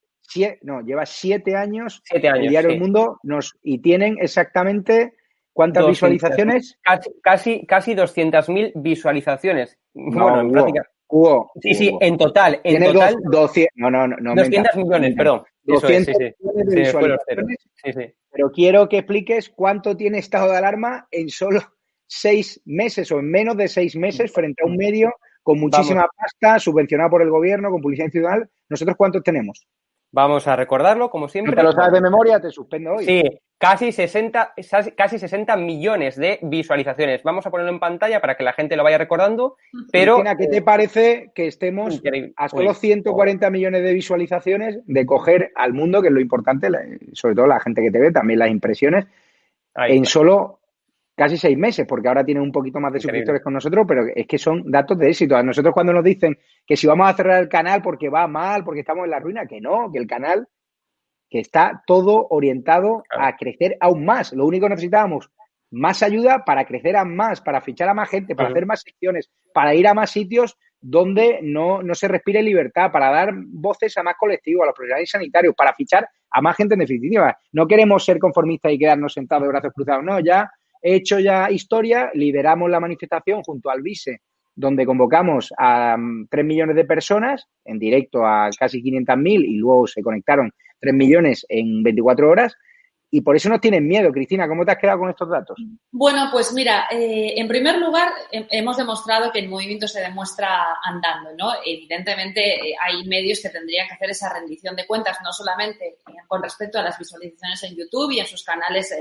No, 0.62 0.82
lleva 0.82 1.06
siete 1.06 1.56
años. 1.56 2.02
Siete 2.04 2.28
años, 2.30 2.44
el 2.44 2.50
diario 2.50 2.70
sí. 2.72 2.76
El 2.76 2.82
Mundo 2.82 3.20
nos, 3.24 3.54
y 3.63 3.80
tienen 3.80 4.18
exactamente 4.20 5.13
cuántas 5.54 5.84
200. 5.84 5.92
visualizaciones. 6.20 6.80
Casi, 6.82 7.10
casi, 7.22 7.66
casi 7.66 7.96
200.000 7.96 8.72
visualizaciones. 8.76 9.78
No, 9.94 10.24
bueno, 10.24 10.42
en 10.42 10.52
práctica- 10.52 10.90
Hugo, 11.10 11.52
Sí, 11.62 11.74
sí, 11.74 11.98
en 12.02 12.18
total. 12.18 12.56
En 12.56 12.62
Tiene 12.78 12.88
total, 12.92 13.16
dos- 13.24 13.32
200, 13.54 13.72
no, 13.76 13.90
no, 13.90 14.08
no, 14.10 14.18
no 14.18 14.36
200 14.36 14.50
mientas, 14.50 14.76
millones, 14.76 15.16
perdón. 15.16 15.44
Eso 15.66 15.88
es, 15.88 16.06
sí, 16.06 16.12
200 16.12 16.16
sí. 16.18 16.36
millones 16.40 16.68
de 16.68 16.76
visualizaciones, 16.82 17.58
Sí, 17.76 17.92
pero 18.30 18.52
quiero 18.52 18.90
que 18.90 18.98
expliques 18.98 19.50
cuánto 19.50 19.96
tiene 19.96 20.18
estado 20.18 20.52
de 20.52 20.58
alarma 20.58 21.08
en 21.12 21.30
solo 21.30 21.62
seis 22.06 22.62
meses 22.66 23.10
o 23.13 23.20
en 23.20 23.32
menos 23.32 23.56
de 23.56 23.68
seis 23.70 23.96
meses 23.96 24.32
frente 24.34 24.63
a 24.63 24.66
un 24.66 24.76
medio 24.76 25.13
con 25.44 25.60
muchísima 25.62 26.08
pasta, 26.18 26.60
subvencionado 26.60 27.10
por 27.10 27.22
el 27.22 27.30
gobierno, 27.30 27.72
con 27.72 27.82
publicidad 27.82 28.08
institucional. 28.08 28.50
¿Nosotros 28.68 28.98
cuántos 28.98 29.24
tenemos? 29.24 29.66
Vamos 30.17 30.47
a 30.47 30.56
recordarlo, 30.56 31.12
como 31.12 31.27
Si 31.27 31.34
siempre. 31.34 31.56
te 31.56 31.62
lo 31.62 31.71
sabes 31.71 31.91
de 31.93 32.01
memoria, 32.01 32.39
te 32.39 32.49
suspendo 32.49 32.93
hoy. 32.95 33.06
Sí, 33.06 33.23
casi 33.60 33.91
60, 33.91 34.53
casi 34.95 35.19
60 35.19 35.56
millones 35.58 36.15
de 36.15 36.39
visualizaciones. 36.41 37.21
Vamos 37.21 37.45
a 37.45 37.51
ponerlo 37.51 37.71
en 37.71 37.80
pantalla 37.80 38.19
para 38.19 38.36
que 38.36 38.43
la 38.43 38.53
gente 38.53 38.75
lo 38.75 38.84
vaya 38.84 38.97
recordando, 38.97 39.58
pero... 39.91 40.15
Cristina, 40.15 40.36
¿qué 40.36 40.47
te 40.47 40.63
parece 40.63 41.32
que 41.36 41.45
estemos 41.45 41.93
Increíble. 41.97 42.34
a 42.36 42.49
solo 42.49 42.69
Uy, 42.71 42.75
140 42.75 43.47
millones 43.51 43.84
de 43.84 43.93
visualizaciones 43.93 44.80
de 44.88 45.06
coger 45.06 45.51
al 45.56 45.73
mundo, 45.73 46.01
que 46.01 46.08
es 46.08 46.13
lo 46.15 46.19
importante, 46.19 46.71
la- 46.71 46.82
sobre 47.13 47.36
todo 47.36 47.45
la 47.45 47.60
gente 47.60 47.84
que 47.84 47.91
te 47.91 47.99
ve, 47.99 48.12
también 48.12 48.39
las 48.39 48.49
impresiones, 48.49 49.06
en 49.75 50.03
solo 50.06 50.57
casi 51.17 51.36
seis 51.36 51.58
meses, 51.58 51.86
porque 51.88 52.08
ahora 52.08 52.23
tienen 52.23 52.43
un 52.43 52.51
poquito 52.51 52.80
más 52.80 52.93
de 52.93 52.99
Increíble. 52.99 53.19
suscriptores 53.19 53.43
con 53.43 53.53
nosotros, 53.53 53.86
pero 53.88 54.06
es 54.15 54.27
que 54.27 54.38
son 54.38 54.69
datos 54.71 54.97
de 54.99 55.10
éxito. 55.10 55.36
A 55.36 55.41
nosotros 55.41 55.73
cuando 55.73 55.91
nos 55.91 56.03
dicen 56.03 56.38
que 56.65 56.77
si 56.77 56.86
vamos 56.86 57.10
a 57.10 57.13
cerrar 57.13 57.41
el 57.41 57.49
canal 57.49 57.82
porque 57.82 58.08
va 58.08 58.27
mal, 58.27 58.63
porque 58.63 58.82
estamos 58.82 59.06
en 59.06 59.12
la 59.12 59.19
ruina, 59.19 59.47
que 59.47 59.60
no, 59.60 59.91
que 59.91 59.97
el 59.97 60.06
canal 60.08 60.47
que 61.30 61.39
está 61.39 61.84
todo 61.88 62.27
orientado 62.30 63.03
Claro. 63.10 63.25
a 63.27 63.36
crecer 63.36 63.75
aún 63.82 64.06
más. 64.06 64.32
Lo 64.32 64.45
único 64.45 64.67
que 64.67 64.75
necesitábamos, 64.75 65.30
más 65.71 66.01
ayuda 66.03 66.45
para 66.45 66.65
crecer 66.65 66.95
aún 66.95 67.15
más, 67.15 67.41
para 67.41 67.60
fichar 67.62 67.89
a 67.89 67.93
más 67.93 68.10
gente, 68.10 68.36
para 68.36 68.49
hacer 68.49 68.65
más 68.65 68.82
secciones, 68.82 69.30
para 69.53 69.73
ir 69.75 69.88
a 69.88 69.93
más 69.93 70.12
sitios 70.12 70.56
donde 70.80 71.39
no, 71.41 71.82
no 71.82 71.95
se 71.95 72.08
respire 72.08 72.41
libertad, 72.43 72.91
para 72.91 73.10
dar 73.10 73.32
voces 73.36 73.97
a 73.97 74.03
más 74.03 74.15
colectivos, 74.17 74.63
a 74.63 74.67
los 74.67 74.75
profesionales 74.75 75.10
sanitarios, 75.10 75.56
para 75.56 75.73
fichar 75.73 76.08
a 76.30 76.41
más 76.41 76.56
gente 76.56 76.75
en 76.75 76.80
definitiva. 76.82 77.36
No 77.51 77.65
queremos 77.67 78.06
ser 78.06 78.19
conformistas 78.19 78.71
y 78.71 78.77
quedarnos 78.77 79.12
sentados 79.13 79.43
de 79.43 79.49
brazos 79.49 79.73
cruzados. 79.73 80.03
No, 80.03 80.19
ya 80.19 80.49
he 80.82 80.96
hecho 80.96 81.20
ya 81.20 81.50
historia, 81.52 82.12
lideramos 82.13 82.70
la 82.70 82.80
manifestación 82.80 83.42
junto 83.44 83.70
al 83.70 83.82
VISE, 83.82 84.22
donde 84.56 84.86
convocamos 84.86 85.54
a 85.58 85.96
mm, 85.98 86.28
3 86.30 86.46
millones 86.46 86.76
de 86.76 86.86
personas, 86.86 87.46
en 87.66 87.78
directo 87.80 88.26
a 88.26 88.50
casi 88.58 88.82
500.000 88.82 89.46
y 89.46 89.56
luego 89.58 89.86
se 89.88 90.02
conectaron 90.02 90.52
3 90.80 90.94
millones 90.94 91.46
en 91.50 91.84
24 91.84 92.30
horas. 92.30 92.56
Y 93.10 93.22
por 93.22 93.38
eso 93.38 93.48
nos 93.48 93.62
tienen 93.62 93.88
miedo. 93.88 94.12
Cristina, 94.12 94.50
¿cómo 94.50 94.66
te 94.66 94.72
has 94.74 94.78
quedado 94.80 95.00
con 95.00 95.10
estos 95.10 95.30
datos? 95.30 95.58
Bueno, 95.92 96.28
pues 96.30 96.52
mira, 96.54 96.88
eh, 96.92 97.36
en 97.38 97.48
primer 97.48 97.78
lugar, 97.78 98.12
he- 98.34 98.46
hemos 98.52 98.76
demostrado 98.76 99.32
que 99.32 99.40
el 99.40 99.48
movimiento 99.48 99.88
se 99.88 100.02
demuestra 100.02 100.76
andando, 100.84 101.30
¿no? 101.38 101.52
Evidentemente, 101.66 102.42
eh, 102.72 102.76
hay 102.84 103.08
medios 103.08 103.40
que 103.42 103.48
tendrían 103.50 103.88
que 103.88 103.94
hacer 103.94 104.10
esa 104.10 104.34
rendición 104.34 104.76
de 104.76 104.86
cuentas, 104.86 105.20
no 105.24 105.32
solamente 105.32 105.86
eh, 105.88 106.13
con 106.28 106.44
respecto 106.44 106.80
a 106.80 106.84
las 106.84 107.00
visualizaciones 107.00 107.63
en 107.63 107.78
YouTube 107.78 108.12
y 108.12 108.20
en 108.20 108.26
sus 108.28 108.44
canales 108.44 108.92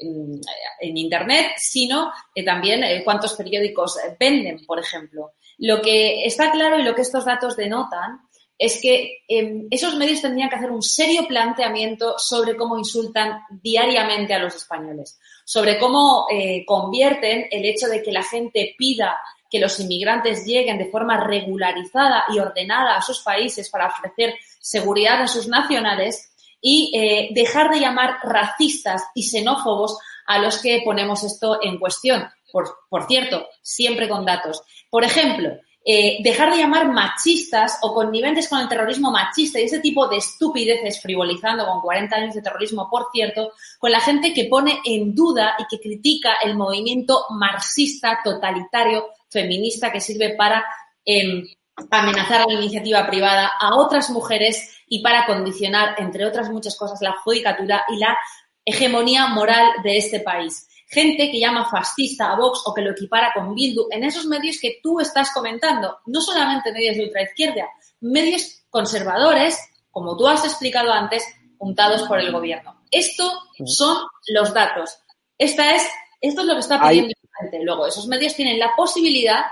en, 0.00 0.96
Internet, 0.96 1.52
sino 1.56 2.12
eh, 2.34 2.44
también 2.44 2.82
eh, 2.82 3.02
cuántos 3.04 3.34
periódicos 3.34 3.98
eh, 3.98 4.16
venden, 4.18 4.64
por 4.66 4.78
ejemplo. 4.78 5.32
Lo 5.58 5.80
que 5.80 6.24
está 6.24 6.50
claro 6.50 6.78
y 6.78 6.82
lo 6.82 6.94
que 6.94 7.02
estos 7.02 7.24
datos 7.24 7.56
denotan 7.56 8.20
es 8.58 8.80
que 8.80 9.22
eh, 9.28 9.66
esos 9.70 9.96
medios 9.96 10.20
tendrían 10.20 10.48
que 10.48 10.56
hacer 10.56 10.70
un 10.70 10.82
serio 10.82 11.26
planteamiento 11.26 12.18
sobre 12.18 12.56
cómo 12.56 12.78
insultan 12.78 13.40
diariamente 13.62 14.34
a 14.34 14.38
los 14.38 14.54
españoles, 14.54 15.18
sobre 15.44 15.78
cómo 15.78 16.26
convierten 16.66 17.46
el 17.50 17.64
hecho 17.64 17.88
de 17.88 18.02
que 18.02 18.12
la 18.12 18.22
gente 18.22 18.74
pida 18.76 19.16
que 19.50 19.58
los 19.58 19.80
inmigrantes 19.80 20.46
lleguen 20.46 20.78
de 20.78 20.90
forma 20.90 21.24
regularizada 21.24 22.24
y 22.28 22.38
ordenada 22.38 22.96
a 22.96 23.02
sus 23.02 23.20
países 23.20 23.68
para 23.68 23.88
ofrecer 23.88 24.34
seguridad 24.60 25.20
a 25.20 25.26
sus 25.26 25.48
nacionales 25.48 26.29
y 26.60 26.92
eh, 26.94 27.28
dejar 27.32 27.70
de 27.70 27.80
llamar 27.80 28.18
racistas 28.22 29.04
y 29.14 29.22
xenófobos 29.22 29.98
a 30.26 30.38
los 30.38 30.58
que 30.60 30.82
ponemos 30.84 31.24
esto 31.24 31.58
en 31.62 31.78
cuestión. 31.78 32.28
Por, 32.52 32.68
por 32.88 33.06
cierto, 33.06 33.46
siempre 33.62 34.08
con 34.08 34.24
datos. 34.24 34.62
Por 34.90 35.04
ejemplo, 35.04 35.50
eh, 35.82 36.18
dejar 36.22 36.52
de 36.52 36.58
llamar 36.58 36.92
machistas 36.92 37.78
o 37.80 37.94
conniventes 37.94 38.48
con 38.48 38.60
el 38.60 38.68
terrorismo 38.68 39.10
machista 39.10 39.58
y 39.58 39.64
ese 39.64 39.78
tipo 39.78 40.08
de 40.08 40.18
estupideces 40.18 41.00
frivolizando 41.00 41.64
con 41.64 41.80
40 41.80 42.16
años 42.16 42.34
de 42.34 42.42
terrorismo, 42.42 42.88
por 42.90 43.06
cierto, 43.10 43.52
con 43.78 43.90
la 43.90 44.00
gente 44.00 44.34
que 44.34 44.44
pone 44.44 44.80
en 44.84 45.14
duda 45.14 45.56
y 45.58 45.64
que 45.70 45.80
critica 45.80 46.34
el 46.44 46.54
movimiento 46.54 47.24
marxista, 47.30 48.20
totalitario, 48.22 49.06
feminista 49.30 49.90
que 49.90 50.00
sirve 50.00 50.34
para 50.34 50.62
eh, 51.06 51.44
amenazar 51.90 52.42
a 52.42 52.46
la 52.46 52.54
iniciativa 52.54 53.06
privada, 53.06 53.50
a 53.60 53.76
otras 53.76 54.10
mujeres 54.10 54.76
y 54.86 55.02
para 55.02 55.26
condicionar, 55.26 55.94
entre 55.98 56.26
otras 56.26 56.50
muchas 56.50 56.76
cosas, 56.76 57.00
la 57.00 57.12
judicatura 57.12 57.84
y 57.88 57.96
la 57.96 58.16
hegemonía 58.64 59.28
moral 59.28 59.66
de 59.82 59.98
este 59.98 60.20
país 60.20 60.66
gente 60.90 61.30
que 61.30 61.38
llama 61.38 61.70
fascista 61.70 62.32
a 62.32 62.36
Vox 62.36 62.62
o 62.66 62.74
que 62.74 62.82
lo 62.82 62.90
equipara 62.90 63.32
con 63.32 63.54
Bildu 63.54 63.86
en 63.90 64.02
esos 64.02 64.26
medios 64.26 64.58
que 64.60 64.80
tú 64.82 64.98
estás 64.98 65.30
comentando, 65.32 65.98
no 66.06 66.20
solamente 66.20 66.72
medios 66.72 66.96
de 66.96 67.04
ultraizquierda, 67.04 67.68
medios 68.00 68.64
conservadores, 68.68 69.56
como 69.90 70.16
tú 70.16 70.26
has 70.26 70.44
explicado 70.44 70.92
antes, 70.92 71.24
juntados 71.58 72.02
por 72.02 72.18
el 72.18 72.32
gobierno. 72.32 72.82
Esto 72.90 73.30
son 73.64 73.98
los 74.28 74.52
datos. 74.52 74.98
Esta 75.38 75.76
es, 75.76 75.88
esto 76.20 76.40
es 76.40 76.46
lo 76.46 76.54
que 76.54 76.60
está 76.60 76.80
pidiendo 76.80 77.14
la 77.22 77.42
gente. 77.44 77.64
Luego, 77.64 77.86
esos 77.86 78.08
medios 78.08 78.34
tienen 78.34 78.58
la 78.58 78.74
posibilidad 78.76 79.44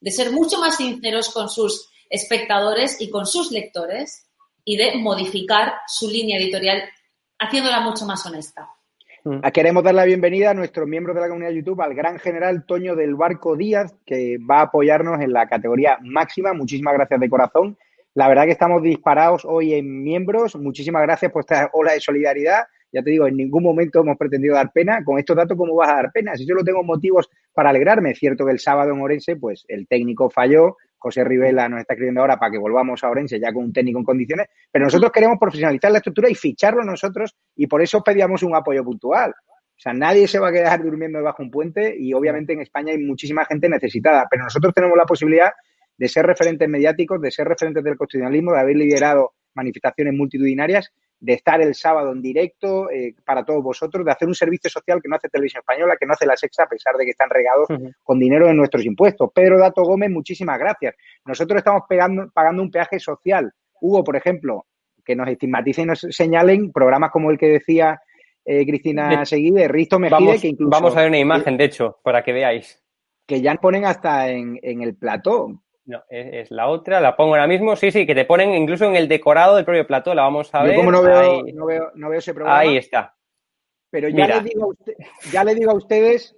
de 0.00 0.10
ser 0.10 0.30
mucho 0.32 0.58
más 0.58 0.76
sinceros 0.76 1.30
con 1.32 1.48
sus 1.48 1.90
espectadores 2.10 3.00
y 3.00 3.10
con 3.10 3.26
sus 3.26 3.50
lectores 3.50 4.26
y 4.64 4.76
de 4.76 4.96
modificar 4.96 5.74
su 5.86 6.08
línea 6.08 6.38
editorial 6.38 6.82
haciéndola 7.38 7.80
mucho 7.80 8.04
más 8.04 8.24
honesta. 8.26 8.68
Queremos 9.52 9.84
dar 9.84 9.94
la 9.94 10.04
bienvenida 10.04 10.50
a 10.50 10.54
nuestros 10.54 10.88
miembros 10.88 11.14
de 11.14 11.20
la 11.20 11.28
comunidad 11.28 11.50
de 11.50 11.56
YouTube, 11.56 11.82
al 11.82 11.94
gran 11.94 12.18
general 12.18 12.64
Toño 12.64 12.94
del 12.96 13.14
Barco 13.14 13.56
Díaz, 13.56 13.94
que 14.06 14.38
va 14.38 14.60
a 14.60 14.62
apoyarnos 14.62 15.20
en 15.20 15.32
la 15.32 15.46
categoría 15.46 15.98
máxima. 16.00 16.54
Muchísimas 16.54 16.94
gracias 16.94 17.20
de 17.20 17.28
corazón. 17.28 17.76
La 18.14 18.28
verdad 18.28 18.44
que 18.44 18.52
estamos 18.52 18.82
disparados 18.82 19.44
hoy 19.44 19.74
en 19.74 20.02
miembros. 20.02 20.56
Muchísimas 20.56 21.02
gracias 21.02 21.30
por 21.30 21.40
esta 21.40 21.68
ola 21.72 21.92
de 21.92 22.00
solidaridad. 22.00 22.64
Ya 22.92 23.02
te 23.02 23.10
digo, 23.10 23.26
en 23.26 23.36
ningún 23.36 23.62
momento 23.62 24.00
hemos 24.00 24.16
pretendido 24.16 24.54
dar 24.54 24.72
pena. 24.72 25.04
Con 25.04 25.18
estos 25.18 25.36
datos, 25.36 25.56
¿cómo 25.56 25.74
vas 25.74 25.90
a 25.90 25.94
dar 25.94 26.12
pena? 26.12 26.34
Si 26.36 26.46
yo 26.46 26.54
no 26.54 26.64
tengo 26.64 26.82
motivos 26.82 27.28
para 27.52 27.70
alegrarme. 27.70 28.12
Es 28.12 28.18
cierto 28.18 28.46
que 28.46 28.52
el 28.52 28.58
sábado 28.58 28.92
en 28.92 29.00
Orense, 29.00 29.36
pues 29.36 29.64
el 29.68 29.86
técnico 29.86 30.30
falló. 30.30 30.76
José 30.96 31.22
Rivela 31.22 31.68
nos 31.68 31.80
está 31.80 31.94
escribiendo 31.94 32.20
ahora 32.20 32.38
para 32.38 32.50
que 32.50 32.58
volvamos 32.58 33.04
a 33.04 33.10
Orense 33.10 33.38
ya 33.38 33.52
con 33.52 33.64
un 33.64 33.72
técnico 33.72 33.98
en 33.98 34.04
condiciones. 34.04 34.46
Pero 34.70 34.86
nosotros 34.86 35.12
queremos 35.12 35.38
profesionalizar 35.38 35.92
la 35.92 35.98
estructura 35.98 36.30
y 36.30 36.34
ficharlo 36.34 36.82
nosotros 36.84 37.36
y 37.54 37.66
por 37.66 37.82
eso 37.82 38.02
pedíamos 38.02 38.42
un 38.42 38.54
apoyo 38.54 38.82
puntual. 38.84 39.30
O 39.78 39.80
sea, 39.80 39.92
nadie 39.92 40.26
se 40.26 40.40
va 40.40 40.48
a 40.48 40.52
quedar 40.52 40.82
durmiendo 40.82 41.18
debajo 41.18 41.42
de 41.42 41.44
un 41.44 41.50
puente 41.52 41.94
y 41.96 42.12
obviamente 42.12 42.52
en 42.52 42.62
España 42.62 42.92
hay 42.92 42.98
muchísima 42.98 43.44
gente 43.44 43.68
necesitada, 43.68 44.26
pero 44.28 44.42
nosotros 44.42 44.74
tenemos 44.74 44.96
la 44.96 45.04
posibilidad 45.04 45.50
de 45.96 46.08
ser 46.08 46.26
referentes 46.26 46.68
mediáticos, 46.68 47.20
de 47.20 47.30
ser 47.30 47.46
referentes 47.46 47.84
del 47.84 47.96
constitucionalismo, 47.96 48.52
de 48.52 48.60
haber 48.60 48.76
liderado 48.76 49.34
manifestaciones 49.54 50.14
multitudinarias, 50.14 50.92
de 51.20 51.32
estar 51.32 51.60
el 51.60 51.74
sábado 51.74 52.12
en 52.12 52.22
directo 52.22 52.88
eh, 52.90 53.14
para 53.24 53.44
todos 53.44 53.62
vosotros, 53.62 54.04
de 54.04 54.12
hacer 54.12 54.28
un 54.28 54.34
servicio 54.34 54.70
social 54.70 55.00
que 55.02 55.08
no 55.08 55.16
hace 55.16 55.28
Televisión 55.28 55.60
Española, 55.60 55.96
que 55.98 56.06
no 56.06 56.12
hace 56.12 56.26
la 56.26 56.36
Sexta, 56.36 56.62
a 56.64 56.68
pesar 56.68 56.94
de 56.96 57.04
que 57.04 57.10
están 57.10 57.28
regados 57.30 57.66
con 58.04 58.18
dinero 58.18 58.46
de 58.46 58.54
nuestros 58.54 58.84
impuestos. 58.84 59.30
Pedro 59.34 59.58
Dato 59.58 59.82
Gómez, 59.82 60.10
muchísimas 60.10 60.58
gracias. 60.58 60.94
Nosotros 61.24 61.58
estamos 61.58 61.82
pegando- 61.88 62.30
pagando 62.32 62.62
un 62.62 62.70
peaje 62.70 63.00
social. 63.00 63.52
Hugo, 63.80 64.04
por 64.04 64.16
ejemplo, 64.16 64.66
que 65.04 65.16
nos 65.16 65.28
estigmaticen 65.28 65.84
y 65.84 65.88
nos 65.88 66.00
señalen 66.10 66.70
programas 66.72 67.10
como 67.10 67.30
el 67.30 67.38
que 67.38 67.48
decía 67.48 68.00
eh, 68.44 68.64
Cristina 68.64 69.08
De- 69.20 69.26
Seguí, 69.26 69.50
de 69.50 69.68
Risto 69.68 69.98
Mejide, 69.98 70.14
Vamos, 70.26 70.40
que 70.40 70.48
incluso 70.48 70.70
vamos 70.70 70.96
a 70.96 71.00
ver 71.00 71.08
una 71.08 71.18
imagen, 71.18 71.56
de 71.56 71.64
hecho, 71.64 71.98
para 72.02 72.22
que 72.22 72.32
veáis. 72.32 72.82
que 73.26 73.42
ya 73.42 73.54
ponen 73.56 73.84
hasta 73.84 74.28
en, 74.30 74.58
en 74.62 74.82
el 74.82 74.94
plató. 74.96 75.60
No, 75.88 76.02
es, 76.10 76.26
es 76.34 76.50
la 76.50 76.68
otra, 76.68 77.00
la 77.00 77.16
pongo 77.16 77.30
ahora 77.34 77.46
mismo. 77.46 77.74
Sí, 77.74 77.90
sí, 77.90 78.04
que 78.06 78.14
te 78.14 78.26
ponen 78.26 78.54
incluso 78.54 78.84
en 78.84 78.94
el 78.94 79.08
decorado 79.08 79.56
del 79.56 79.64
propio 79.64 79.86
plató. 79.86 80.14
La 80.14 80.22
vamos 80.22 80.54
a 80.54 80.60
Yo 80.62 80.66
ver. 80.68 80.76
como 80.76 80.92
no 80.92 81.02
veo, 81.02 81.18
ahí, 81.18 81.52
no 81.54 81.64
veo, 81.66 81.90
no 81.94 82.10
veo 82.10 82.18
ese 82.18 82.34
programa, 82.34 82.58
ahí 82.60 82.76
está. 82.76 83.14
pero 83.90 84.08
ya 84.10 84.26
le, 84.26 84.40
digo 84.42 84.64
a 84.64 84.66
usted- 84.68 84.94
ya 85.32 85.44
le 85.44 85.54
digo 85.54 85.70
a 85.70 85.74
ustedes 85.74 86.36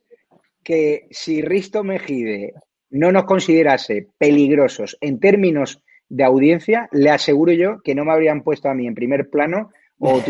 que 0.63 1.09
si 1.11 1.43
Risto 1.43 1.83
Mejide 1.83 2.55
no 2.91 3.11
nos 3.11 3.25
considerase 3.25 4.07
peligrosos 4.19 4.97
en 5.01 5.19
términos 5.19 5.83
de 6.09 6.23
audiencia, 6.25 6.89
le 6.93 7.11
aseguro 7.11 7.53
yo 7.53 7.81
que 7.83 7.95
no 7.97 8.05
me 8.05 8.13
habrían 8.13 8.43
puesto 8.43 8.69
a 8.69 8.75
mí 8.75 8.87
en 8.87 8.95
primer 8.95 9.31
plano 9.31 9.71
o- 9.99 10.21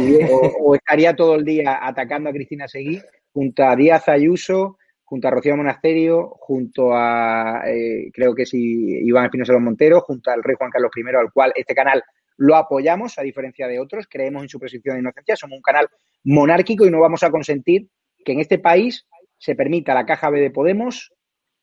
o 0.62 0.74
estaría 0.74 1.14
todo 1.14 1.34
el 1.36 1.44
día 1.44 1.78
atacando 1.82 2.30
a 2.30 2.32
Cristina 2.32 2.66
Seguí 2.68 3.00
junto 3.32 3.64
a 3.64 3.76
Díaz 3.76 4.08
Ayuso, 4.08 4.78
junto 5.10 5.26
a 5.26 5.32
Rocío 5.32 5.56
Monasterio, 5.56 6.36
junto 6.38 6.94
a, 6.94 7.64
eh, 7.66 8.12
creo 8.14 8.32
que 8.32 8.46
sí, 8.46 8.96
Iván 9.04 9.24
Espinosa 9.24 9.52
Los 9.52 9.60
Montero, 9.60 10.02
junto 10.02 10.30
al 10.30 10.40
rey 10.40 10.54
Juan 10.56 10.70
Carlos 10.70 10.92
I, 10.96 11.16
al 11.16 11.32
cual 11.32 11.52
este 11.56 11.74
canal 11.74 12.00
lo 12.36 12.54
apoyamos, 12.54 13.18
a 13.18 13.22
diferencia 13.22 13.66
de 13.66 13.80
otros, 13.80 14.06
creemos 14.08 14.44
en 14.44 14.48
su 14.48 14.60
presunción 14.60 14.94
de 14.94 15.00
inocencia, 15.00 15.34
somos 15.34 15.56
un 15.56 15.62
canal 15.62 15.88
monárquico 16.22 16.86
y 16.86 16.92
no 16.92 17.00
vamos 17.00 17.24
a 17.24 17.30
consentir 17.32 17.88
que 18.24 18.34
en 18.34 18.38
este 18.38 18.60
país 18.60 19.04
se 19.36 19.56
permita 19.56 19.94
la 19.94 20.06
caja 20.06 20.30
B 20.30 20.38
de 20.38 20.52
Podemos 20.52 21.12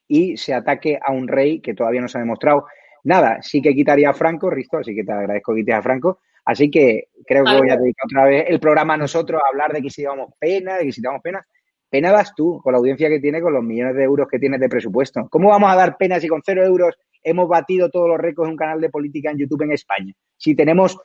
y 0.09 0.35
se 0.35 0.53
ataque 0.53 0.99
a 1.01 1.13
un 1.13 1.29
rey 1.29 1.61
que 1.61 1.73
todavía 1.73 2.01
no 2.01 2.09
se 2.09 2.17
ha 2.17 2.21
demostrado 2.21 2.65
nada. 3.05 3.41
Sí 3.41 3.61
que 3.61 3.73
quitaría 3.73 4.09
a 4.09 4.13
Franco, 4.13 4.49
Risto, 4.49 4.79
así 4.79 4.93
que 4.93 5.05
te 5.05 5.13
agradezco 5.13 5.53
que 5.53 5.61
quites 5.61 5.75
a 5.75 5.81
Franco. 5.81 6.19
Así 6.43 6.69
que 6.69 7.05
creo 7.25 7.45
que 7.45 7.57
voy 7.57 7.69
a 7.69 7.77
dedicar 7.77 8.07
otra 8.11 8.25
vez 8.25 8.45
el 8.49 8.59
programa 8.59 8.95
a 8.95 8.97
nosotros 8.97 9.41
a 9.41 9.47
hablar 9.47 9.71
de 9.71 9.81
que 9.81 9.89
si 9.89 10.03
damos 10.03 10.33
pena, 10.37 10.75
de 10.75 10.83
que 10.83 10.91
si 10.91 11.01
damos 11.01 11.21
pena. 11.21 11.47
Pena 11.89 12.11
das 12.11 12.33
tú, 12.35 12.59
con 12.61 12.73
la 12.73 12.79
audiencia 12.79 13.07
que 13.09 13.19
tiene, 13.19 13.41
con 13.41 13.53
los 13.53 13.63
millones 13.63 13.95
de 13.95 14.03
euros 14.03 14.27
que 14.29 14.39
tienes 14.39 14.59
de 14.59 14.67
presupuesto. 14.69 15.27
¿Cómo 15.29 15.49
vamos 15.49 15.71
a 15.71 15.75
dar 15.75 15.97
pena 15.97 16.19
si 16.19 16.27
con 16.27 16.41
cero 16.45 16.63
euros 16.65 16.95
hemos 17.23 17.47
batido 17.47 17.89
todos 17.89 18.09
los 18.09 18.17
récords 18.19 18.47
de 18.47 18.51
un 18.51 18.57
canal 18.57 18.81
de 18.81 18.89
política 18.89 19.31
en 19.31 19.37
YouTube 19.37 19.61
en 19.63 19.71
España? 19.71 20.13
Si 20.35 20.55
tenemos 20.55 20.97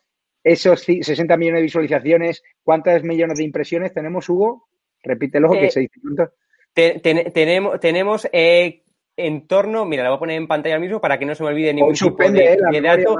esos 0.42 0.86
ci- 0.88 1.02
60 1.02 1.36
millones 1.36 1.58
de 1.60 1.62
visualizaciones, 1.62 2.42
¿cuántos 2.64 3.02
millones 3.04 3.38
de 3.38 3.44
impresiones 3.44 3.92
tenemos, 3.94 4.28
Hugo? 4.28 4.66
Repítelo, 5.04 5.50
que 5.52 5.66
Eh, 5.66 5.70
se 5.70 5.80
dice. 5.80 6.00
Te- 6.74 7.00
ten- 7.00 7.32
tenemos 7.32 7.78
tenemos 7.80 8.28
eh, 8.32 8.82
en 9.16 9.46
torno, 9.46 9.84
mira, 9.84 10.02
la 10.02 10.08
voy 10.08 10.16
a 10.16 10.20
poner 10.20 10.36
en 10.36 10.48
pantalla 10.48 10.78
mismo 10.78 11.00
para 11.00 11.18
que 11.18 11.26
no 11.26 11.34
se 11.34 11.42
me 11.44 11.50
olvide 11.50 11.74
ningún 11.74 11.92
tipo 11.94 12.16
de, 12.32 12.54
eh, 12.54 12.56
de 12.72 12.80
dato. 12.80 13.16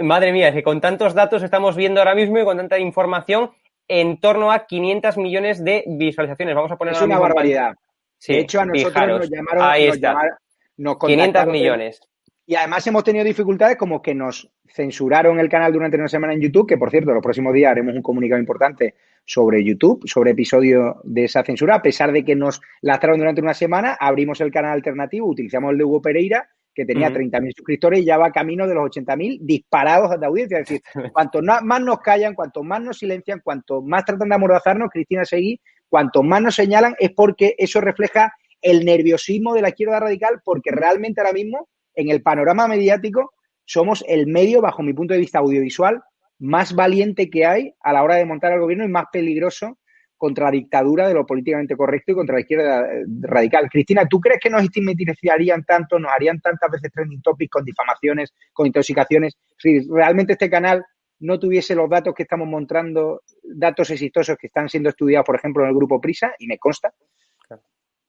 madre 0.00 0.32
mía, 0.32 0.48
es 0.48 0.54
que 0.54 0.62
con 0.62 0.80
tantos 0.80 1.12
datos 1.14 1.42
estamos 1.42 1.76
viendo 1.76 2.00
ahora 2.00 2.14
mismo 2.14 2.38
y 2.38 2.44
con 2.44 2.56
tanta 2.56 2.78
información, 2.78 3.50
en 3.90 4.20
torno 4.20 4.52
a 4.52 4.66
500 4.66 5.16
millones 5.18 5.62
de 5.64 5.84
visualizaciones. 5.86 6.54
Vamos 6.54 6.70
a 6.70 6.76
poner 6.76 6.94
Es 6.94 7.02
una 7.02 7.18
barbaridad. 7.18 7.74
Sí, 8.18 8.32
de 8.34 8.40
hecho, 8.40 8.60
a 8.60 8.66
nosotros 8.66 8.92
fijaros, 8.92 9.20
nos 9.20 9.30
llamaron, 9.30 9.62
ahí 9.64 9.86
nos, 9.86 9.96
está, 9.96 10.08
llamaron- 10.12 10.34
nos 10.76 10.98
500 10.98 11.16
contactaron 11.26 11.52
de- 11.52 11.58
millones. 11.58 12.00
Y 12.46 12.54
además 12.56 12.86
hemos 12.86 13.04
tenido 13.04 13.24
dificultades 13.24 13.76
como 13.76 14.02
que 14.02 14.14
nos 14.14 14.50
censuraron 14.68 15.38
el 15.38 15.48
canal 15.48 15.72
durante 15.72 15.96
una 15.96 16.08
semana 16.08 16.32
en 16.34 16.40
YouTube, 16.40 16.66
que 16.68 16.76
por 16.78 16.90
cierto, 16.90 17.12
los 17.12 17.22
próximos 17.22 17.52
días 17.52 17.70
haremos 17.70 17.94
un 17.94 18.02
comunicado 18.02 18.40
importante 18.40 18.94
sobre 19.24 19.64
YouTube, 19.64 20.02
sobre 20.08 20.32
episodio 20.32 21.00
de 21.04 21.24
esa 21.24 21.42
censura, 21.44 21.76
a 21.76 21.82
pesar 21.82 22.10
de 22.12 22.24
que 22.24 22.34
nos 22.34 22.60
lastraron 22.80 23.18
durante 23.20 23.40
una 23.40 23.54
semana, 23.54 23.96
abrimos 24.00 24.40
el 24.40 24.50
canal 24.50 24.72
alternativo, 24.72 25.28
utilizamos 25.28 25.70
el 25.72 25.78
de 25.78 25.84
Hugo 25.84 26.02
Pereira, 26.02 26.48
que 26.74 26.84
tenía 26.84 27.08
Ujú. 27.08 27.18
30.000 27.18 27.52
suscriptores 27.56 28.00
y 28.00 28.04
ya 28.04 28.16
va 28.16 28.30
camino 28.30 28.66
de 28.66 28.74
los 28.74 28.90
80.000 28.90 29.38
disparados 29.42 30.18
de 30.18 30.26
audiencia. 30.26 30.58
Es 30.58 30.68
decir, 30.68 30.82
cuanto 31.12 31.40
más 31.42 31.80
nos 31.80 31.98
callan, 32.00 32.34
cuanto 32.34 32.62
más 32.62 32.80
nos 32.80 32.98
silencian, 32.98 33.40
cuanto 33.42 33.82
más 33.82 34.04
tratan 34.04 34.28
de 34.28 34.34
amordazarnos, 34.34 34.90
Cristina 34.90 35.24
Seguí, 35.24 35.60
cuanto 35.88 36.22
más 36.22 36.42
nos 36.42 36.54
señalan, 36.54 36.94
es 36.98 37.10
porque 37.10 37.54
eso 37.58 37.80
refleja 37.80 38.32
el 38.62 38.84
nerviosismo 38.84 39.54
de 39.54 39.62
la 39.62 39.70
izquierda 39.70 40.00
radical, 40.00 40.40
porque 40.44 40.70
realmente 40.70 41.20
ahora 41.20 41.32
mismo, 41.32 41.68
en 41.94 42.10
el 42.10 42.22
panorama 42.22 42.68
mediático, 42.68 43.32
somos 43.64 44.04
el 44.08 44.26
medio, 44.26 44.60
bajo 44.60 44.82
mi 44.82 44.92
punto 44.92 45.14
de 45.14 45.20
vista 45.20 45.38
audiovisual, 45.38 46.02
más 46.38 46.74
valiente 46.74 47.30
que 47.30 47.46
hay 47.46 47.74
a 47.80 47.92
la 47.92 48.02
hora 48.02 48.16
de 48.16 48.24
montar 48.24 48.52
al 48.52 48.60
gobierno 48.60 48.84
y 48.84 48.88
más 48.88 49.04
peligroso 49.12 49.78
contra 50.20 50.44
la 50.44 50.50
dictadura 50.50 51.08
de 51.08 51.14
lo 51.14 51.24
políticamente 51.24 51.74
correcto 51.74 52.12
y 52.12 52.14
contra 52.14 52.34
la 52.34 52.42
izquierda 52.42 52.82
eh, 52.82 53.06
radical. 53.22 53.70
Cristina, 53.70 54.06
¿tú 54.06 54.20
crees 54.20 54.38
que 54.38 54.50
nos 54.50 54.62
estigmatizarían 54.62 55.64
tanto, 55.64 55.98
nos 55.98 56.12
harían 56.12 56.38
tantas 56.42 56.70
veces 56.70 56.92
trending 56.92 57.22
topics 57.22 57.50
con 57.50 57.64
difamaciones, 57.64 58.34
con 58.52 58.66
intoxicaciones? 58.66 59.38
Si 59.56 59.88
realmente 59.88 60.34
este 60.34 60.50
canal 60.50 60.84
no 61.20 61.38
tuviese 61.38 61.74
los 61.74 61.88
datos 61.88 62.12
que 62.14 62.24
estamos 62.24 62.46
mostrando, 62.46 63.22
datos 63.42 63.90
exitosos 63.90 64.36
que 64.36 64.48
están 64.48 64.68
siendo 64.68 64.90
estudiados, 64.90 65.24
por 65.24 65.36
ejemplo, 65.36 65.62
en 65.62 65.70
el 65.70 65.74
grupo 65.74 65.98
Prisa, 65.98 66.34
y 66.38 66.46
me 66.46 66.58
consta, 66.58 66.92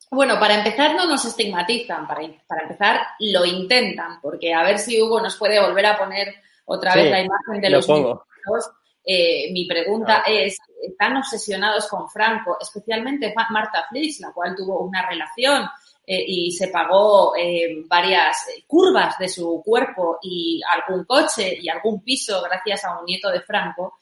Bueno, 0.09 0.37
para 0.37 0.55
empezar 0.55 0.93
no 0.93 1.07
nos 1.07 1.23
estigmatizan, 1.23 2.05
para, 2.07 2.23
para 2.45 2.63
empezar 2.63 2.99
lo 3.19 3.45
intentan, 3.45 4.19
porque 4.21 4.53
a 4.53 4.63
ver 4.63 4.79
si 4.79 5.01
Hugo 5.01 5.21
nos 5.21 5.37
puede 5.37 5.61
volver 5.65 5.85
a 5.85 5.97
poner 5.97 6.35
otra 6.65 6.93
vez 6.93 7.09
la 7.09 7.21
imagen 7.21 7.61
de 7.61 7.69
lo 7.69 7.77
los 7.77 7.87
pongo. 7.87 8.25
niños. 8.45 8.69
Eh, 9.03 9.51
mi 9.51 9.65
pregunta 9.65 10.23
es, 10.27 10.57
¿están 10.81 11.17
obsesionados 11.17 11.87
con 11.87 12.09
Franco? 12.09 12.57
Especialmente 12.59 13.33
Marta 13.49 13.85
Flix, 13.89 14.19
la 14.19 14.31
cual 14.31 14.55
tuvo 14.55 14.83
una 14.83 15.07
relación 15.07 15.63
eh, 16.05 16.23
y 16.27 16.51
se 16.51 16.67
pagó 16.67 17.35
eh, 17.35 17.83
varias 17.87 18.47
curvas 18.67 19.17
de 19.17 19.27
su 19.27 19.61
cuerpo 19.65 20.19
y 20.21 20.61
algún 20.69 21.05
coche 21.05 21.57
y 21.59 21.69
algún 21.69 22.03
piso 22.03 22.41
gracias 22.43 22.85
a 22.85 22.99
un 22.99 23.05
nieto 23.05 23.29
de 23.29 23.41
Franco. 23.41 23.99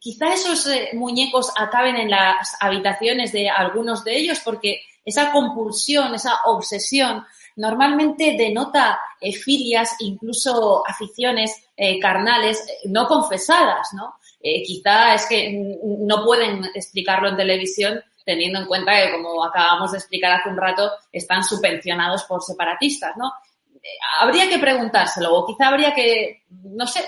Quizá 0.00 0.34
esos 0.34 0.68
muñecos 0.94 1.52
acaben 1.56 1.96
en 1.96 2.10
las 2.10 2.56
habitaciones 2.60 3.32
de 3.32 3.48
algunos 3.48 4.02
de 4.02 4.16
ellos 4.16 4.40
porque 4.44 4.82
esa 5.04 5.30
compulsión, 5.30 6.14
esa 6.14 6.40
obsesión 6.46 7.24
normalmente 7.56 8.36
denota 8.36 8.98
eh, 9.20 9.32
filias, 9.32 9.96
incluso 10.00 10.82
aficiones 10.86 11.64
eh, 11.76 11.98
carnales 11.98 12.60
eh, 12.68 12.88
no 12.88 13.06
confesadas, 13.06 13.88
¿no? 13.94 14.14
Eh, 14.40 14.62
quizá 14.64 15.14
es 15.14 15.26
que 15.26 15.76
no 15.82 16.24
pueden 16.24 16.64
explicarlo 16.74 17.28
en 17.28 17.36
televisión 17.36 18.02
teniendo 18.24 18.60
en 18.60 18.66
cuenta 18.66 18.92
que, 18.92 19.12
como 19.12 19.44
acabamos 19.44 19.92
de 19.92 19.98
explicar 19.98 20.32
hace 20.32 20.48
un 20.48 20.56
rato, 20.56 20.90
están 21.10 21.42
subvencionados 21.44 22.24
por 22.24 22.42
separatistas, 22.42 23.16
¿no? 23.16 23.32
Eh, 23.74 23.88
habría 24.20 24.48
que 24.48 24.58
preguntárselo 24.58 25.34
o 25.34 25.46
quizá 25.46 25.68
habría 25.68 25.92
que, 25.94 26.42
no 26.50 26.86
sé, 26.86 27.00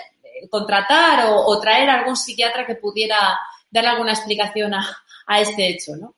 contratar 0.51 1.27
o, 1.27 1.47
o 1.47 1.61
traer 1.61 1.89
a 1.91 1.95
algún 2.01 2.17
psiquiatra 2.17 2.67
que 2.67 2.75
pudiera 2.75 3.39
dar 3.71 3.87
alguna 3.87 4.13
explicación 4.13 4.75
a, 4.75 4.85
a 5.27 5.41
este 5.41 5.69
hecho, 5.69 5.97
¿no? 5.97 6.15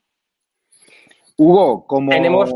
Hugo, 1.38 1.86
como 1.86 2.10
Tenemos- 2.10 2.50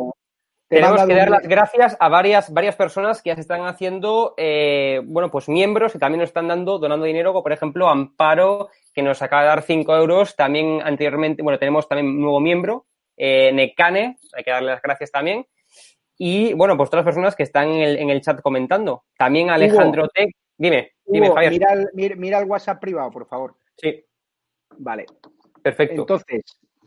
Tenemos 0.71 1.05
que 1.05 1.15
dar 1.15 1.31
las 1.31 1.43
gracias 1.43 1.97
a 1.99 2.09
varias, 2.09 2.53
varias 2.53 2.77
personas 2.77 3.21
que 3.21 3.31
ya 3.31 3.35
se 3.35 3.41
están 3.41 3.67
haciendo, 3.67 4.35
eh, 4.37 5.01
bueno, 5.05 5.29
pues 5.31 5.49
miembros 5.49 5.95
y 5.95 5.99
también 5.99 6.21
nos 6.21 6.31
están 6.31 6.47
dando, 6.47 6.79
donando 6.79 7.07
dinero, 7.07 7.33
como 7.33 7.43
por 7.43 7.53
ejemplo 7.53 7.89
Amparo, 7.89 8.69
que 8.95 9.03
nos 9.03 9.21
acaba 9.21 9.43
de 9.43 9.49
dar 9.49 9.63
5 9.63 9.97
euros. 9.97 10.37
También 10.37 10.81
anteriormente, 10.83 11.43
bueno, 11.43 11.59
tenemos 11.59 11.89
también 11.89 12.07
un 12.07 12.21
nuevo 12.21 12.39
miembro, 12.41 12.87
eh, 13.17 13.51
Necane, 13.53 14.17
hay 14.33 14.45
que 14.45 14.51
darle 14.53 14.71
las 14.71 14.81
gracias 14.83 15.11
también. 15.11 15.45
Y 16.17 16.53
bueno, 16.55 16.77
pues 16.77 16.89
todas 16.89 17.05
las 17.05 17.13
personas 17.15 17.35
que 17.35 17.43
están 17.43 17.69
en 17.71 17.81
el, 17.83 17.97
en 17.99 18.11
el 18.11 18.21
chat 18.21 18.41
comentando. 18.41 19.05
También 19.19 19.51
Alejandro 19.51 20.07
Tec. 20.09 20.31
Dime, 20.57 20.93
dime, 21.05 21.27
Hugo, 21.29 21.35
Javier. 21.37 21.53
mira, 21.53 21.73
el, 21.73 21.89
mira- 21.95 22.17
mira 22.17 22.39
el 22.39 22.45
WhatsApp 22.45 22.79
privado, 22.81 23.11
por 23.11 23.27
favor. 23.27 23.57
Sí, 23.77 24.05
Vale. 24.79 25.07
perfecto. 25.63 26.03
Entonces, 26.03 26.43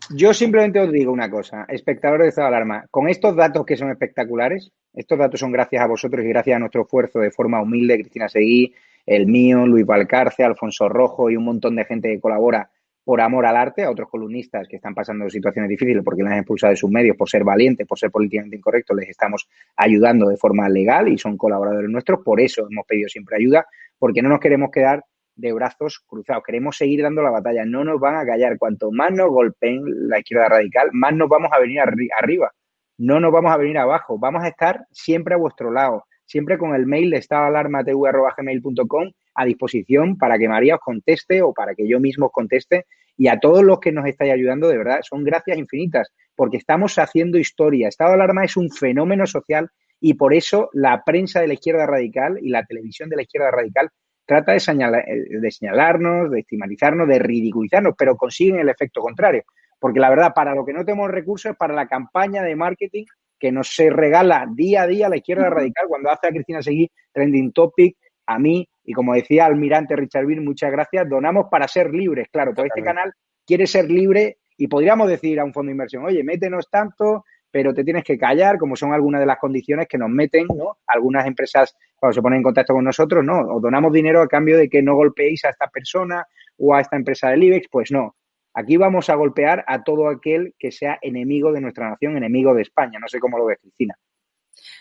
yo 0.09 0.33
simplemente 0.33 0.79
os 0.79 0.91
digo 0.91 1.11
una 1.11 1.29
cosa, 1.29 1.65
espectadores 1.67 2.25
de 2.25 2.29
estado 2.29 2.49
de 2.49 2.55
alarma, 2.55 2.85
con 2.91 3.07
estos 3.09 3.35
datos 3.35 3.65
que 3.65 3.77
son 3.77 3.91
espectaculares, 3.91 4.71
estos 4.93 5.17
datos 5.17 5.39
son 5.39 5.51
gracias 5.51 5.81
a 5.81 5.87
vosotros 5.87 6.23
y 6.23 6.29
gracias 6.29 6.55
a 6.55 6.59
nuestro 6.59 6.83
esfuerzo 6.83 7.19
de 7.19 7.31
forma 7.31 7.61
humilde, 7.61 7.95
Cristina 7.95 8.29
Seguí, 8.29 8.73
el 9.05 9.27
mío, 9.27 9.65
Luis 9.65 9.85
Valcarce, 9.85 10.43
Alfonso 10.43 10.87
Rojo 10.89 11.29
y 11.29 11.35
un 11.35 11.45
montón 11.45 11.75
de 11.75 11.85
gente 11.85 12.09
que 12.09 12.19
colabora 12.19 12.69
por 13.03 13.19
amor 13.19 13.45
al 13.45 13.57
arte, 13.57 13.83
a 13.83 13.91
otros 13.91 14.09
columnistas 14.09 14.67
que 14.67 14.77
están 14.77 14.95
pasando 14.95 15.29
situaciones 15.29 15.69
difíciles 15.69 16.03
porque 16.03 16.23
les 16.23 16.31
han 16.31 16.39
expulsado 16.39 16.71
de 16.71 16.77
sus 16.77 16.89
medios 16.89 17.17
por 17.17 17.29
ser 17.29 17.43
valientes, 17.43 17.85
por 17.85 17.99
ser 17.99 18.11
políticamente 18.11 18.55
incorrectos, 18.55 18.95
les 18.95 19.09
estamos 19.09 19.47
ayudando 19.75 20.29
de 20.29 20.37
forma 20.37 20.69
legal 20.69 21.09
y 21.09 21.17
son 21.17 21.37
colaboradores 21.37 21.89
nuestros, 21.89 22.21
por 22.23 22.39
eso 22.39 22.65
hemos 22.69 22.85
pedido 22.85 23.09
siempre 23.09 23.35
ayuda, 23.35 23.65
porque 23.99 24.21
no 24.21 24.29
nos 24.29 24.39
queremos 24.39 24.71
quedar 24.71 25.03
de 25.35 25.51
brazos 25.53 25.99
cruzados. 26.05 26.43
Queremos 26.45 26.77
seguir 26.77 27.01
dando 27.03 27.21
la 27.21 27.29
batalla. 27.31 27.65
No 27.65 27.83
nos 27.83 27.99
van 27.99 28.15
a 28.15 28.25
callar. 28.25 28.57
Cuanto 28.57 28.91
más 28.91 29.11
nos 29.11 29.29
golpeen 29.29 29.81
la 30.09 30.19
izquierda 30.19 30.49
radical, 30.49 30.89
más 30.93 31.13
nos 31.15 31.29
vamos 31.29 31.49
a 31.53 31.59
venir 31.59 31.79
arri- 31.79 32.09
arriba. 32.19 32.51
No 32.97 33.19
nos 33.19 33.31
vamos 33.31 33.51
a 33.51 33.57
venir 33.57 33.77
abajo. 33.77 34.17
Vamos 34.19 34.43
a 34.43 34.47
estar 34.49 34.85
siempre 34.91 35.33
a 35.33 35.37
vuestro 35.37 35.71
lado. 35.71 36.03
siempre 36.25 36.57
con 36.57 36.73
el 36.73 36.85
mail 36.85 37.09
de 37.11 37.17
estadoalarmatv.gmail.com 37.17 39.11
a 39.35 39.45
disposición 39.45 40.17
para 40.17 40.37
que 40.37 40.47
María 40.47 40.75
os 40.75 40.81
conteste 40.81 41.41
o 41.41 41.53
para 41.53 41.75
que 41.75 41.87
yo 41.87 41.99
mismo 41.99 42.27
os 42.27 42.31
conteste. 42.31 42.85
Y 43.17 43.27
a 43.27 43.39
todos 43.39 43.63
los 43.63 43.79
que 43.79 43.91
nos 43.91 44.05
estáis 44.07 44.31
ayudando, 44.33 44.67
de 44.67 44.77
verdad, 44.77 44.99
son 45.03 45.23
gracias 45.23 45.57
infinitas, 45.57 46.11
porque 46.35 46.57
estamos 46.57 46.97
haciendo 46.97 47.37
historia. 47.37 47.87
Estado 47.87 48.11
de 48.11 48.15
alarma 48.15 48.43
es 48.45 48.57
un 48.57 48.71
fenómeno 48.71 49.27
social 49.27 49.69
y 49.99 50.15
por 50.15 50.33
eso 50.33 50.69
la 50.73 51.03
prensa 51.03 51.39
de 51.41 51.47
la 51.47 51.53
izquierda 51.53 51.85
radical 51.85 52.37
y 52.41 52.49
la 52.49 52.63
televisión 52.65 53.09
de 53.09 53.15
la 53.17 53.21
izquierda 53.23 53.51
radical 53.51 53.89
trata 54.25 54.53
de, 54.53 54.59
señalar, 54.59 55.05
de 55.05 55.51
señalarnos, 55.51 56.31
de 56.31 56.39
estigmatizarnos, 56.39 57.07
de 57.07 57.19
ridiculizarnos, 57.19 57.95
pero 57.97 58.15
consiguen 58.15 58.59
el 58.59 58.69
efecto 58.69 59.01
contrario. 59.01 59.43
Porque 59.79 59.99
la 59.99 60.09
verdad, 60.09 60.33
para 60.33 60.55
lo 60.55 60.65
que 60.65 60.73
no 60.73 60.85
tenemos 60.85 61.11
recursos 61.11 61.51
es 61.51 61.57
para 61.57 61.73
la 61.73 61.87
campaña 61.87 62.41
de 62.41 62.55
marketing 62.55 63.05
que 63.37 63.51
nos 63.51 63.75
se 63.75 63.89
regala 63.89 64.47
día 64.49 64.83
a 64.83 64.87
día 64.87 65.09
la 65.09 65.17
izquierda 65.17 65.49
radical 65.49 65.87
cuando 65.89 66.09
hace 66.09 66.27
a 66.27 66.29
Cristina 66.29 66.61
Seguí 66.61 66.89
trending 67.11 67.51
topic, 67.51 67.97
a 68.25 68.39
mí, 68.39 68.65
y 68.85 68.93
como 68.93 69.13
decía 69.13 69.45
almirante 69.45 69.97
Richard 69.97 70.25
Bean, 70.25 70.45
muchas 70.45 70.71
gracias, 70.71 71.09
donamos 71.09 71.47
para 71.51 71.67
ser 71.67 71.93
libres. 71.93 72.29
Claro, 72.31 72.53
pues 72.55 72.67
este 72.67 72.81
canal 72.81 73.13
quiere 73.45 73.67
ser 73.67 73.91
libre 73.91 74.37
y 74.57 74.67
podríamos 74.67 75.09
decir 75.09 75.41
a 75.41 75.43
un 75.43 75.51
fondo 75.51 75.67
de 75.67 75.73
inversión, 75.73 76.05
oye, 76.05 76.23
métenos 76.23 76.69
tanto, 76.69 77.25
pero 77.53 77.71
te 77.71 77.83
tienes 77.83 78.03
que 78.03 78.17
callar, 78.17 78.57
como 78.57 78.75
son 78.75 78.93
algunas 78.93 79.21
de 79.21 79.27
las 79.27 79.37
condiciones 79.37 79.87
que 79.87 79.99
nos 79.99 80.09
meten, 80.09 80.47
¿no? 80.47 80.79
Algunas 80.87 81.27
empresas, 81.27 81.77
cuando 81.95 82.15
se 82.15 82.21
ponen 82.23 82.37
en 82.37 82.43
contacto 82.43 82.73
con 82.73 82.83
nosotros, 82.83 83.23
no, 83.23 83.41
os 83.41 83.61
donamos 83.61 83.93
dinero 83.93 84.23
a 84.23 84.27
cambio 84.27 84.57
de 84.57 84.67
que 84.67 84.81
no 84.81 84.95
golpeéis 84.95 85.45
a 85.45 85.49
esta 85.49 85.67
persona 85.67 86.25
o 86.57 86.73
a 86.73 86.81
esta 86.81 86.95
empresa 86.95 87.29
del 87.29 87.43
IBEX, 87.43 87.67
pues 87.69 87.91
no. 87.91 88.15
Aquí 88.55 88.75
vamos 88.77 89.07
a 89.11 89.15
golpear 89.15 89.63
a 89.67 89.83
todo 89.83 90.09
aquel 90.09 90.55
que 90.57 90.71
sea 90.71 90.97
enemigo 90.99 91.51
de 91.51 91.61
nuestra 91.61 91.91
nación, 91.91 92.17
enemigo 92.17 92.55
de 92.55 92.63
España. 92.63 92.97
No 92.99 93.07
sé 93.07 93.19
cómo 93.19 93.37
lo 93.37 93.45
ves, 93.45 93.59
Cristina. 93.61 93.95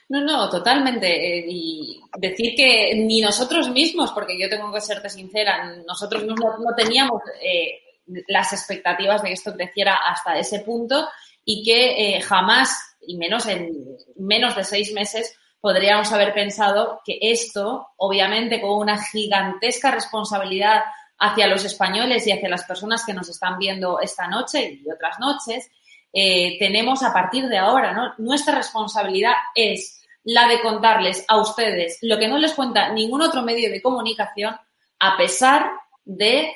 No, 0.08 0.24
no, 0.24 0.48
totalmente. 0.48 1.08
Eh, 1.08 1.44
y 1.46 2.00
decir 2.16 2.54
que 2.56 2.94
ni 2.94 3.20
nosotros 3.20 3.70
mismos, 3.70 4.12
porque 4.12 4.40
yo 4.40 4.48
tengo 4.48 4.72
que 4.72 4.80
serte 4.80 5.10
sincera, 5.10 5.76
nosotros 5.86 6.24
no, 6.24 6.34
no 6.34 6.74
teníamos 6.74 7.20
eh, 7.42 7.80
las 8.28 8.54
expectativas 8.54 9.22
de 9.22 9.28
que 9.28 9.34
esto 9.34 9.52
creciera 9.52 9.96
hasta 10.06 10.38
ese 10.38 10.60
punto 10.60 11.06
y 11.44 11.64
que 11.64 12.16
eh, 12.16 12.20
jamás, 12.20 12.96
y 13.00 13.16
menos 13.16 13.46
en 13.46 13.72
menos 14.16 14.56
de 14.56 14.64
seis 14.64 14.92
meses, 14.92 15.36
podríamos 15.60 16.12
haber 16.12 16.34
pensado 16.34 17.00
que 17.04 17.18
esto, 17.20 17.88
obviamente, 17.96 18.60
con 18.60 18.72
una 18.72 19.02
gigantesca 19.02 19.90
responsabilidad 19.90 20.82
hacia 21.18 21.46
los 21.46 21.64
españoles 21.64 22.26
y 22.26 22.32
hacia 22.32 22.48
las 22.48 22.64
personas 22.64 23.04
que 23.04 23.14
nos 23.14 23.28
están 23.28 23.58
viendo 23.58 24.00
esta 24.00 24.26
noche 24.26 24.80
y 24.82 24.90
otras 24.90 25.20
noches, 25.20 25.70
eh, 26.12 26.58
tenemos 26.58 27.02
a 27.02 27.12
partir 27.12 27.46
de 27.48 27.58
ahora. 27.58 28.14
Nuestra 28.18 28.56
responsabilidad 28.56 29.34
es 29.54 30.02
la 30.24 30.48
de 30.48 30.60
contarles 30.60 31.24
a 31.28 31.40
ustedes 31.40 31.98
lo 32.02 32.18
que 32.18 32.28
no 32.28 32.38
les 32.38 32.52
cuenta 32.54 32.92
ningún 32.92 33.22
otro 33.22 33.42
medio 33.42 33.70
de 33.70 33.82
comunicación, 33.82 34.56
a 34.98 35.16
pesar 35.16 35.70
de 36.04 36.52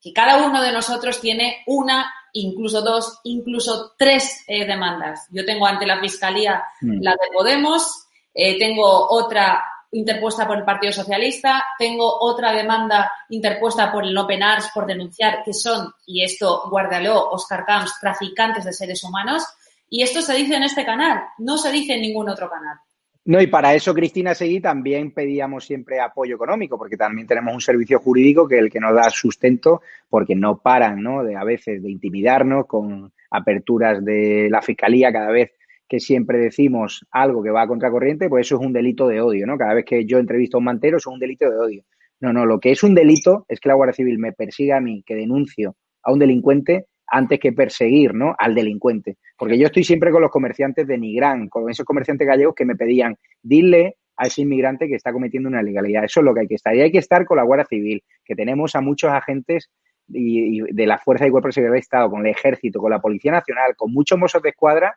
que 0.00 0.12
cada 0.12 0.44
uno 0.44 0.60
de 0.62 0.72
nosotros 0.72 1.20
tiene 1.20 1.62
una, 1.66 2.12
incluso 2.32 2.82
dos, 2.82 3.20
incluso 3.24 3.94
tres 3.98 4.44
eh, 4.46 4.66
demandas. 4.66 5.26
Yo 5.30 5.44
tengo 5.44 5.66
ante 5.66 5.86
la 5.86 6.00
Fiscalía 6.00 6.62
mm. 6.80 7.02
la 7.02 7.12
de 7.12 7.32
Podemos, 7.32 8.06
eh, 8.34 8.58
tengo 8.58 9.10
otra 9.10 9.62
interpuesta 9.92 10.46
por 10.46 10.56
el 10.56 10.64
Partido 10.64 10.92
Socialista, 10.92 11.64
tengo 11.78 12.18
otra 12.20 12.52
demanda 12.52 13.12
interpuesta 13.28 13.92
por 13.92 14.04
el 14.04 14.16
Open 14.16 14.42
Arts 14.42 14.70
por 14.72 14.86
denunciar 14.86 15.42
que 15.44 15.52
son, 15.52 15.92
y 16.06 16.24
esto 16.24 16.62
guárdalo, 16.70 17.30
Oscar 17.30 17.64
Camps, 17.66 18.00
traficantes 18.00 18.64
de 18.64 18.72
seres 18.72 19.04
humanos, 19.04 19.44
y 19.90 20.02
esto 20.02 20.22
se 20.22 20.34
dice 20.34 20.56
en 20.56 20.62
este 20.62 20.86
canal, 20.86 21.22
no 21.38 21.58
se 21.58 21.70
dice 21.70 21.94
en 21.94 22.00
ningún 22.00 22.30
otro 22.30 22.48
canal. 22.48 22.78
No, 23.24 23.40
y 23.40 23.46
para 23.46 23.72
eso, 23.74 23.94
Cristina 23.94 24.34
Seguí, 24.34 24.60
también 24.60 25.12
pedíamos 25.12 25.64
siempre 25.64 26.00
apoyo 26.00 26.34
económico, 26.34 26.76
porque 26.76 26.96
también 26.96 27.28
tenemos 27.28 27.54
un 27.54 27.60
servicio 27.60 28.00
jurídico 28.00 28.48
que 28.48 28.56
es 28.56 28.62
el 28.62 28.70
que 28.70 28.80
nos 28.80 28.94
da 28.94 29.10
sustento, 29.10 29.80
porque 30.08 30.34
no 30.34 30.58
paran, 30.58 31.00
¿no? 31.00 31.22
De 31.22 31.36
a 31.36 31.44
veces 31.44 31.80
de 31.82 31.90
intimidarnos 31.90 32.66
con 32.66 33.12
aperturas 33.30 34.04
de 34.04 34.48
la 34.50 34.60
fiscalía 34.60 35.12
cada 35.12 35.30
vez 35.30 35.52
que 35.88 36.00
siempre 36.00 36.38
decimos 36.38 37.06
algo 37.12 37.44
que 37.44 37.50
va 37.50 37.62
a 37.62 37.68
contracorriente, 37.68 38.28
pues 38.28 38.46
eso 38.46 38.56
es 38.56 38.66
un 38.66 38.72
delito 38.72 39.06
de 39.06 39.20
odio, 39.20 39.46
¿no? 39.46 39.56
Cada 39.56 39.74
vez 39.74 39.84
que 39.84 40.04
yo 40.04 40.18
entrevisto 40.18 40.56
a 40.56 40.58
un 40.58 40.64
mantero, 40.64 40.96
es 40.96 41.06
un 41.06 41.20
delito 41.20 41.48
de 41.48 41.58
odio. 41.58 41.84
No, 42.18 42.32
no, 42.32 42.44
lo 42.44 42.58
que 42.58 42.72
es 42.72 42.82
un 42.82 42.94
delito 42.94 43.44
es 43.48 43.60
que 43.60 43.68
la 43.68 43.74
Guardia 43.74 43.92
Civil 43.92 44.18
me 44.18 44.32
persiga 44.32 44.78
a 44.78 44.80
mí, 44.80 45.04
que 45.06 45.14
denuncio 45.14 45.76
a 46.02 46.12
un 46.12 46.18
delincuente, 46.18 46.86
antes 47.12 47.38
que 47.38 47.52
perseguir, 47.52 48.14
¿no? 48.14 48.34
Al 48.38 48.54
delincuente. 48.54 49.18
Porque 49.36 49.58
yo 49.58 49.66
estoy 49.66 49.84
siempre 49.84 50.10
con 50.10 50.22
los 50.22 50.30
comerciantes 50.30 50.86
de 50.86 50.96
Nigrán, 50.96 51.50
con 51.50 51.68
esos 51.70 51.84
comerciantes 51.84 52.26
gallegos 52.26 52.54
que 52.54 52.64
me 52.64 52.74
pedían, 52.74 53.18
dile 53.42 53.98
a 54.16 54.28
ese 54.28 54.42
inmigrante 54.42 54.88
que 54.88 54.94
está 54.94 55.12
cometiendo 55.12 55.50
una 55.50 55.60
ilegalidad. 55.60 56.04
Eso 56.04 56.20
es 56.20 56.24
lo 56.24 56.32
que 56.32 56.40
hay 56.40 56.48
que 56.48 56.54
estar. 56.54 56.74
Y 56.74 56.80
hay 56.80 56.90
que 56.90 56.98
estar 56.98 57.26
con 57.26 57.36
la 57.36 57.42
Guardia 57.42 57.66
Civil, 57.66 58.02
que 58.24 58.34
tenemos 58.34 58.74
a 58.76 58.80
muchos 58.80 59.10
agentes 59.12 59.70
y, 60.08 60.62
de 60.72 60.86
la 60.86 60.96
Fuerza 60.96 61.26
y 61.26 61.30
Cuerpo 61.30 61.48
de 61.48 61.52
Seguridad 61.52 61.74
de 61.74 61.80
Estado, 61.80 62.10
con 62.10 62.24
el 62.24 62.32
Ejército, 62.32 62.80
con 62.80 62.90
la 62.90 63.00
Policía 63.00 63.30
Nacional, 63.30 63.76
con 63.76 63.92
muchos 63.92 64.18
mozos 64.18 64.40
de 64.40 64.48
escuadra 64.48 64.96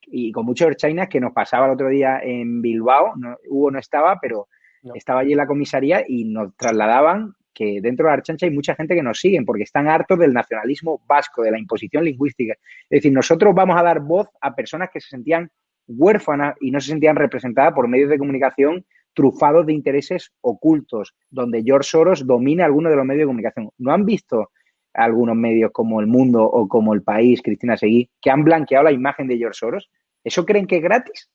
y 0.00 0.32
con 0.32 0.44
muchos 0.44 0.74
China 0.76 1.06
que 1.06 1.20
nos 1.20 1.32
pasaba 1.32 1.66
el 1.66 1.74
otro 1.74 1.88
día 1.88 2.18
en 2.20 2.60
Bilbao. 2.60 3.14
Hugo 3.48 3.70
no 3.70 3.78
estaba, 3.78 4.18
pero 4.20 4.48
estaba 4.94 5.20
allí 5.20 5.30
en 5.30 5.38
la 5.38 5.46
comisaría 5.46 6.04
y 6.08 6.24
nos 6.24 6.56
trasladaban 6.56 7.34
que 7.54 7.80
dentro 7.80 8.04
de 8.04 8.10
la 8.10 8.14
Archancha 8.14 8.46
hay 8.46 8.52
mucha 8.52 8.74
gente 8.74 8.94
que 8.94 9.02
nos 9.02 9.20
siguen 9.20 9.44
porque 9.44 9.62
están 9.62 9.88
hartos 9.88 10.18
del 10.18 10.32
nacionalismo 10.32 11.02
vasco, 11.06 11.42
de 11.42 11.50
la 11.50 11.58
imposición 11.58 12.04
lingüística. 12.04 12.54
Es 12.54 12.98
decir, 12.98 13.12
nosotros 13.12 13.54
vamos 13.54 13.76
a 13.76 13.82
dar 13.82 14.00
voz 14.00 14.28
a 14.40 14.54
personas 14.54 14.90
que 14.92 15.00
se 15.00 15.08
sentían 15.08 15.50
huérfanas 15.86 16.54
y 16.60 16.70
no 16.70 16.80
se 16.80 16.90
sentían 16.90 17.16
representadas 17.16 17.72
por 17.74 17.88
medios 17.88 18.10
de 18.10 18.18
comunicación 18.18 18.84
trufados 19.14 19.66
de 19.66 19.74
intereses 19.74 20.32
ocultos, 20.40 21.14
donde 21.30 21.62
George 21.62 21.88
Soros 21.88 22.26
domina 22.26 22.64
algunos 22.64 22.90
de 22.90 22.96
los 22.96 23.04
medios 23.04 23.22
de 23.22 23.26
comunicación. 23.26 23.70
¿No 23.78 23.92
han 23.92 24.06
visto 24.06 24.50
algunos 24.94 25.36
medios 25.36 25.70
como 25.72 26.00
El 26.00 26.06
Mundo 26.06 26.44
o 26.44 26.68
como 26.68 26.94
El 26.94 27.02
País, 27.02 27.42
Cristina 27.42 27.76
Seguí, 27.76 28.10
que 28.20 28.30
han 28.30 28.44
blanqueado 28.44 28.84
la 28.84 28.92
imagen 28.92 29.26
de 29.28 29.36
George 29.36 29.58
Soros? 29.58 29.90
¿Eso 30.24 30.46
creen 30.46 30.66
que 30.66 30.76
es 30.76 30.82
gratis? 30.82 31.30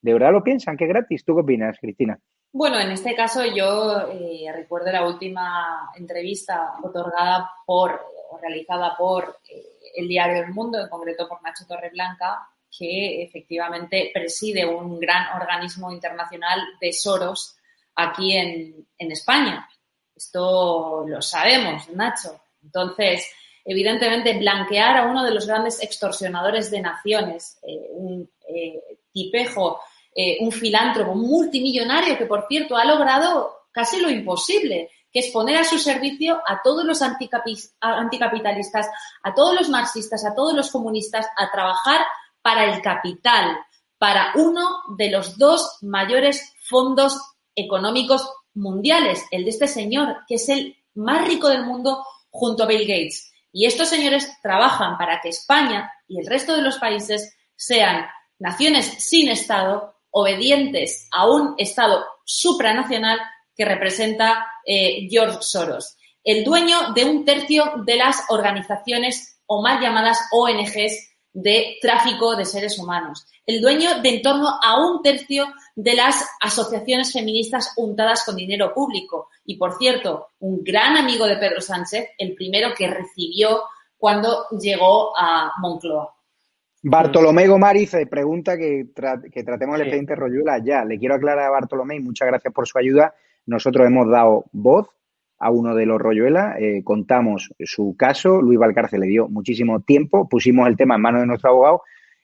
¿De 0.00 0.12
verdad 0.12 0.32
lo 0.32 0.42
piensan 0.42 0.76
que 0.76 0.84
es 0.84 0.88
gratis? 0.88 1.24
¿Tú 1.24 1.34
qué 1.34 1.42
opinas, 1.42 1.78
Cristina? 1.80 2.18
Bueno, 2.54 2.78
en 2.78 2.90
este 2.90 3.14
caso 3.14 3.46
yo 3.46 4.08
eh, 4.10 4.52
recuerdo 4.52 4.92
la 4.92 5.06
última 5.06 5.90
entrevista 5.96 6.74
otorgada 6.82 7.50
por 7.64 8.04
o 8.30 8.36
realizada 8.36 8.94
por 8.96 9.38
eh, 9.48 9.62
el 9.96 10.06
diario 10.06 10.42
El 10.42 10.52
Mundo, 10.52 10.78
en 10.78 10.90
concreto 10.90 11.26
por 11.26 11.42
Nacho 11.42 11.64
Torreblanca, 11.66 12.46
que 12.70 13.22
efectivamente 13.22 14.10
preside 14.12 14.66
un 14.66 15.00
gran 15.00 15.34
organismo 15.40 15.90
internacional 15.90 16.60
de 16.78 16.92
Soros 16.92 17.56
aquí 17.94 18.36
en, 18.36 18.86
en 18.98 19.12
España. 19.12 19.66
Esto 20.14 21.04
lo 21.06 21.22
sabemos, 21.22 21.88
Nacho. 21.88 22.38
Entonces, 22.62 23.30
evidentemente, 23.64 24.38
blanquear 24.38 24.98
a 24.98 25.06
uno 25.06 25.24
de 25.24 25.32
los 25.32 25.46
grandes 25.46 25.82
extorsionadores 25.82 26.70
de 26.70 26.82
naciones, 26.82 27.58
eh, 27.62 27.88
un 27.92 28.30
tipejo 29.10 29.80
eh, 30.14 30.38
un 30.40 30.52
filántropo 30.52 31.14
multimillonario 31.14 32.18
que, 32.18 32.26
por 32.26 32.46
cierto, 32.48 32.76
ha 32.76 32.84
logrado 32.84 33.62
casi 33.72 34.00
lo 34.00 34.10
imposible, 34.10 34.90
que 35.10 35.20
es 35.20 35.30
poner 35.30 35.56
a 35.56 35.64
su 35.64 35.78
servicio 35.78 36.40
a 36.46 36.60
todos 36.62 36.84
los 36.84 37.02
anticapitalistas, 37.02 38.88
a 39.22 39.34
todos 39.34 39.54
los 39.54 39.68
marxistas, 39.68 40.24
a 40.24 40.34
todos 40.34 40.54
los 40.54 40.70
comunistas, 40.70 41.26
a 41.36 41.50
trabajar 41.50 42.00
para 42.42 42.64
el 42.64 42.82
capital, 42.82 43.58
para 43.98 44.32
uno 44.34 44.82
de 44.96 45.10
los 45.10 45.38
dos 45.38 45.78
mayores 45.82 46.54
fondos 46.64 47.20
económicos 47.54 48.28
mundiales, 48.54 49.24
el 49.30 49.44
de 49.44 49.50
este 49.50 49.68
señor, 49.68 50.24
que 50.26 50.34
es 50.36 50.48
el 50.48 50.76
más 50.94 51.26
rico 51.26 51.48
del 51.48 51.64
mundo 51.64 52.04
junto 52.30 52.64
a 52.64 52.66
Bill 52.66 52.86
Gates. 52.86 53.32
Y 53.52 53.66
estos 53.66 53.88
señores 53.88 54.30
trabajan 54.42 54.96
para 54.96 55.20
que 55.20 55.28
España 55.28 55.90
y 56.08 56.18
el 56.18 56.26
resto 56.26 56.56
de 56.56 56.62
los 56.62 56.78
países 56.78 57.36
sean 57.54 58.06
naciones 58.38 58.86
sin 58.86 59.28
Estado 59.28 59.94
obedientes 60.12 61.08
a 61.10 61.28
un 61.28 61.54
Estado 61.58 62.04
supranacional 62.24 63.18
que 63.56 63.64
representa 63.64 64.46
eh, 64.64 65.08
George 65.10 65.38
Soros, 65.40 65.96
el 66.24 66.44
dueño 66.44 66.92
de 66.94 67.04
un 67.04 67.24
tercio 67.24 67.64
de 67.84 67.96
las 67.96 68.24
organizaciones 68.28 69.40
o 69.46 69.60
mal 69.60 69.80
llamadas 69.80 70.18
ONGs 70.30 71.10
de 71.32 71.78
tráfico 71.80 72.36
de 72.36 72.44
seres 72.44 72.78
humanos, 72.78 73.26
el 73.46 73.60
dueño 73.60 74.00
de 74.00 74.08
en 74.08 74.22
torno 74.22 74.48
a 74.62 74.80
un 74.80 75.02
tercio 75.02 75.46
de 75.74 75.94
las 75.94 76.26
asociaciones 76.40 77.12
feministas 77.12 77.72
untadas 77.76 78.24
con 78.24 78.36
dinero 78.36 78.72
público 78.74 79.28
y, 79.44 79.56
por 79.56 79.78
cierto, 79.78 80.28
un 80.40 80.62
gran 80.62 80.96
amigo 80.96 81.26
de 81.26 81.38
Pedro 81.38 81.60
Sánchez, 81.60 82.10
el 82.18 82.34
primero 82.34 82.74
que 82.76 82.88
recibió 82.88 83.62
cuando 83.96 84.46
llegó 84.50 85.16
a 85.16 85.52
Moncloa. 85.58 86.14
Bartolomé 86.82 87.46
Gomariz 87.46 87.92
pregunta 88.10 88.56
que, 88.58 88.86
que 89.32 89.44
tratemos 89.44 89.76
el 89.76 89.82
expediente 89.82 90.16
Royuela 90.16 90.58
ya. 90.58 90.84
Le 90.84 90.98
quiero 90.98 91.14
aclarar 91.14 91.46
a 91.46 91.50
Bartolomé 91.50 91.96
y 91.96 92.00
muchas 92.00 92.28
gracias 92.28 92.52
por 92.52 92.66
su 92.66 92.78
ayuda. 92.78 93.14
Nosotros 93.46 93.86
hemos 93.86 94.08
dado 94.08 94.46
voz 94.52 94.88
a 95.42 95.50
uno 95.50 95.74
de 95.74 95.86
los 95.86 96.00
Royuela, 96.00 96.54
eh, 96.56 96.84
contamos 96.84 97.52
su 97.58 97.96
caso, 97.98 98.40
Luis 98.40 98.60
Valcárcel 98.60 99.00
le 99.00 99.08
dio 99.08 99.28
muchísimo 99.28 99.80
tiempo, 99.80 100.28
pusimos 100.28 100.68
el 100.68 100.76
tema 100.76 100.94
en 100.94 101.00
manos 101.00 101.22
de 101.22 101.26
nuestro 101.26 101.50
abogado 101.50 101.82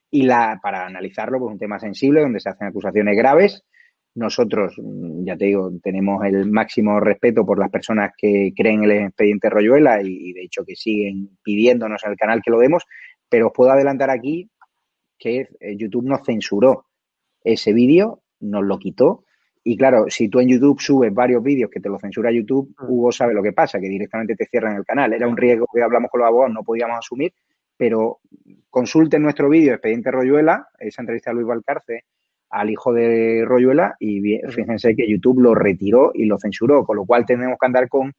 y 0.08 0.22
la, 0.22 0.60
para 0.62 0.86
analizarlo, 0.86 1.40
pues 1.40 1.52
un 1.52 1.58
tema 1.58 1.80
sensible 1.80 2.20
donde 2.20 2.38
se 2.38 2.48
hacen 2.48 2.68
acusaciones 2.68 3.16
graves 3.16 3.64
Nosotros, 4.14 4.76
mm, 4.78 5.24
ya 5.24 5.36
te 5.36 5.46
digo, 5.46 5.68
tenemos 5.82 6.24
el 6.26 6.48
máximo 6.48 7.00
respeto 7.00 7.44
por 7.44 7.58
las 7.58 7.70
personas 7.70 8.12
que 8.16 8.52
creen 8.56 8.84
el 8.84 8.92
expediente 8.92 9.50
Royuela 9.50 10.00
y, 10.00 10.32
de 10.32 10.42
hecho 10.44 10.64
que 10.64 10.76
siguen 10.76 11.30
pidiéndonos 11.42 12.04
al 12.04 12.16
canal 12.16 12.40
que 12.40 12.52
lo 12.52 12.60
demos, 12.60 12.84
pero 13.28 13.48
os 13.48 13.52
puedo 13.52 13.70
adelantar 13.70 14.10
aquí 14.10 14.50
que 15.18 15.48
eh, 15.60 15.76
YouTube 15.76 16.06
nos 16.06 16.24
censuró 16.24 16.86
ese 17.42 17.72
vídeo, 17.72 18.22
nos 18.40 18.64
lo 18.64 18.78
quitó. 18.78 19.24
Y 19.64 19.76
claro, 19.76 20.06
si 20.08 20.28
tú 20.28 20.40
en 20.40 20.48
YouTube 20.48 20.80
subes 20.80 21.12
varios 21.12 21.42
vídeos 21.42 21.70
que 21.70 21.80
te 21.80 21.88
lo 21.88 21.98
censura 21.98 22.30
YouTube, 22.32 22.74
Mm. 22.78 22.84
Hugo 22.90 23.12
sabe 23.12 23.34
lo 23.34 23.42
que 23.42 23.52
pasa, 23.52 23.80
que 23.80 23.88
directamente 23.88 24.34
te 24.36 24.46
cierran 24.46 24.76
el 24.76 24.84
canal. 24.84 25.12
Era 25.12 25.26
un 25.28 25.36
riesgo 25.36 25.66
que 25.72 25.82
hablamos 25.82 26.10
con 26.10 26.20
los 26.20 26.28
abogados, 26.28 26.54
no 26.54 26.62
podíamos 26.62 26.98
asumir, 26.98 27.32
pero 27.76 28.20
consulten 28.70 29.22
nuestro 29.22 29.48
vídeo, 29.48 29.72
Expediente 29.74 30.10
Royuela, 30.10 30.68
esa 30.78 31.02
entrevista 31.02 31.30
de 31.30 31.34
Luis 31.36 31.46
Valcarce 31.48 32.04
al 32.50 32.70
hijo 32.70 32.92
de 32.94 33.44
Royuela, 33.44 33.94
y 33.98 34.20
vi- 34.20 34.40
fíjense 34.48 34.96
que 34.96 35.06
YouTube 35.08 35.40
lo 35.40 35.54
retiró 35.54 36.12
y 36.14 36.24
lo 36.24 36.38
censuró, 36.38 36.84
con 36.84 36.96
lo 36.96 37.04
cual 37.04 37.26
tenemos 37.26 37.58
que 37.60 37.66
andar 37.66 37.88
con 37.88 38.12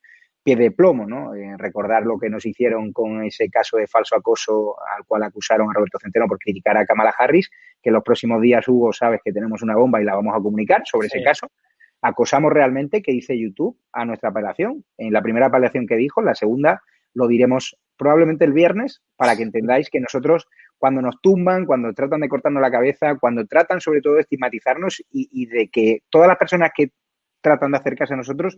pie 0.44 0.56
de 0.56 0.72
plomo, 0.72 1.06
¿no? 1.06 1.36
Eh, 1.36 1.56
recordar 1.58 2.04
lo 2.04 2.18
que 2.18 2.30
nos 2.30 2.46
hicieron 2.46 2.94
con 2.94 3.24
ese 3.24 3.50
caso 3.50 3.78
de 3.78 3.88
falso 3.88 4.16
acoso 4.16 4.76
al 4.96 5.06
cual 5.06 5.24
acusaron 5.24 5.70
a 5.70 5.74
Roberto 5.74 6.00
Centeno 6.00 6.28
por 6.28 6.40
criticar 6.40 6.78
a 6.78 6.86
Kamala 6.86 7.14
Harris, 7.18 7.50
que 7.82 7.90
en 7.90 7.94
los 7.96 8.04
próximos 8.04 8.42
días, 8.42 8.68
Hugo, 8.68 8.94
sabes 8.94 9.22
que 9.24 9.32
tenemos 9.34 9.62
una 9.62 9.76
bomba 9.76 10.02
y 10.02 10.06
la 10.06 10.16
vamos 10.16 10.36
a 10.36 10.42
comunicar 10.42 10.82
sobre 10.86 11.10
Sí. 11.10 11.18
ese 11.18 11.26
caso. 11.26 11.48
Acosamos 12.02 12.54
realmente, 12.54 13.02
que 13.02 13.12
dice 13.12 13.38
YouTube, 13.38 13.78
a 13.92 14.06
nuestra 14.06 14.30
apelación. 14.30 14.86
En 14.98 15.12
la 15.12 15.22
primera 15.22 15.48
apelación 15.48 15.86
que 15.86 15.96
dijo, 15.98 16.22
la 16.22 16.34
segunda 16.36 16.82
lo 17.14 17.28
diremos 17.28 17.78
probablemente 17.98 18.46
el 18.46 18.54
viernes 18.54 19.02
para 19.18 19.36
que 19.36 19.44
entendáis 19.44 19.90
que 19.90 20.00
nosotros 20.00 20.48
cuando 20.78 21.02
nos 21.02 21.20
tumban, 21.22 21.66
cuando 21.66 21.92
tratan 21.94 22.22
de 22.22 22.30
cortarnos 22.30 22.62
la 22.62 22.72
cabeza, 22.72 23.18
cuando 23.20 23.46
tratan 23.46 23.82
sobre 23.82 24.00
todo 24.00 24.14
de 24.14 24.22
estigmatizarnos 24.22 25.02
y, 25.12 25.28
y 25.34 25.48
de 25.48 25.68
que 25.68 26.04
todas 26.10 26.30
las 26.30 26.38
personas 26.38 26.72
que 26.74 26.92
tratan 27.42 27.72
de 27.72 27.78
acercarse 27.80 28.14
a 28.14 28.18
nosotros 28.18 28.58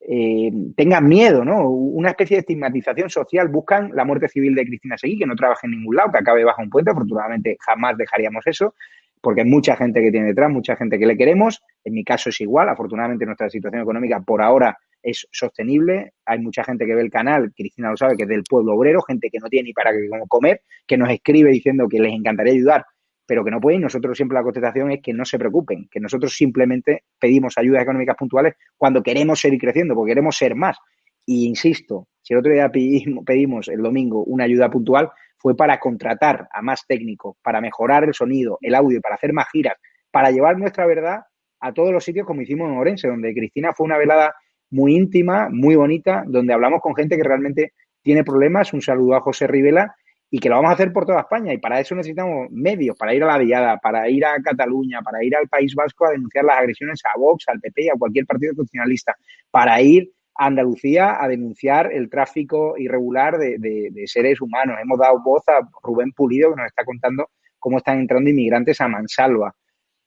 eh, 0.00 0.52
tengan 0.76 1.08
miedo, 1.08 1.44
¿no? 1.44 1.68
Una 1.68 2.10
especie 2.10 2.36
de 2.36 2.40
estigmatización 2.40 3.08
social. 3.08 3.48
Buscan 3.48 3.90
la 3.94 4.04
muerte 4.04 4.28
civil 4.28 4.54
de 4.54 4.66
Cristina 4.66 4.98
Seguí, 4.98 5.18
que 5.18 5.26
no 5.26 5.34
trabaje 5.34 5.66
en 5.66 5.72
ningún 5.72 5.96
lado, 5.96 6.12
que 6.12 6.18
acabe 6.18 6.44
bajo 6.44 6.62
un 6.62 6.70
puente. 6.70 6.90
Afortunadamente 6.90 7.56
jamás 7.60 7.96
dejaríamos 7.96 8.46
eso, 8.46 8.74
porque 9.20 9.40
hay 9.42 9.48
mucha 9.48 9.76
gente 9.76 10.02
que 10.02 10.10
tiene 10.10 10.28
detrás, 10.28 10.50
mucha 10.50 10.76
gente 10.76 10.98
que 10.98 11.06
le 11.06 11.16
queremos. 11.16 11.62
En 11.84 11.94
mi 11.94 12.04
caso 12.04 12.28
es 12.28 12.40
igual. 12.40 12.68
Afortunadamente 12.68 13.24
nuestra 13.24 13.48
situación 13.48 13.82
económica 13.82 14.20
por 14.20 14.42
ahora 14.42 14.76
es 15.02 15.28
sostenible. 15.30 16.12
Hay 16.24 16.38
mucha 16.40 16.64
gente 16.64 16.86
que 16.86 16.94
ve 16.94 17.02
el 17.02 17.10
canal, 17.10 17.52
Cristina 17.54 17.90
lo 17.90 17.96
sabe, 17.96 18.16
que 18.16 18.24
es 18.24 18.28
del 18.28 18.42
pueblo 18.42 18.74
obrero, 18.74 19.02
gente 19.02 19.30
que 19.30 19.38
no 19.38 19.48
tiene 19.48 19.68
ni 19.68 19.72
para 19.72 19.92
comer, 20.28 20.62
que 20.86 20.96
nos 20.96 21.10
escribe 21.10 21.50
diciendo 21.50 21.88
que 21.88 22.00
les 22.00 22.12
encantaría 22.12 22.54
ayudar, 22.54 22.86
pero 23.26 23.44
que 23.44 23.50
no 23.50 23.60
pueden. 23.60 23.80
Nosotros 23.80 24.16
siempre 24.16 24.36
la 24.36 24.42
contestación 24.42 24.90
es 24.92 25.00
que 25.02 25.12
no 25.12 25.24
se 25.24 25.38
preocupen, 25.38 25.88
que 25.90 26.00
nosotros 26.00 26.34
simplemente 26.34 27.04
pedimos 27.18 27.56
ayudas 27.56 27.82
económicas 27.82 28.16
puntuales 28.16 28.54
cuando 28.76 29.02
queremos 29.02 29.40
seguir 29.40 29.60
creciendo, 29.60 29.94
porque 29.94 30.10
queremos 30.10 30.36
ser 30.36 30.54
más. 30.54 30.78
Y 31.26 31.46
insisto, 31.46 32.08
si 32.22 32.34
el 32.34 32.40
otro 32.40 32.52
día 32.52 32.68
pedimos, 32.70 33.24
pedimos 33.24 33.68
el 33.68 33.80
domingo 33.80 34.24
una 34.24 34.44
ayuda 34.44 34.70
puntual, 34.70 35.10
fue 35.38 35.56
para 35.56 35.78
contratar 35.78 36.48
a 36.52 36.62
más 36.62 36.86
técnicos, 36.86 37.36
para 37.42 37.60
mejorar 37.60 38.04
el 38.04 38.14
sonido, 38.14 38.58
el 38.60 38.74
audio, 38.74 39.00
para 39.00 39.16
hacer 39.16 39.32
más 39.32 39.46
giras, 39.50 39.74
para 40.10 40.30
llevar 40.30 40.58
nuestra 40.58 40.86
verdad 40.86 41.20
a 41.60 41.72
todos 41.72 41.92
los 41.92 42.04
sitios 42.04 42.26
como 42.26 42.42
hicimos 42.42 42.70
en 42.70 42.78
Orense, 42.78 43.08
donde 43.08 43.34
Cristina 43.34 43.72
fue 43.72 43.84
una 43.84 43.98
velada 43.98 44.34
muy 44.70 44.94
íntima, 44.94 45.48
muy 45.50 45.76
bonita, 45.76 46.24
donde 46.26 46.52
hablamos 46.52 46.80
con 46.80 46.94
gente 46.94 47.16
que 47.16 47.22
realmente 47.22 47.72
tiene 48.02 48.24
problemas. 48.24 48.72
Un 48.72 48.82
saludo 48.82 49.14
a 49.14 49.20
José 49.20 49.46
Rivela 49.46 49.94
y 50.34 50.40
que 50.40 50.48
lo 50.48 50.56
vamos 50.56 50.72
a 50.72 50.74
hacer 50.74 50.92
por 50.92 51.06
toda 51.06 51.20
España. 51.20 51.52
Y 51.52 51.58
para 51.58 51.78
eso 51.78 51.94
necesitamos 51.94 52.50
medios, 52.50 52.96
para 52.96 53.14
ir 53.14 53.22
a 53.22 53.26
la 53.28 53.38
Diada, 53.38 53.78
para 53.78 54.10
ir 54.10 54.24
a 54.24 54.42
Cataluña, 54.42 55.00
para 55.00 55.22
ir 55.22 55.36
al 55.36 55.46
País 55.46 55.76
Vasco 55.76 56.06
a 56.06 56.10
denunciar 56.10 56.44
las 56.44 56.58
agresiones 56.58 57.00
a 57.04 57.16
Vox, 57.16 57.44
al 57.46 57.60
PP 57.60 57.84
y 57.84 57.88
a 57.88 57.94
cualquier 57.96 58.26
partido 58.26 58.52
constitucionalista, 58.56 59.16
para 59.52 59.80
ir 59.80 60.10
a 60.34 60.46
Andalucía 60.46 61.22
a 61.22 61.28
denunciar 61.28 61.92
el 61.92 62.10
tráfico 62.10 62.76
irregular 62.76 63.38
de, 63.38 64.04
seres 64.06 64.40
humanos. 64.40 64.76
Hemos 64.82 64.98
dado 64.98 65.22
voz 65.22 65.44
a 65.46 65.60
Rubén 65.84 66.10
Pulido, 66.10 66.50
que 66.50 66.56
nos 66.56 66.66
está 66.66 66.84
contando 66.84 67.30
cómo 67.60 67.78
están 67.78 68.00
entrando 68.00 68.28
inmigrantes 68.28 68.80
a 68.80 68.88
Mansalva. 68.88 69.54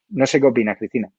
No 0.10 0.26
sé 0.26 0.42
qué 0.42 0.48
opinas, 0.48 0.78
Cristina. 0.78 1.10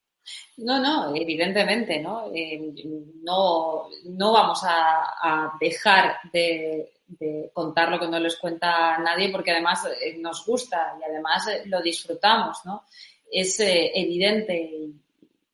No, 0.57 0.79
no, 0.79 1.15
evidentemente, 1.15 1.99
¿no? 1.99 2.31
Eh, 2.31 2.75
no, 3.23 3.85
no 4.05 4.33
vamos 4.33 4.61
a 4.63 5.51
dejar 5.59 6.17
de, 6.31 6.91
de, 7.09 7.51
contar 7.53 7.89
lo 7.89 7.99
que 7.99 8.07
no 8.07 8.19
les 8.19 8.37
cuenta 8.37 8.97
nadie 8.99 9.29
porque 9.31 9.51
además 9.51 9.85
eh, 10.01 10.17
nos 10.17 10.45
gusta 10.45 10.95
y 10.99 11.03
además 11.03 11.47
eh, 11.47 11.63
lo 11.65 11.81
disfrutamos, 11.81 12.59
¿no? 12.65 12.83
Es 13.31 13.59
eh, 13.59 13.91
evidente, 13.93 14.59
y, 14.59 14.95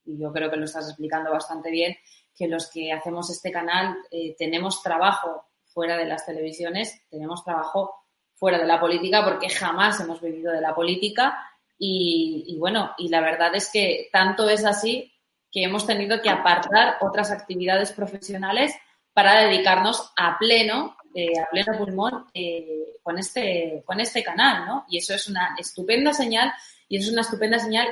yo 0.06 0.32
creo 0.32 0.52
que 0.52 0.58
lo 0.58 0.66
estás 0.66 0.88
explicando 0.88 1.32
bastante 1.32 1.72
bien, 1.72 1.96
que 2.36 2.48
los 2.48 2.70
que 2.70 2.92
hacemos 2.92 3.30
este 3.32 3.52
canal 3.52 3.96
tenemos 4.38 4.84
trabajo 4.84 5.46
fuera 5.66 5.98
de 5.98 6.06
las 6.06 6.26
televisiones, 6.26 7.02
tenemos 7.10 7.44
trabajo 7.44 8.04
fuera 8.36 8.60
de 8.60 8.66
la 8.66 8.80
política 8.80 9.24
porque 9.24 9.50
jamás 9.50 10.00
hemos 10.02 10.22
vivido 10.22 10.52
de 10.52 10.62
la 10.62 10.76
política 10.76 11.40
y, 11.80 12.44
y, 12.48 12.60
bueno, 12.60 12.92
y 13.00 13.08
la 13.08 13.22
verdad 13.22 13.56
es 13.56 13.72
que 13.72 14.10
tanto 14.12 14.48
es 14.48 14.64
así 14.64 15.12
que 15.52 15.64
hemos 15.64 15.88
tenido 15.88 16.22
que 16.22 16.30
apartar 16.30 16.98
otras 17.00 17.32
actividades 17.32 17.94
profesionales 17.94 18.76
para 19.14 19.40
dedicarnos 19.46 20.12
a 20.18 20.38
pleno, 20.38 20.98
eh, 21.16 21.40
a 21.40 21.50
pleno 21.50 21.78
pulmón 21.78 22.28
eh, 22.34 22.98
con, 23.02 23.18
este, 23.18 23.82
con 23.86 24.00
este 24.00 24.24
canal, 24.24 24.66
¿no? 24.66 24.86
Y 24.90 24.98
eso 24.98 25.14
es 25.14 25.28
una 25.28 25.56
estupenda 25.58 26.14
señal 26.14 26.52
y 26.90 26.98
es 26.98 27.10
una 27.10 27.22
estupenda 27.22 27.58
señal 27.58 27.88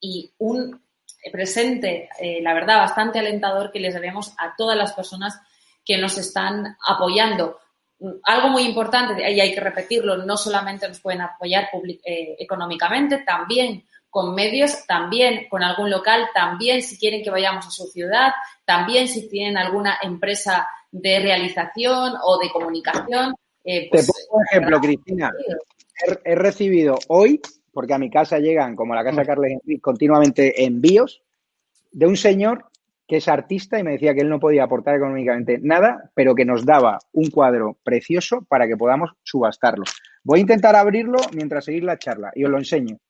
y 0.00 0.32
un 0.38 0.82
presente, 1.30 2.08
eh, 2.18 2.40
la 2.42 2.54
verdad, 2.54 2.78
bastante 2.78 3.18
alentador 3.18 3.70
que 3.70 3.80
les 3.80 3.94
debemos 3.94 4.34
a 4.38 4.54
todas 4.56 4.76
las 4.76 4.94
personas 4.94 5.38
que 5.84 5.98
nos 5.98 6.18
están 6.18 6.76
apoyando 6.86 7.58
algo 8.24 8.48
muy 8.48 8.62
importante, 8.62 9.30
y 9.30 9.40
hay 9.40 9.54
que 9.54 9.60
repetirlo, 9.60 10.16
no 10.18 10.36
solamente 10.36 10.88
nos 10.88 11.00
pueden 11.00 11.22
apoyar 11.22 11.68
eh, 12.04 12.36
económicamente, 12.38 13.18
también 13.18 13.84
con 14.14 14.32
medios, 14.32 14.86
también 14.86 15.48
con 15.50 15.64
algún 15.64 15.90
local, 15.90 16.28
también 16.32 16.82
si 16.82 16.96
quieren 16.96 17.20
que 17.24 17.30
vayamos 17.30 17.66
a 17.66 17.70
su 17.72 17.88
ciudad, 17.88 18.30
también 18.64 19.08
si 19.08 19.28
tienen 19.28 19.56
alguna 19.56 19.98
empresa 20.00 20.68
de 20.92 21.18
realización 21.18 22.12
o 22.22 22.38
de 22.38 22.48
comunicación. 22.52 23.34
Eh, 23.64 23.88
pues, 23.90 24.06
Te 24.06 24.12
pongo 24.12 24.38
un 24.38 24.46
ejemplo, 24.48 24.80
Cristina. 24.80 25.32
He, 26.06 26.30
he, 26.30 26.34
recibido 26.36 26.96
hoy, 27.08 27.40
porque 27.72 27.94
a 27.94 27.98
mi 27.98 28.08
casa 28.08 28.38
llegan, 28.38 28.76
como 28.76 28.92
a 28.92 28.96
la 28.98 29.02
casa 29.02 29.22
de 29.22 29.26
Carles 29.26 29.52
Henry, 29.54 29.80
continuamente 29.80 30.64
envíos 30.64 31.20
de 31.90 32.06
un 32.06 32.16
señor 32.16 32.66
que 33.08 33.16
es 33.16 33.26
artista 33.26 33.80
y 33.80 33.82
me 33.82 33.90
decía 33.90 34.14
que 34.14 34.20
él 34.20 34.28
no 34.28 34.38
podía 34.38 34.62
aportar 34.62 34.94
económicamente 34.94 35.58
nada, 35.60 36.12
pero 36.14 36.36
que 36.36 36.44
nos 36.44 36.64
daba 36.64 37.00
un 37.12 37.30
cuadro 37.30 37.76
precioso 37.82 38.46
para 38.48 38.68
que 38.68 38.76
podamos 38.76 39.10
subastarlo. 39.24 39.84
Voy 40.22 40.38
a 40.38 40.42
intentar 40.42 40.76
abrirlo 40.76 41.18
mientras 41.34 41.64
seguir 41.64 41.82
la 41.82 41.98
charla 41.98 42.30
y 42.36 42.44
os 42.44 42.50
lo 42.50 42.58
enseño. 42.58 43.00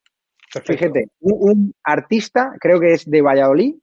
Perfecto. 0.61 0.73
Fíjate, 0.73 1.09
un, 1.21 1.51
un, 1.51 1.75
artista, 1.83 2.53
creo 2.61 2.81
que 2.81 2.93
es 2.95 3.09
de 3.09 3.23
Valladolid, 3.23 3.75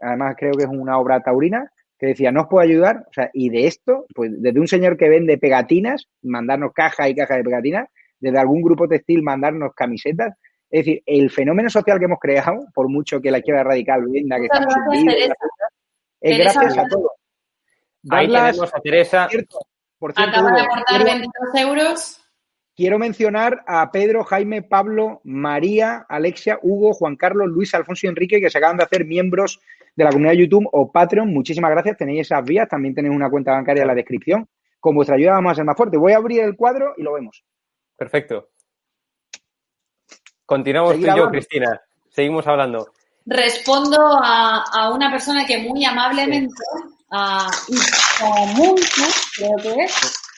además 0.00 0.36
creo 0.38 0.52
que 0.52 0.64
es 0.64 0.70
una 0.70 0.98
obra 0.98 1.22
taurina, 1.22 1.70
que 1.98 2.06
decía, 2.06 2.32
no 2.32 2.42
os 2.42 2.46
puedo 2.48 2.62
ayudar, 2.62 3.04
o 3.08 3.12
sea, 3.12 3.30
y 3.34 3.50
de 3.50 3.66
esto, 3.66 4.06
pues 4.14 4.30
desde 4.40 4.58
un 4.58 4.66
señor 4.66 4.96
que 4.96 5.10
vende 5.10 5.36
pegatinas, 5.36 6.08
mandarnos 6.22 6.72
caja 6.72 7.08
y 7.08 7.14
caja 7.14 7.36
de 7.36 7.44
pegatinas, 7.44 7.88
desde 8.18 8.38
algún 8.38 8.62
grupo 8.62 8.88
textil 8.88 9.22
mandarnos 9.22 9.74
camisetas, 9.74 10.34
es 10.70 10.86
decir, 10.86 11.02
el 11.04 11.30
fenómeno 11.30 11.68
social 11.68 11.98
que 11.98 12.06
hemos 12.06 12.18
creado, 12.18 12.64
por 12.72 12.88
mucho 12.88 13.20
que 13.20 13.30
la 13.30 13.38
izquierda 13.38 13.64
radical 13.64 14.06
venda 14.06 14.38
que 14.38 14.44
estamos 14.44 14.74
gracias, 14.74 15.32
es 16.20 16.38
gracias 16.38 16.78
a 16.78 16.88
todo. 16.88 17.12
Ahí 18.08 18.26
Darlas, 18.26 18.52
tenemos 18.52 18.74
a 18.74 18.80
Teresa. 18.80 19.22
Por 19.24 19.30
cierto, 19.30 19.58
por 19.98 20.14
cierto, 20.14 20.30
Acaba 20.30 20.52
de 20.52 20.60
aportar 20.62 21.04
22 21.04 21.54
euros. 21.56 22.19
Quiero 22.80 22.98
mencionar 22.98 23.62
a 23.66 23.92
Pedro, 23.92 24.24
Jaime, 24.24 24.62
Pablo, 24.62 25.20
María, 25.22 26.06
Alexia, 26.08 26.58
Hugo, 26.62 26.94
Juan 26.94 27.14
Carlos, 27.14 27.46
Luis, 27.46 27.74
Alfonso 27.74 28.06
y 28.06 28.08
Enrique, 28.08 28.40
que 28.40 28.48
se 28.48 28.56
acaban 28.56 28.78
de 28.78 28.84
hacer 28.84 29.04
miembros 29.04 29.60
de 29.94 30.02
la 30.02 30.08
comunidad 30.08 30.32
de 30.32 30.38
YouTube 30.38 30.66
o 30.72 30.90
Patreon. 30.90 31.30
Muchísimas 31.30 31.72
gracias. 31.72 31.98
Tenéis 31.98 32.22
esas 32.22 32.42
vías. 32.42 32.66
También 32.70 32.94
tenéis 32.94 33.14
una 33.14 33.28
cuenta 33.28 33.52
bancaria 33.52 33.82
en 33.82 33.86
la 33.88 33.94
descripción. 33.94 34.48
Con 34.78 34.94
vuestra 34.94 35.16
ayuda 35.16 35.32
vamos 35.32 35.52
a 35.52 35.54
ser 35.56 35.66
más 35.66 35.76
fuertes. 35.76 36.00
Voy 36.00 36.14
a 36.14 36.16
abrir 36.16 36.40
el 36.40 36.56
cuadro 36.56 36.94
y 36.96 37.02
lo 37.02 37.12
vemos. 37.12 37.44
Perfecto. 37.98 38.48
Continuamos 40.46 40.94
tú 40.94 41.02
y 41.02 41.16
yo, 41.18 41.28
Cristina. 41.28 41.78
Seguimos 42.08 42.46
hablando. 42.46 42.94
Respondo 43.26 44.00
a, 44.22 44.64
a 44.72 44.94
una 44.94 45.10
persona 45.10 45.44
que 45.44 45.58
muy 45.58 45.84
amablemente 45.84 46.54
a 47.12 47.46
Munchu, 48.56 49.02
creo 49.36 49.56
que 49.58 49.84
es, 49.84 50.29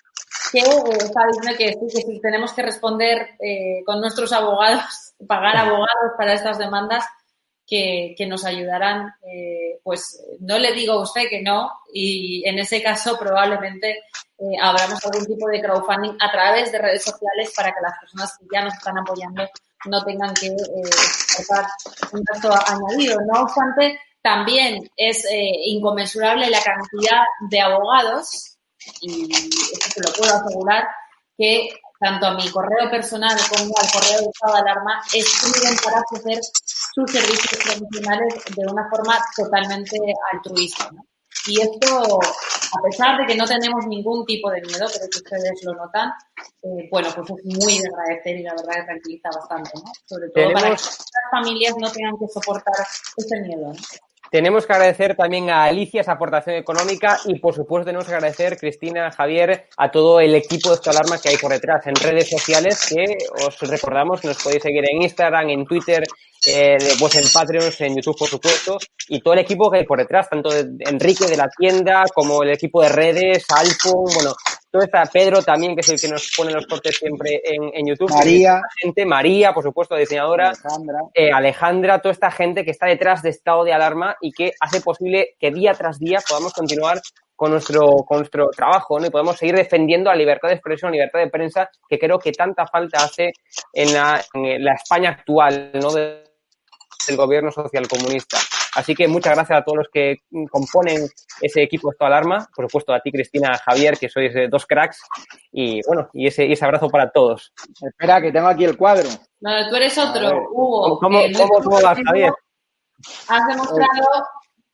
que 0.53 0.61
eh, 0.61 0.99
está 0.99 1.21
diciendo 1.27 1.59
que 1.59 1.73
sí, 1.73 1.87
que 1.91 2.13
sí, 2.13 2.21
tenemos 2.21 2.53
que 2.53 2.63
responder 2.63 3.31
eh, 3.41 3.83
con 3.85 4.01
nuestros 4.01 4.33
abogados, 4.33 5.15
pagar 5.27 5.57
abogados 5.57 6.13
para 6.17 6.35
estas 6.35 6.59
demandas 6.59 7.05
que, 7.67 8.15
que 8.17 8.27
nos 8.27 8.45
ayudarán. 8.45 9.15
Eh, 9.27 9.81
pues 9.83 10.23
no 10.41 10.59
le 10.59 10.73
digo 10.73 10.93
a 10.93 11.03
usted 11.03 11.29
que 11.29 11.43
no 11.43 11.71
y 11.93 12.47
en 12.47 12.59
ese 12.59 12.83
caso 12.83 13.19
probablemente 13.19 14.05
eh, 14.39 14.57
abramos 14.61 15.05
algún 15.05 15.25
tipo 15.25 15.49
de 15.49 15.61
crowdfunding 15.61 16.17
a 16.21 16.31
través 16.31 16.73
de 16.73 16.79
redes 16.79 17.05
sociales 17.05 17.53
para 17.57 17.71
que 17.71 17.81
las 17.81 17.99
personas 17.99 18.37
que 18.39 18.47
ya 18.53 18.63
nos 18.63 18.75
están 18.75 18.99
apoyando 18.99 19.49
no 19.87 20.05
tengan 20.05 20.35
que 20.35 20.47
eh, 20.47 20.57
soportar 21.29 21.67
un 22.13 22.23
gasto 22.25 22.51
añadido. 22.67 23.21
No 23.21 23.43
obstante, 23.43 24.01
también 24.21 24.91
es 24.97 25.25
eh, 25.25 25.53
inconmensurable 25.67 26.51
la 26.51 26.61
cantidad 26.63 27.23
de 27.51 27.61
abogados, 27.61 28.52
y 29.01 29.33
esto 29.33 29.91
se 29.95 30.01
lo 30.01 30.13
puedo 30.13 30.35
asegurar, 30.35 30.89
que 31.37 31.71
tanto 31.99 32.27
a 32.27 32.35
mi 32.35 32.49
correo 32.51 32.91
personal 32.91 33.37
como 33.49 33.73
al 33.79 33.91
correo 33.93 34.19
de 34.21 34.27
estado 34.27 34.55
de 34.55 34.61
alarma 34.61 35.01
escriben 35.15 35.77
para 35.85 36.01
ofrecer 36.01 36.41
sus 36.43 37.11
servicios 37.11 37.63
profesionales 37.63 38.45
de 38.57 38.67
una 38.67 38.89
forma 38.91 39.19
totalmente 39.37 39.97
altruista. 40.33 40.91
¿no? 40.93 41.07
Y 41.47 41.61
esto, 41.61 42.21
a 42.21 42.83
pesar 42.83 43.19
de 43.19 43.27
que 43.27 43.37
no 43.37 43.47
tenemos 43.47 43.87
ningún 43.87 44.25
tipo 44.27 44.51
de 44.51 44.61
miedo, 44.63 44.87
creo 44.87 45.09
que 45.11 45.19
ustedes 45.19 45.65
lo 45.65 45.75
notan, 45.75 46.13
eh, 46.63 46.89
bueno, 46.91 47.09
pues 47.15 47.31
es 47.31 47.65
muy 47.65 47.79
de 47.79 47.89
agradecer 47.89 48.37
y 48.37 48.43
la 48.43 48.55
verdad 48.55 48.75
que 48.75 48.85
tranquiliza 48.85 49.29
bastante, 49.35 49.71
¿no? 49.75 49.93
Sobre 50.05 50.29
todo 50.31 50.53
para 50.53 50.67
que 50.67 50.71
las 50.73 51.31
familias 51.31 51.75
no 51.79 51.91
tengan 51.91 52.17
que 52.19 52.29
soportar 52.29 52.87
ese 53.17 53.41
miedo. 53.41 53.73
¿no? 53.73 53.81
Tenemos 54.33 54.67
que 54.67 54.73
agradecer 54.73 55.15
también 55.15 55.51
a 55.51 55.65
Alicia 55.65 56.01
esa 56.01 56.13
aportación 56.13 56.57
económica 56.57 57.21
y, 57.27 57.39
por 57.39 57.55
supuesto, 57.55 57.85
tenemos 57.85 58.07
que 58.07 58.15
agradecer, 58.15 58.57
Cristina, 58.57 59.11
Javier, 59.11 59.67
a 59.77 59.91
todo 59.91 60.21
el 60.21 60.35
equipo 60.35 60.71
de 60.71 60.77
esta 60.77 60.91
alarma 60.91 61.19
que 61.21 61.29
hay 61.29 61.37
por 61.37 61.53
detrás 61.53 61.87
en 61.87 61.95
redes 61.95 62.31
sociales 62.31 62.81
que 62.89 63.05
os 63.45 63.61
recordamos 63.61 64.25
nos 64.25 64.43
podéis 64.43 64.63
seguir 64.63 64.85
en 64.91 65.03
Instagram, 65.03 65.51
en 65.51 65.67
Twitter, 65.67 66.05
eh, 66.47 66.79
pues 66.99 67.15
en 67.17 67.31
Patreon, 67.31 67.71
en 67.79 67.97
YouTube, 67.97 68.17
por 68.19 68.29
supuesto, 68.29 68.79
y 69.09 69.21
todo 69.21 69.35
el 69.35 69.41
equipo 69.41 69.71
que 69.71 69.81
hay 69.81 69.85
por 69.85 69.99
detrás, 69.99 70.31
tanto 70.31 70.49
de 70.49 70.65
Enrique 70.81 71.27
de 71.27 71.37
la 71.37 71.51
tienda 71.51 72.05
como 72.15 72.43
el 72.43 72.53
equipo 72.53 72.81
de 72.81 72.89
redes, 72.89 73.45
Alfon, 73.51 74.15
bueno, 74.15 74.33
todo 74.73 74.83
está 74.83 75.05
Pedro 75.05 75.43
también, 75.43 75.75
que 75.77 75.83
es 75.83 75.89
el 75.91 76.01
que 76.01 76.09
nos 76.09 76.33
pone 76.37 76.51
los 76.53 76.67
cortes 76.67 76.97
siempre 76.97 77.41
en, 77.45 77.71
en 77.75 77.87
YouTube. 77.87 78.11
María. 78.11 78.61
Gente, 78.81 79.05
María, 79.07 79.53
por 79.53 79.63
supuesto, 79.63 79.95
diseñadora 79.95 80.49
Alejandra. 80.49 80.99
eh, 81.15 81.31
Alejandra, 81.31 82.01
toda 82.01 82.13
esta 82.13 82.31
gente 82.31 82.65
que 82.65 82.71
está 82.73 82.87
detrás 82.87 83.23
de 83.23 83.29
estado 83.31 83.63
de 83.65 83.73
alarma 83.75 84.17
y 84.21 84.33
que 84.33 84.53
hace 84.59 84.81
posible 84.81 85.37
que 85.39 85.51
día 85.51 85.75
tras 85.75 85.99
día 86.01 86.21
podamos 86.27 86.53
continuar 86.55 87.01
con 87.37 87.51
nuestro, 87.51 87.97
con 88.07 88.19
nuestro 88.19 88.49
trabajo 88.51 88.99
¿no? 88.99 89.07
y 89.07 89.11
podamos 89.11 89.37
seguir 89.37 89.57
defendiendo 89.57 90.11
la 90.11 90.17
libertad 90.17 90.49
de 90.49 90.55
expresión, 90.55 90.93
libertad 90.93 91.19
de 91.19 91.29
prensa, 91.29 91.69
que 91.89 91.99
creo 91.99 92.19
que 92.19 92.33
tanta 92.33 92.67
falta 92.67 93.05
hace 93.05 93.33
en 93.73 93.93
la, 93.93 94.23
en 94.35 94.65
la 94.65 94.75
España 94.75 95.11
actual 95.11 95.71
¿no? 95.75 95.93
de- 95.93 96.23
del 97.09 97.17
gobierno 97.17 97.51
social 97.51 97.89
comunista. 97.89 98.39
Así 98.75 98.95
que 98.95 99.07
muchas 99.07 99.35
gracias 99.35 99.59
a 99.59 99.65
todos 99.65 99.79
los 99.79 99.89
que 99.93 100.17
mm, 100.31 100.47
componen 100.47 101.07
ese 101.41 101.63
equipo 101.63 101.91
de 101.91 102.07
alarma, 102.07 102.49
por 102.55 102.67
supuesto 102.67 102.95
a 102.95 103.01
ti, 103.01 103.13
Cristina, 103.13 103.53
a 103.53 103.59
Javier, 103.59 103.99
que 103.99 104.09
sois 104.09 104.35
eh, 104.35 104.49
dos 104.49 104.67
cracks, 104.67 105.01
y 105.53 105.81
bueno, 105.87 106.09
y 106.15 106.27
ese, 106.27 106.47
y 106.47 106.53
ese 106.53 106.65
abrazo 106.65 106.89
para 106.89 107.11
todos. 107.11 107.53
Espera, 107.83 108.21
que 108.21 108.33
tengo 108.33 108.49
aquí 108.49 108.65
el 108.65 108.77
cuadro. 108.77 109.09
No, 109.41 109.69
tú 109.69 109.77
eres 109.77 109.97
otro, 109.99 110.49
Hugo. 110.53 110.99
¿Cómo, 110.99 111.21
cómo, 111.37 111.55
cómo 111.63 111.81
vas, 111.83 111.99
Javier? 112.05 112.33
Has 113.29 113.47
demostrado 113.49 114.09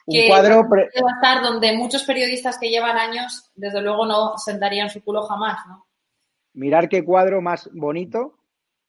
Un 0.06 0.14
que 0.14 0.28
cuadro 0.28 0.68
pre- 0.68 0.88
va 1.02 1.10
a 1.10 1.14
estar 1.14 1.42
donde 1.42 1.76
muchos 1.76 2.04
periodistas 2.04 2.58
que 2.58 2.68
llevan 2.70 2.96
años, 2.98 3.50
desde 3.54 3.80
luego, 3.80 4.06
no 4.06 4.36
sentarían 4.38 4.90
su 4.90 5.02
culo 5.02 5.22
jamás, 5.22 5.58
¿no? 5.66 5.86
Mirar 6.54 6.88
qué 6.88 7.04
cuadro 7.04 7.40
más 7.40 7.68
bonito. 7.72 8.34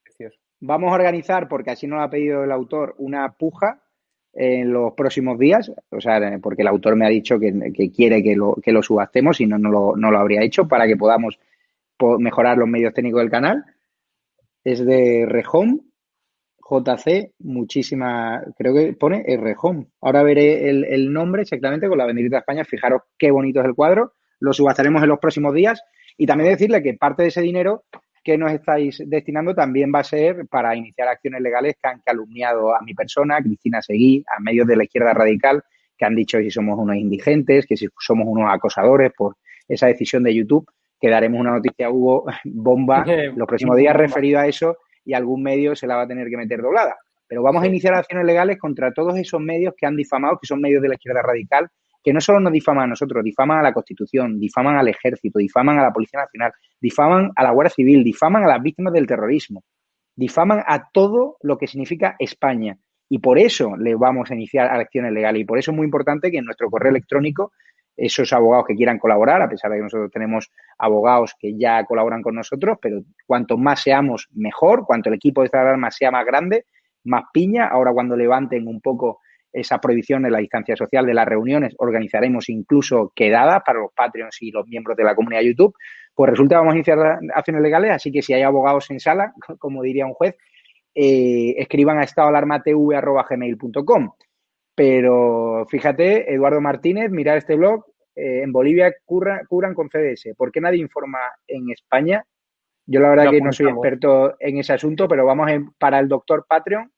Precioso. 0.03 0.37
Vamos 0.59 0.91
a 0.91 0.95
organizar, 0.95 1.47
porque 1.47 1.71
así 1.71 1.87
nos 1.87 1.97
lo 1.99 2.03
ha 2.03 2.09
pedido 2.09 2.43
el 2.43 2.51
autor, 2.51 2.95
una 2.97 3.31
puja 3.33 3.81
en 4.33 4.71
los 4.71 4.93
próximos 4.93 5.37
días, 5.39 5.71
o 5.89 5.99
sea, 5.99 6.17
eh, 6.19 6.39
porque 6.39 6.61
el 6.61 6.67
autor 6.67 6.95
me 6.95 7.05
ha 7.05 7.09
dicho 7.09 7.39
que, 7.39 7.53
que 7.73 7.91
quiere 7.91 8.21
que 8.23 8.35
lo, 8.35 8.55
que 8.55 8.71
lo 8.71 8.81
subastemos 8.83 9.41
y 9.41 9.45
no, 9.47 9.57
no, 9.57 9.69
lo, 9.71 9.95
no 9.95 10.11
lo 10.11 10.19
habría 10.19 10.43
hecho 10.43 10.67
para 10.67 10.85
que 10.87 10.95
podamos 10.97 11.39
po- 11.97 12.19
mejorar 12.19 12.57
los 12.57 12.67
medios 12.69 12.93
técnicos 12.93 13.21
del 13.21 13.31
canal. 13.31 13.65
Es 14.63 14.85
de 14.85 15.25
Rehome, 15.27 15.79
JC, 16.69 17.31
muchísima, 17.39 18.43
creo 18.57 18.73
que 18.73 18.93
pone 18.93 19.23
Rehome. 19.37 19.87
Ahora 20.01 20.21
veré 20.23 20.69
el, 20.69 20.83
el 20.85 21.11
nombre 21.11 21.41
exactamente 21.41 21.87
con 21.87 21.97
la 21.97 22.05
banderita 22.05 22.35
de 22.35 22.39
España. 22.41 22.63
Fijaros 22.65 23.01
qué 23.17 23.31
bonito 23.31 23.59
es 23.61 23.65
el 23.65 23.73
cuadro. 23.75 24.13
Lo 24.39 24.53
subastaremos 24.53 25.01
en 25.01 25.09
los 25.09 25.19
próximos 25.19 25.53
días. 25.53 25.81
Y 26.17 26.25
también 26.27 26.51
decirle 26.51 26.83
que 26.83 26.93
parte 26.93 27.23
de 27.23 27.29
ese 27.29 27.41
dinero 27.41 27.85
que 28.29 28.37
nos 28.37 28.51
estáis 28.51 29.01
destinando 29.07 29.55
también 29.55 29.91
va 29.93 30.01
a 30.01 30.03
ser 30.03 30.45
para 30.47 30.75
iniciar 30.75 31.07
acciones 31.07 31.41
legales 31.41 31.75
que 31.81 31.89
han 31.89 31.99
calumniado 32.01 32.75
a 32.75 32.81
mi 32.81 32.93
persona, 32.93 33.37
a 33.37 33.41
Cristina 33.41 33.81
Seguí, 33.81 34.23
a 34.27 34.39
medios 34.39 34.67
de 34.67 34.75
la 34.75 34.83
izquierda 34.83 35.15
radical, 35.15 35.63
que 35.97 36.05
han 36.05 36.15
dicho 36.15 36.37
que 36.37 36.43
si 36.43 36.51
somos 36.51 36.77
unos 36.77 36.95
indigentes, 36.95 37.65
que 37.65 37.75
si 37.75 37.87
somos 37.97 38.27
unos 38.27 38.53
acosadores 38.53 39.11
por 39.17 39.37
esa 39.67 39.87
decisión 39.87 40.21
de 40.21 40.35
YouTube, 40.35 40.69
que 41.01 41.09
daremos 41.09 41.39
una 41.39 41.53
noticia 41.53 41.87
a 41.87 41.89
Hugo 41.89 42.25
bomba 42.43 43.03
los 43.35 43.47
próximos 43.47 43.77
días 43.77 43.95
referido 43.95 44.39
a 44.39 44.45
eso 44.45 44.77
y 45.03 45.13
algún 45.15 45.41
medio 45.41 45.75
se 45.75 45.87
la 45.87 45.95
va 45.95 46.03
a 46.03 46.07
tener 46.07 46.29
que 46.29 46.37
meter 46.37 46.61
doblada. 46.61 46.97
Pero 47.27 47.41
vamos 47.41 47.63
a 47.63 47.67
iniciar 47.67 47.95
acciones 47.95 48.27
legales 48.27 48.59
contra 48.59 48.93
todos 48.93 49.17
esos 49.17 49.41
medios 49.41 49.73
que 49.75 49.87
han 49.87 49.95
difamado, 49.95 50.37
que 50.39 50.45
son 50.45 50.61
medios 50.61 50.83
de 50.83 50.89
la 50.89 50.95
izquierda 50.95 51.23
radical, 51.23 51.67
que 52.03 52.13
no 52.13 52.21
solo 52.21 52.39
nos 52.39 52.53
difaman 52.53 52.85
a 52.85 52.87
nosotros, 52.87 53.23
difaman 53.23 53.59
a 53.59 53.63
la 53.63 53.73
Constitución, 53.73 54.39
difaman 54.39 54.77
al 54.77 54.87
Ejército, 54.87 55.39
difaman 55.39 55.79
a 55.79 55.83
la 55.83 55.91
Policía 55.91 56.21
Nacional, 56.21 56.53
difaman 56.79 57.31
a 57.35 57.43
la 57.43 57.51
Guardia 57.51 57.73
Civil, 57.73 58.03
difaman 58.03 58.43
a 58.43 58.47
las 58.47 58.61
víctimas 58.61 58.93
del 58.93 59.07
terrorismo, 59.07 59.63
difaman 60.15 60.63
a 60.65 60.89
todo 60.91 61.37
lo 61.41 61.57
que 61.57 61.67
significa 61.67 62.15
España. 62.19 62.77
Y 63.09 63.19
por 63.19 63.39
eso 63.39 63.75
le 63.75 63.95
vamos 63.95 64.29
a 64.29 64.35
iniciar 64.35 64.67
acciones 64.67 65.11
legales. 65.11 65.41
Y 65.41 65.45
por 65.45 65.57
eso 65.57 65.71
es 65.71 65.77
muy 65.77 65.85
importante 65.85 66.29
que 66.29 66.37
en 66.37 66.45
nuestro 66.45 66.69
correo 66.69 66.91
electrónico, 66.91 67.51
esos 67.97 68.31
abogados 68.31 68.65
que 68.67 68.75
quieran 68.75 68.99
colaborar, 68.99 69.41
a 69.41 69.49
pesar 69.49 69.71
de 69.71 69.77
que 69.77 69.83
nosotros 69.83 70.11
tenemos 70.11 70.51
abogados 70.77 71.35
que 71.37 71.57
ya 71.57 71.83
colaboran 71.85 72.21
con 72.21 72.35
nosotros, 72.35 72.77
pero 72.81 73.01
cuanto 73.25 73.57
más 73.57 73.81
seamos, 73.81 74.29
mejor, 74.33 74.85
cuanto 74.85 75.09
el 75.09 75.15
equipo 75.15 75.41
de 75.41 75.45
esta 75.45 75.61
alarma 75.61 75.91
sea 75.91 76.11
más 76.11 76.25
grande, 76.25 76.65
más 77.03 77.23
piña. 77.33 77.67
Ahora 77.67 77.91
cuando 77.91 78.15
levanten 78.15 78.67
un 78.67 78.79
poco 78.79 79.19
esa 79.51 79.79
prohibición 79.79 80.23
de 80.23 80.31
la 80.31 80.39
distancia 80.39 80.75
social 80.75 81.05
de 81.05 81.13
las 81.13 81.27
reuniones, 81.27 81.73
organizaremos 81.77 82.49
incluso 82.49 83.11
quedadas 83.15 83.61
para 83.65 83.79
los 83.79 83.91
Patreons 83.93 84.37
y 84.41 84.51
los 84.51 84.67
miembros 84.67 84.95
de 84.97 85.03
la 85.03 85.15
comunidad 85.15 85.41
YouTube. 85.41 85.75
Pues 86.13 86.29
resulta 86.29 86.57
vamos 86.57 86.73
a 86.73 86.77
iniciar 86.77 87.19
acciones 87.33 87.61
legales, 87.63 87.91
así 87.91 88.11
que 88.11 88.21
si 88.21 88.33
hay 88.33 88.41
abogados 88.43 88.89
en 88.91 88.99
sala, 88.99 89.33
como 89.59 89.81
diría 89.83 90.05
un 90.05 90.13
juez, 90.13 90.35
eh, 90.95 91.55
escriban 91.57 91.97
a 91.99 92.03
estadoalarmatv.gmail.com. 92.03 94.11
Pero 94.75 95.65
fíjate, 95.69 96.33
Eduardo 96.33 96.61
Martínez, 96.61 97.11
mirar 97.11 97.37
este 97.37 97.55
blog, 97.55 97.85
eh, 98.15 98.41
en 98.43 98.51
Bolivia 98.51 98.93
curra- 99.05 99.41
curan 99.47 99.73
con 99.73 99.89
CDS. 99.89 100.33
¿Por 100.37 100.51
qué 100.51 100.61
nadie 100.61 100.79
informa 100.79 101.19
en 101.47 101.69
España? 101.71 102.23
Yo 102.85 102.99
la 103.01 103.09
verdad 103.09 103.25
Lo 103.25 103.31
que 103.31 103.41
no 103.41 103.51
soy 103.51 103.65
experto 103.77 104.35
en 104.39 104.57
ese 104.57 104.73
asunto, 104.73 105.07
pero 105.07 105.25
vamos 105.25 105.49
en- 105.51 105.71
para 105.77 105.99
el 105.99 106.07
doctor 106.07 106.45
Patreon, 106.47 106.91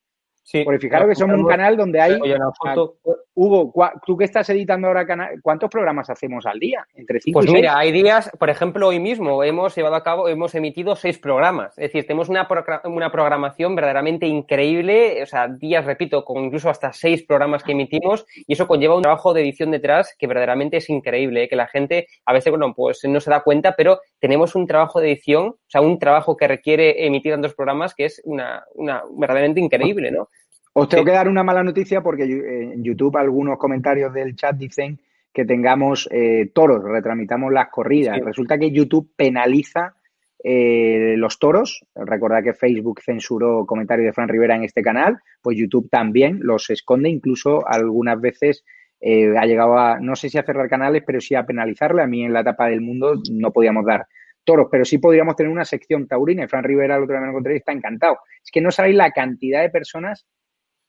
Sí, 0.44 0.64
porque 0.64 0.80
fijaros 0.80 1.08
que 1.10 1.16
somos 1.16 1.38
un 1.38 1.48
canal 1.48 1.78
donde 1.78 2.02
hay... 2.02 2.20
Oye, 2.20 2.36
una 2.36 2.52
foto. 2.52 2.98
Hugo, 3.34 3.74
tú 4.06 4.18
que 4.18 4.26
estás 4.26 4.50
editando 4.50 4.88
ahora 4.88 5.06
canal, 5.06 5.40
¿cuántos 5.42 5.70
programas 5.70 6.10
hacemos 6.10 6.46
al 6.46 6.60
día? 6.60 6.86
Entre 6.96 7.20
cinco 7.22 7.40
Pues 7.40 7.50
y 7.50 7.54
mira, 7.54 7.72
seis. 7.72 7.80
hay 7.80 7.92
días, 7.92 8.30
por 8.38 8.50
ejemplo, 8.50 8.88
hoy 8.88 9.00
mismo 9.00 9.44
hemos 9.44 9.76
llevado 9.76 9.96
a 9.96 10.04
cabo, 10.04 10.28
hemos 10.28 10.54
emitido 10.54 10.96
seis 10.96 11.18
programas. 11.18 11.78
Es 11.78 11.92
decir, 11.92 12.06
tenemos 12.06 12.28
una, 12.28 12.48
una 12.86 13.12
programación 13.12 13.74
verdaderamente 13.76 14.28
increíble, 14.28 15.24
o 15.24 15.26
sea, 15.26 15.48
días, 15.48 15.86
repito, 15.86 16.26
con 16.26 16.44
incluso 16.44 16.70
hasta 16.70 16.92
seis 16.92 17.24
programas 17.24 17.64
que 17.64 17.72
emitimos, 17.72 18.26
y 18.36 18.54
eso 18.54 18.68
conlleva 18.68 18.96
un 18.96 19.02
trabajo 19.02 19.34
de 19.34 19.42
edición 19.42 19.72
detrás 19.72 20.14
que 20.20 20.28
verdaderamente 20.28 20.78
es 20.78 20.90
increíble, 20.90 21.44
¿eh? 21.44 21.50
que 21.50 21.56
la 21.56 21.68
gente 21.68 22.08
a 22.26 22.34
veces, 22.34 22.52
bueno, 22.52 22.74
pues 22.76 23.00
no 23.06 23.20
se 23.22 23.30
da 23.30 23.44
cuenta, 23.44 23.76
pero 23.78 24.02
tenemos 24.20 24.56
un 24.56 24.68
trabajo 24.68 25.00
de 25.00 25.12
edición, 25.12 25.48
o 25.48 25.70
sea, 25.70 25.82
un 25.82 26.00
trabajo 26.00 26.36
que 26.36 26.48
requiere 26.48 27.06
emitir 27.06 27.32
tantos 27.32 27.54
programas 27.54 27.96
que 27.96 28.06
es 28.06 28.22
una, 28.26 28.64
una 28.76 29.04
verdaderamente 29.18 29.62
increíble, 29.62 30.12
¿no? 30.12 30.30
Os 30.74 30.88
tengo 30.88 31.06
que 31.06 31.12
dar 31.12 31.28
una 31.28 31.44
mala 31.44 31.64
noticia 31.64 32.02
porque 32.02 32.24
eh, 32.24 32.74
en 32.74 32.84
YouTube 32.84 33.18
algunos 33.18 33.58
comentarios 33.58 34.14
del 34.14 34.36
chat 34.36 34.56
dicen 34.56 35.00
que 35.34 35.46
tengamos 35.46 36.08
eh, 36.12 36.52
toros, 36.54 36.84
retramitamos 36.84 37.52
las 37.52 37.70
corridas. 37.70 38.18
Sí. 38.18 38.22
Resulta 38.24 38.58
que 38.58 38.72
YouTube 38.72 39.12
penaliza 39.16 39.96
eh, 40.44 41.16
los 41.18 41.40
toros. 41.40 41.86
Recordad 41.96 42.44
que 42.44 42.54
Facebook 42.54 43.02
censuró 43.02 43.66
comentarios 43.66 44.08
de 44.08 44.14
Fran 44.14 44.30
Rivera 44.30 44.56
en 44.56 44.64
este 44.64 44.82
canal, 44.82 45.20
pues 45.42 45.58
YouTube 45.58 45.90
también 45.90 46.40
los 46.42 46.70
esconde, 46.70 47.10
incluso 47.10 47.68
algunas 47.68 48.20
veces 48.20 48.64
eh, 49.00 49.36
ha 49.38 49.46
llegado 49.46 49.78
a, 49.78 50.00
no 50.00 50.16
sé 50.16 50.30
si 50.30 50.38
a 50.38 50.44
cerrar 50.44 50.70
canales, 50.70 51.04
pero 51.06 51.22
sí 51.22 51.36
a 51.36 51.46
penalizarle. 51.46 52.02
A 52.02 52.08
mí 52.08 52.24
en 52.24 52.34
la 52.34 52.42
etapa 52.42 52.68
del 52.68 52.82
mundo 52.82 53.22
no 53.32 53.52
podíamos 53.52 53.86
dar 53.86 54.08
toros, 54.44 54.68
pero 54.72 54.84
sí 54.84 54.98
podríamos 54.98 55.36
tener 55.36 55.52
una 55.52 55.66
sección 55.66 56.08
taurina. 56.08 56.44
Y 56.44 56.48
Fran 56.48 56.64
Rivera, 56.64 56.96
el 56.96 57.04
otro 57.04 57.14
día 57.14 57.22
me 57.22 57.28
lo 57.28 57.32
encontré 57.32 57.54
y 57.54 57.58
está 57.58 57.72
encantado. 57.72 58.20
Es 58.44 58.52
que 58.52 58.62
no 58.62 58.72
sabéis 58.72 58.96
la 58.96 59.12
cantidad 59.12 59.62
de 59.62 59.70
personas 59.70 60.26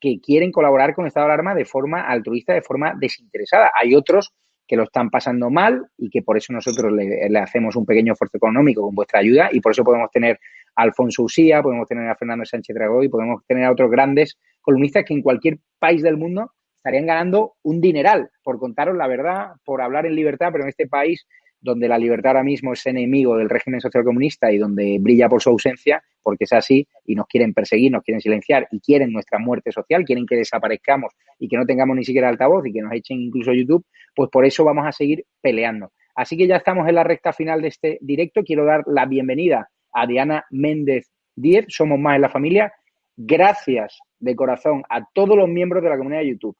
que 0.03 0.21
quieren 0.21 0.51
colaborar 0.51 0.95
con 0.95 1.07
Estado 1.07 1.29
de 1.29 1.35
Alarma 1.35 1.55
de 1.55 1.65
forma 1.65 2.01
altruista, 2.01 2.53
de 2.53 2.61
forma 2.61 2.93
desinteresada. 2.99 3.71
Hay 3.81 3.95
otros 3.95 4.33
que 4.67 4.77
lo 4.77 4.83
están 4.83 5.11
pasando 5.11 5.49
mal 5.49 5.87
y 5.97 6.11
que 6.11 6.23
por 6.23 6.37
eso 6.37 6.53
nosotros 6.53 6.93
le, 6.93 7.29
le 7.31 7.39
hacemos 7.39 7.77
un 7.77 7.87
pequeño 7.87 8.15
esfuerzo 8.15 8.37
económico 8.37 8.83
con 8.83 8.97
vuestra 8.97 9.21
ayuda 9.21 9.49
y 9.53 9.61
por 9.61 9.71
eso 9.71 9.85
podemos 9.85 10.11
tener 10.11 10.41
a 10.75 10.83
Alfonso 10.83 11.23
Usía, 11.23 11.63
podemos 11.63 11.87
tener 11.87 12.09
a 12.09 12.17
Fernando 12.17 12.45
Sánchez 12.45 12.75
Dragó 12.75 13.05
y 13.05 13.09
podemos 13.09 13.47
tener 13.47 13.65
a 13.65 13.71
otros 13.71 13.91
grandes 13.93 14.39
columnistas 14.61 15.05
que 15.07 15.15
en 15.15 15.23
cualquier 15.23 15.59
país 15.79 16.03
del 16.03 16.17
mundo 16.17 16.51
estarían 16.79 17.07
ganando 17.07 17.55
un 17.63 17.81
dineral 17.81 18.31
por 18.43 18.59
contaros 18.59 18.97
la 18.97 19.07
verdad, 19.07 19.53
por 19.65 19.83
hablar 19.83 20.05
en 20.07 20.17
libertad, 20.17 20.49
pero 20.51 20.65
en 20.65 20.71
este 20.71 20.89
país 20.89 21.29
donde 21.63 21.89
la 21.89 21.97
libertad 21.97 22.33
ahora 22.33 22.43
mismo 22.43 22.73
es 22.73 22.85
enemigo 22.87 23.37
del 23.37 23.49
régimen 23.49 23.81
socialcomunista 23.81 24.53
y 24.53 24.59
donde 24.59 24.99
brilla 25.01 25.29
por 25.29 25.41
su 25.41 25.51
ausencia, 25.51 26.03
porque 26.23 26.45
es 26.45 26.53
así 26.53 26.87
y 27.07 27.15
nos 27.15 27.27
quieren 27.27 27.55
perseguir, 27.55 27.93
nos 27.93 28.03
quieren 28.03 28.21
silenciar 28.21 28.67
y 28.71 28.81
quieren 28.81 29.13
nuestra 29.13 29.39
muerte 29.39 29.71
social, 29.71 30.05
quieren 30.05 30.27
que 30.27 30.37
desaparezcamos 30.37 31.15
y 31.39 31.49
que 31.49 31.57
no 31.57 31.65
tengamos 31.65 31.97
ni 31.97 32.05
siquiera 32.05 32.29
altavoz 32.29 32.67
y 32.67 32.73
que 32.73 32.83
nos 32.83 32.93
echen 32.93 33.21
incluso 33.21 33.53
YouTube, 33.53 33.87
pues 34.15 34.29
por 34.31 34.45
eso 34.45 34.65
vamos 34.65 34.87
a 34.87 34.93
seguir 34.93 35.25
peleando. 35.41 35.93
Así 36.15 36.37
que 36.37 36.47
ya 36.47 36.57
estamos 36.57 36.89
en 36.89 36.97
la 36.97 37.05
recta 37.05 37.33
final 37.33 37.63
de 37.63 37.69
este 37.69 37.99
directo. 38.03 38.43
Quiero 38.43 38.65
dar 38.65 38.83
la 38.87 39.07
bienvenida 39.07 39.71
a 39.93 40.07
Diana 40.07 40.45
Méndez 40.51 41.11
Díez, 41.35 41.67
Somos 41.69 41.99
Más 41.99 42.17
en 42.17 42.23
la 42.23 42.29
Familia. 42.29 42.73
Gracias 43.17 43.99
de 44.19 44.37
corazón 44.37 44.83
a 44.89 45.07
todos 45.13 45.37
los 45.37 45.49
miembros 45.49 45.83
de 45.83 45.89
la 45.89 45.97
comunidad 45.97 46.21
de 46.21 46.31
YouTube, 46.31 46.57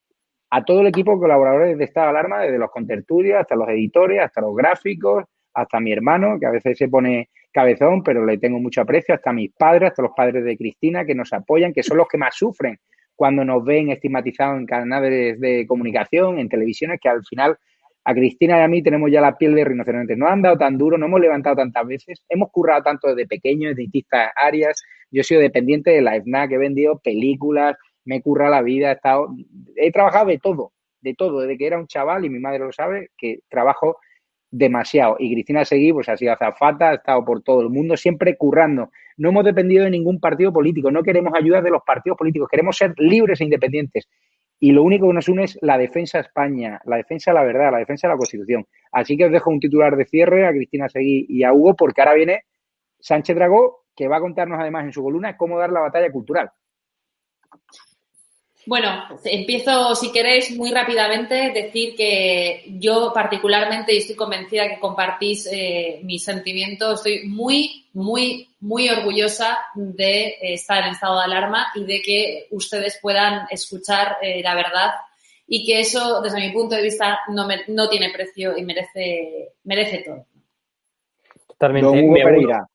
a 0.55 0.63
todo 0.63 0.83
el 0.83 0.89
equipo 0.89 1.15
de 1.15 1.21
colaboradores 1.21 1.79
de 1.79 1.85
Estado 1.85 2.09
de 2.09 2.11
Alarma, 2.11 2.41
desde 2.43 2.59
los 2.59 2.71
contertulios 2.71 3.41
hasta 3.41 3.57
los 3.57 3.67
editores, 3.71 4.21
hasta 4.21 4.43
los 4.43 4.55
gráficos, 4.55 5.25
hasta 5.55 5.81
mi 5.81 5.93
hermano, 5.93 6.39
que 6.39 6.45
a 6.45 6.51
veces 6.51 6.77
se 6.77 6.89
pone 6.89 7.31
cabezón, 7.51 8.03
pero 8.03 8.27
le 8.27 8.37
tengo 8.37 8.59
mucho 8.59 8.83
aprecio, 8.83 9.15
hasta 9.15 9.33
mis 9.33 9.51
padres, 9.53 9.89
hasta 9.91 10.03
los 10.03 10.13
padres 10.15 10.45
de 10.45 10.59
Cristina, 10.59 11.07
que 11.07 11.15
nos 11.15 11.33
apoyan, 11.33 11.73
que 11.73 11.83
son 11.83 11.97
los 11.97 12.07
que 12.07 12.19
más 12.19 12.37
sufren 12.37 12.79
cuando 13.17 13.47
nos 13.47 13.65
ven 13.65 13.91
estigmatizados 13.93 14.59
en 14.59 14.67
canales 14.67 15.41
de 15.41 15.67
comunicación, 15.67 16.39
en 16.39 16.51
televisiones, 16.51 17.01
que 17.01 17.09
al 17.09 17.25
final 17.25 17.57
a 18.05 18.13
Cristina 18.13 18.59
y 18.59 18.63
a 18.63 18.69
mí 18.69 18.83
tenemos 18.83 19.11
ya 19.11 19.23
la 19.23 19.39
piel 19.39 19.55
de 19.55 19.65
rinoceronte. 19.65 20.17
No 20.17 20.27
han 20.29 20.43
dado 20.43 20.59
tan 20.59 20.77
duro, 20.77 20.99
no 20.99 21.07
hemos 21.07 21.21
levantado 21.21 21.57
tantas 21.57 21.87
veces, 21.87 22.23
hemos 22.29 22.51
currado 22.51 22.83
tanto 22.83 23.09
desde 23.09 23.27
pequeños, 23.27 23.71
en 23.71 23.77
distintas 23.77 24.31
áreas. 24.37 24.83
Yo 25.11 25.23
he 25.23 25.25
sido 25.25 25.41
dependiente 25.41 25.93
de 25.93 26.03
la 26.03 26.21
FNAC, 26.21 26.53
he 26.53 26.59
vendido 26.59 26.99
películas, 26.99 27.75
me 28.05 28.17
he 28.17 28.23
currado 28.23 28.51
la 28.51 28.63
vida, 28.63 28.91
he, 28.91 28.95
estado, 28.95 29.29
he 29.77 29.93
trabajado 29.93 30.27
de 30.27 30.39
todo, 30.39 30.73
de 31.01 31.15
todo, 31.15 31.41
desde 31.41 31.59
que 31.59 31.67
era 31.67 31.79
un 31.79 31.87
chaval 31.87 32.25
y 32.25 32.31
mi 32.31 32.39
madre 32.39 32.61
lo 32.61 32.73
sabe, 32.73 33.11
que 33.17 33.41
trabajo 33.49 33.99
demasiado. 34.51 35.17
Y 35.19 35.33
Cristina 35.33 35.65
Seguí, 35.65 35.93
pues 35.93 36.09
ha 36.09 36.17
sido 36.17 36.33
azafata, 36.33 36.91
ha 36.91 36.95
estado 36.95 37.25
por 37.25 37.43
todo 37.43 37.63
el 37.63 37.71
mundo, 37.71 37.97
siempre 37.97 38.37
currando. 38.37 38.91
No 39.17 39.31
hemos 39.31 39.45
dependido 39.45 39.85
de 39.85 39.91
ningún 39.91 40.21
partido 40.21 40.53
político, 40.53 40.91
no 40.91 41.03
queremos 41.03 41.33
ayuda 41.35 41.63
de 41.63 41.71
los 41.71 41.83
partidos 41.83 42.19
políticos, 42.19 42.49
queremos 42.51 42.77
ser 42.77 42.95
libres 42.99 43.41
e 43.41 43.45
independientes 43.45 44.09
y 44.63 44.71
lo 44.71 44.85
único 44.85 45.09
que 45.09 45.15
nos 45.15 45.29
une 45.29 45.43
es 45.43 45.59
la 45.61 45.77
defensa 45.77 46.19
a 46.19 46.21
España, 46.21 46.81
la 46.85 46.97
defensa 46.97 47.33
de 47.33 47.35
la 47.35 47.43
verdad, 47.43 47.73
la 47.73 47.79
defensa 47.79 48.07
de 48.07 48.15
la 48.15 48.17
Constitución. 48.17 48.65
Así 48.93 49.17
que 49.17 49.25
os 49.25 49.33
dejo 49.33 49.51
un 49.51 49.59
titular 49.59 49.97
de 49.97 50.05
cierre 50.05 50.47
a 50.47 50.53
Cristina 50.53 50.89
Seguí 50.89 51.27
y 51.29 51.43
a 51.43 51.53
Hugo, 51.53 51.75
porque 51.75 52.01
ahora 52.01 52.15
viene 52.15 52.45
Sánchez 53.01 53.35
Dragó, 53.35 53.87
que 53.97 54.07
va 54.07 54.19
a 54.19 54.21
contarnos 54.21 54.61
además 54.61 54.85
en 54.85 54.93
su 54.93 55.03
columna 55.03 55.37
cómo 55.37 55.59
dar 55.59 55.73
la 55.73 55.81
batalla 55.81 56.13
cultural. 56.13 56.53
Bueno, 58.65 59.09
empiezo, 59.25 59.95
si 59.97 60.13
queréis, 60.13 60.57
muy 60.57 60.71
rápidamente, 60.71 61.51
decir 61.53 61.97
que 61.97 62.65
yo 62.79 63.11
particularmente, 63.13 63.93
y 63.93 63.99
estoy 63.99 64.15
convencida 64.15 64.69
que 64.69 64.79
compartís 64.79 65.49
eh, 65.51 66.01
mis 66.05 66.23
sentimientos, 66.23 67.01
estoy 67.01 67.29
muy, 67.29 67.87
muy, 67.93 68.49
muy 68.61 68.89
orgullosa 68.89 69.59
de 69.75 70.37
estar 70.41 70.85
en 70.85 70.93
estado 70.93 71.19
de 71.19 71.25
alarma 71.25 71.73
y 71.75 71.85
de 71.85 72.03
que 72.03 72.47
ustedes 72.53 72.99
puedan 73.03 73.47
escuchar 73.51 74.19
eh, 74.23 74.41
la 74.43 74.55
verdad 74.55 74.91
y 75.49 75.67
que 75.67 75.81
eso, 75.81 76.23
desde 76.23 76.41
mi 76.41 76.51
punto 76.53 76.77
de 76.77 76.83
vista, 76.83 77.19
no, 77.29 77.47
me, 77.47 77.63
no 77.69 77.89
tiene 77.89 78.13
precio 78.13 78.57
y 78.57 78.65
merece, 78.65 79.55
merece 79.65 79.99
todo. 79.99 80.25
Totalmente. 81.49 82.72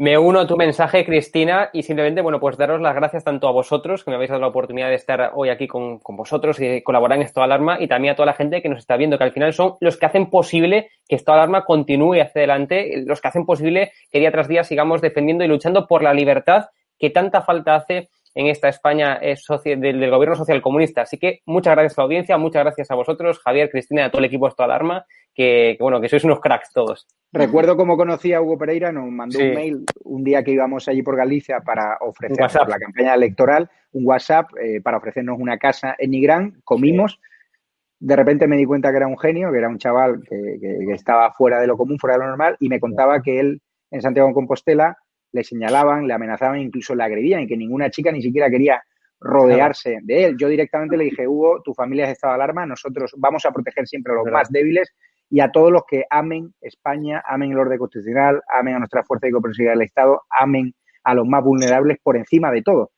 Me 0.00 0.16
uno 0.16 0.38
a 0.38 0.46
tu 0.46 0.56
mensaje, 0.56 1.04
Cristina, 1.04 1.70
y 1.72 1.82
simplemente, 1.82 2.20
bueno, 2.20 2.38
pues 2.38 2.56
daros 2.56 2.80
las 2.80 2.94
gracias 2.94 3.24
tanto 3.24 3.48
a 3.48 3.50
vosotros, 3.50 4.04
que 4.04 4.12
me 4.12 4.14
habéis 4.14 4.30
dado 4.30 4.40
la 4.40 4.46
oportunidad 4.46 4.90
de 4.90 4.94
estar 4.94 5.32
hoy 5.34 5.48
aquí 5.48 5.66
con, 5.66 5.98
vosotros 6.10 6.60
y 6.60 6.82
colaborar 6.82 7.18
en 7.18 7.24
Estado 7.24 7.42
Alarma, 7.42 7.78
y 7.80 7.88
también 7.88 8.12
a 8.12 8.14
toda 8.14 8.26
la 8.26 8.34
gente 8.34 8.62
que 8.62 8.68
nos 8.68 8.78
está 8.78 8.96
viendo, 8.96 9.18
que 9.18 9.24
al 9.24 9.32
final 9.32 9.52
son 9.52 9.74
los 9.80 9.96
que 9.96 10.06
hacen 10.06 10.30
posible 10.30 10.88
que 11.08 11.16
Estado 11.16 11.38
Alarma 11.38 11.64
continúe 11.64 12.20
hacia 12.20 12.42
adelante, 12.42 13.02
los 13.06 13.20
que 13.20 13.26
hacen 13.26 13.44
posible 13.44 13.90
que 14.12 14.20
día 14.20 14.30
tras 14.30 14.46
día 14.46 14.62
sigamos 14.62 15.00
defendiendo 15.00 15.42
y 15.42 15.48
luchando 15.48 15.88
por 15.88 16.04
la 16.04 16.14
libertad 16.14 16.66
que 16.96 17.10
tanta 17.10 17.42
falta 17.42 17.74
hace 17.74 18.08
en 18.36 18.46
esta 18.46 18.68
España 18.68 19.18
eh, 19.20 19.34
del, 19.76 20.10
gobierno 20.10 20.36
social 20.36 20.62
comunista. 20.62 21.02
Así 21.02 21.18
que 21.18 21.40
muchas 21.44 21.74
gracias 21.74 21.98
a 21.98 22.02
la 22.02 22.04
audiencia, 22.04 22.38
muchas 22.38 22.62
gracias 22.62 22.88
a 22.92 22.94
vosotros, 22.94 23.40
Javier, 23.40 23.68
Cristina 23.68 24.04
a 24.04 24.10
todo 24.10 24.20
el 24.20 24.26
equipo 24.26 24.46
de 24.46 24.50
Estado 24.50 24.70
Alarma, 24.70 25.06
que, 25.38 25.76
bueno, 25.78 26.00
que 26.00 26.08
sois 26.08 26.24
unos 26.24 26.40
cracks 26.40 26.72
todos. 26.72 27.06
Recuerdo 27.32 27.76
cómo 27.76 27.96
conocí 27.96 28.32
a 28.32 28.42
Hugo 28.42 28.58
Pereira, 28.58 28.90
nos 28.90 29.08
mandó 29.08 29.38
un 29.38 29.54
mail 29.54 29.84
un 30.02 30.24
día 30.24 30.42
que 30.42 30.50
íbamos 30.50 30.88
allí 30.88 31.00
por 31.00 31.16
Galicia 31.16 31.60
para 31.60 31.96
ofrecer 32.00 32.38
la 32.66 32.76
campaña 32.76 33.14
electoral, 33.14 33.70
un 33.92 34.04
WhatsApp 34.04 34.50
eh, 34.60 34.80
para 34.80 34.96
ofrecernos 34.96 35.38
una 35.38 35.56
casa 35.56 35.94
en 35.96 36.10
Nigrán, 36.10 36.60
comimos. 36.64 37.20
De 38.00 38.16
repente 38.16 38.48
me 38.48 38.56
di 38.56 38.64
cuenta 38.64 38.90
que 38.90 38.96
era 38.96 39.06
un 39.06 39.16
genio, 39.16 39.52
que 39.52 39.58
era 39.58 39.68
un 39.68 39.78
chaval 39.78 40.24
que, 40.28 40.92
estaba 40.92 41.32
fuera 41.32 41.60
de 41.60 41.68
lo 41.68 41.76
común, 41.76 42.00
fuera 42.00 42.16
de 42.16 42.24
lo 42.24 42.30
normal, 42.30 42.56
y 42.58 42.68
me 42.68 42.80
contaba 42.80 43.22
que 43.22 43.38
él 43.38 43.62
en 43.92 44.02
Santiago 44.02 44.26
de 44.26 44.34
Compostela 44.34 44.98
le 45.30 45.44
señalaban, 45.44 46.08
le 46.08 46.14
amenazaban, 46.14 46.58
incluso 46.58 46.96
le 46.96 47.04
agredían, 47.04 47.42
y 47.42 47.46
que 47.46 47.56
ninguna 47.56 47.90
chica 47.90 48.10
ni 48.10 48.22
siquiera 48.22 48.50
quería 48.50 48.82
rodearse 49.20 50.00
de 50.02 50.24
él. 50.24 50.36
Yo 50.36 50.48
directamente 50.48 50.96
le 50.96 51.04
dije, 51.04 51.28
Hugo, 51.28 51.62
tu 51.62 51.74
familia 51.74 52.06
es 52.06 52.12
estado 52.12 52.32
de 52.32 52.42
alarma, 52.42 52.66
nosotros 52.66 53.14
vamos 53.16 53.46
a 53.46 53.52
proteger 53.52 53.86
siempre 53.86 54.12
a 54.12 54.16
los 54.16 54.32
más 54.32 54.50
débiles 54.50 54.92
y 55.30 55.40
a 55.40 55.50
todos 55.50 55.70
los 55.70 55.82
que 55.86 56.04
amen 56.08 56.54
España, 56.60 57.22
amen 57.26 57.52
el 57.52 57.58
orden 57.58 57.78
constitucional, 57.78 58.40
amen 58.58 58.76
a 58.76 58.78
nuestra 58.78 59.04
fuerza 59.04 59.26
de 59.26 59.32
cooperación 59.32 59.68
del 59.68 59.82
Estado, 59.82 60.22
amen 60.30 60.74
a 61.04 61.14
los 61.14 61.26
más 61.26 61.44
vulnerables 61.44 61.98
por 62.02 62.16
encima 62.16 62.50
de 62.50 62.62
todo. 62.62 62.92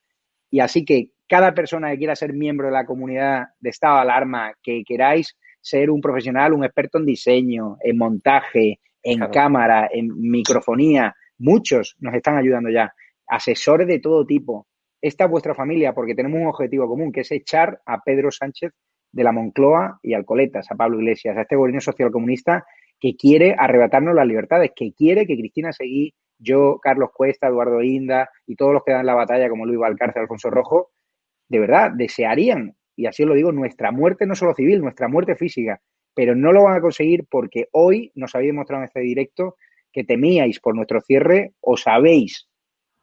Y 0.50 0.60
así 0.60 0.84
que 0.84 1.10
cada 1.28 1.54
persona 1.54 1.90
que 1.90 1.98
quiera 1.98 2.16
ser 2.16 2.32
miembro 2.32 2.66
de 2.66 2.72
la 2.72 2.86
comunidad 2.86 3.48
de 3.60 3.70
estado 3.70 3.96
de 3.96 4.02
alarma, 4.02 4.52
que 4.62 4.82
queráis 4.84 5.36
ser 5.60 5.90
un 5.90 6.00
profesional, 6.00 6.52
un 6.52 6.64
experto 6.64 6.98
en 6.98 7.06
diseño, 7.06 7.76
en 7.82 7.98
montaje, 7.98 8.80
en 9.02 9.20
cámara, 9.28 9.88
en 9.92 10.08
microfonía, 10.16 11.14
muchos 11.38 11.96
nos 12.00 12.14
están 12.14 12.36
ayudando 12.36 12.70
ya, 12.70 12.92
asesores 13.26 13.86
de 13.86 14.00
todo 14.00 14.26
tipo. 14.26 14.66
Esta 15.00 15.24
es 15.24 15.30
vuestra 15.30 15.54
familia 15.54 15.94
porque 15.94 16.14
tenemos 16.14 16.40
un 16.40 16.48
objetivo 16.48 16.88
común, 16.88 17.12
que 17.12 17.20
es 17.20 17.30
echar 17.30 17.80
a 17.86 18.00
Pedro 18.02 18.30
Sánchez 18.30 18.72
de 19.12 19.24
la 19.24 19.32
Moncloa 19.32 19.98
y 20.02 20.14
Alcoletas, 20.14 20.70
a 20.70 20.76
Pablo 20.76 21.00
Iglesias, 21.00 21.36
a 21.36 21.42
este 21.42 21.56
gobierno 21.56 21.80
socialcomunista 21.80 22.66
que 22.98 23.16
quiere 23.16 23.54
arrebatarnos 23.58 24.14
las 24.14 24.26
libertades, 24.26 24.72
que 24.76 24.92
quiere 24.92 25.26
que 25.26 25.36
Cristina 25.36 25.72
Seguí, 25.72 26.14
yo, 26.38 26.78
Carlos 26.82 27.10
Cuesta, 27.14 27.48
Eduardo 27.48 27.82
Inda 27.82 28.30
y 28.46 28.56
todos 28.56 28.72
los 28.72 28.84
que 28.84 28.92
dan 28.92 29.06
la 29.06 29.14
batalla, 29.14 29.48
como 29.48 29.66
Luis 29.66 29.78
Valcárcel, 29.78 30.22
Alfonso 30.22 30.50
Rojo, 30.50 30.90
de 31.48 31.58
verdad, 31.58 31.90
desearían, 31.92 32.76
y 32.96 33.06
así 33.06 33.22
os 33.22 33.28
lo 33.28 33.34
digo, 33.34 33.52
nuestra 33.52 33.90
muerte 33.90 34.26
no 34.26 34.34
solo 34.34 34.54
civil, 34.54 34.80
nuestra 34.80 35.08
muerte 35.08 35.34
física, 35.34 35.80
pero 36.14 36.34
no 36.34 36.52
lo 36.52 36.64
van 36.64 36.76
a 36.76 36.80
conseguir 36.80 37.26
porque 37.28 37.68
hoy 37.72 38.12
nos 38.14 38.34
habéis 38.34 38.50
demostrado 38.50 38.82
en 38.82 38.86
este 38.86 39.00
directo 39.00 39.56
que 39.92 40.04
temíais 40.04 40.60
por 40.60 40.74
nuestro 40.74 41.00
cierre, 41.00 41.52
os 41.60 41.86
habéis 41.86 42.48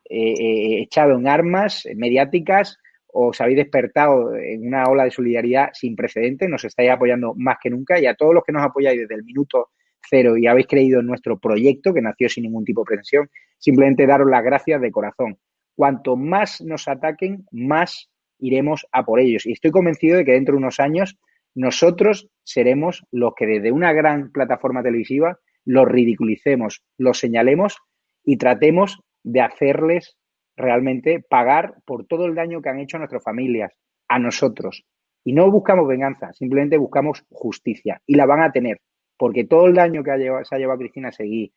eh, 0.09 0.33
eh, 0.33 0.81
echado 0.83 1.17
en 1.17 1.27
armas 1.27 1.83
mediáticas, 1.95 2.77
os 3.19 3.41
habéis 3.41 3.57
despertado 3.57 4.35
en 4.35 4.67
una 4.67 4.83
ola 4.83 5.03
de 5.03 5.11
solidaridad 5.11 5.69
sin 5.73 5.95
precedentes, 5.95 6.47
nos 6.47 6.63
estáis 6.63 6.91
apoyando 6.91 7.33
más 7.35 7.57
que 7.61 7.71
nunca 7.71 7.99
y 7.99 8.05
a 8.05 8.13
todos 8.13 8.33
los 8.33 8.43
que 8.43 8.51
nos 8.51 8.63
apoyáis 8.63 8.99
desde 8.99 9.15
el 9.15 9.23
minuto 9.23 9.69
cero 10.07 10.37
y 10.37 10.45
habéis 10.45 10.67
creído 10.67 10.99
en 10.99 11.07
nuestro 11.07 11.39
proyecto, 11.39 11.95
que 11.95 12.01
nació 12.01 12.29
sin 12.29 12.43
ningún 12.43 12.63
tipo 12.63 12.81
de 12.81 12.85
pretensión, 12.85 13.29
simplemente 13.57 14.05
daros 14.05 14.29
las 14.29 14.43
gracias 14.43 14.79
de 14.79 14.91
corazón. 14.91 15.39
Cuanto 15.75 16.15
más 16.15 16.61
nos 16.61 16.87
ataquen, 16.87 17.45
más 17.51 18.07
iremos 18.37 18.85
a 18.91 19.03
por 19.03 19.19
ellos. 19.19 19.47
Y 19.47 19.53
estoy 19.53 19.71
convencido 19.71 20.17
de 20.17 20.25
que 20.25 20.33
dentro 20.33 20.53
de 20.53 20.59
unos 20.59 20.79
años 20.79 21.17
nosotros 21.55 22.29
seremos 22.43 23.03
los 23.11 23.33
que 23.35 23.47
desde 23.47 23.71
una 23.71 23.93
gran 23.93 24.31
plataforma 24.31 24.83
televisiva 24.83 25.39
los 25.65 25.87
ridiculicemos, 25.87 26.83
los 26.99 27.17
señalemos 27.17 27.77
y 28.23 28.37
tratemos 28.37 28.99
de 29.23 29.41
hacerles 29.41 30.17
realmente 30.57 31.21
pagar 31.21 31.75
por 31.85 32.05
todo 32.05 32.25
el 32.25 32.35
daño 32.35 32.61
que 32.61 32.69
han 32.69 32.79
hecho 32.79 32.97
a 32.97 32.99
nuestras 32.99 33.23
familias, 33.23 33.71
a 34.07 34.19
nosotros. 34.19 34.85
Y 35.23 35.33
no 35.33 35.49
buscamos 35.51 35.87
venganza, 35.87 36.33
simplemente 36.33 36.77
buscamos 36.77 37.23
justicia. 37.29 38.01
Y 38.05 38.15
la 38.15 38.25
van 38.25 38.41
a 38.41 38.51
tener, 38.51 38.81
porque 39.17 39.45
todo 39.45 39.67
el 39.67 39.75
daño 39.75 40.03
que 40.03 40.11
ha 40.11 40.17
llevado, 40.17 40.43
se 40.43 40.55
ha 40.55 40.57
llevado 40.57 40.79
Cristina 40.79 41.11
Seguí, 41.11 41.53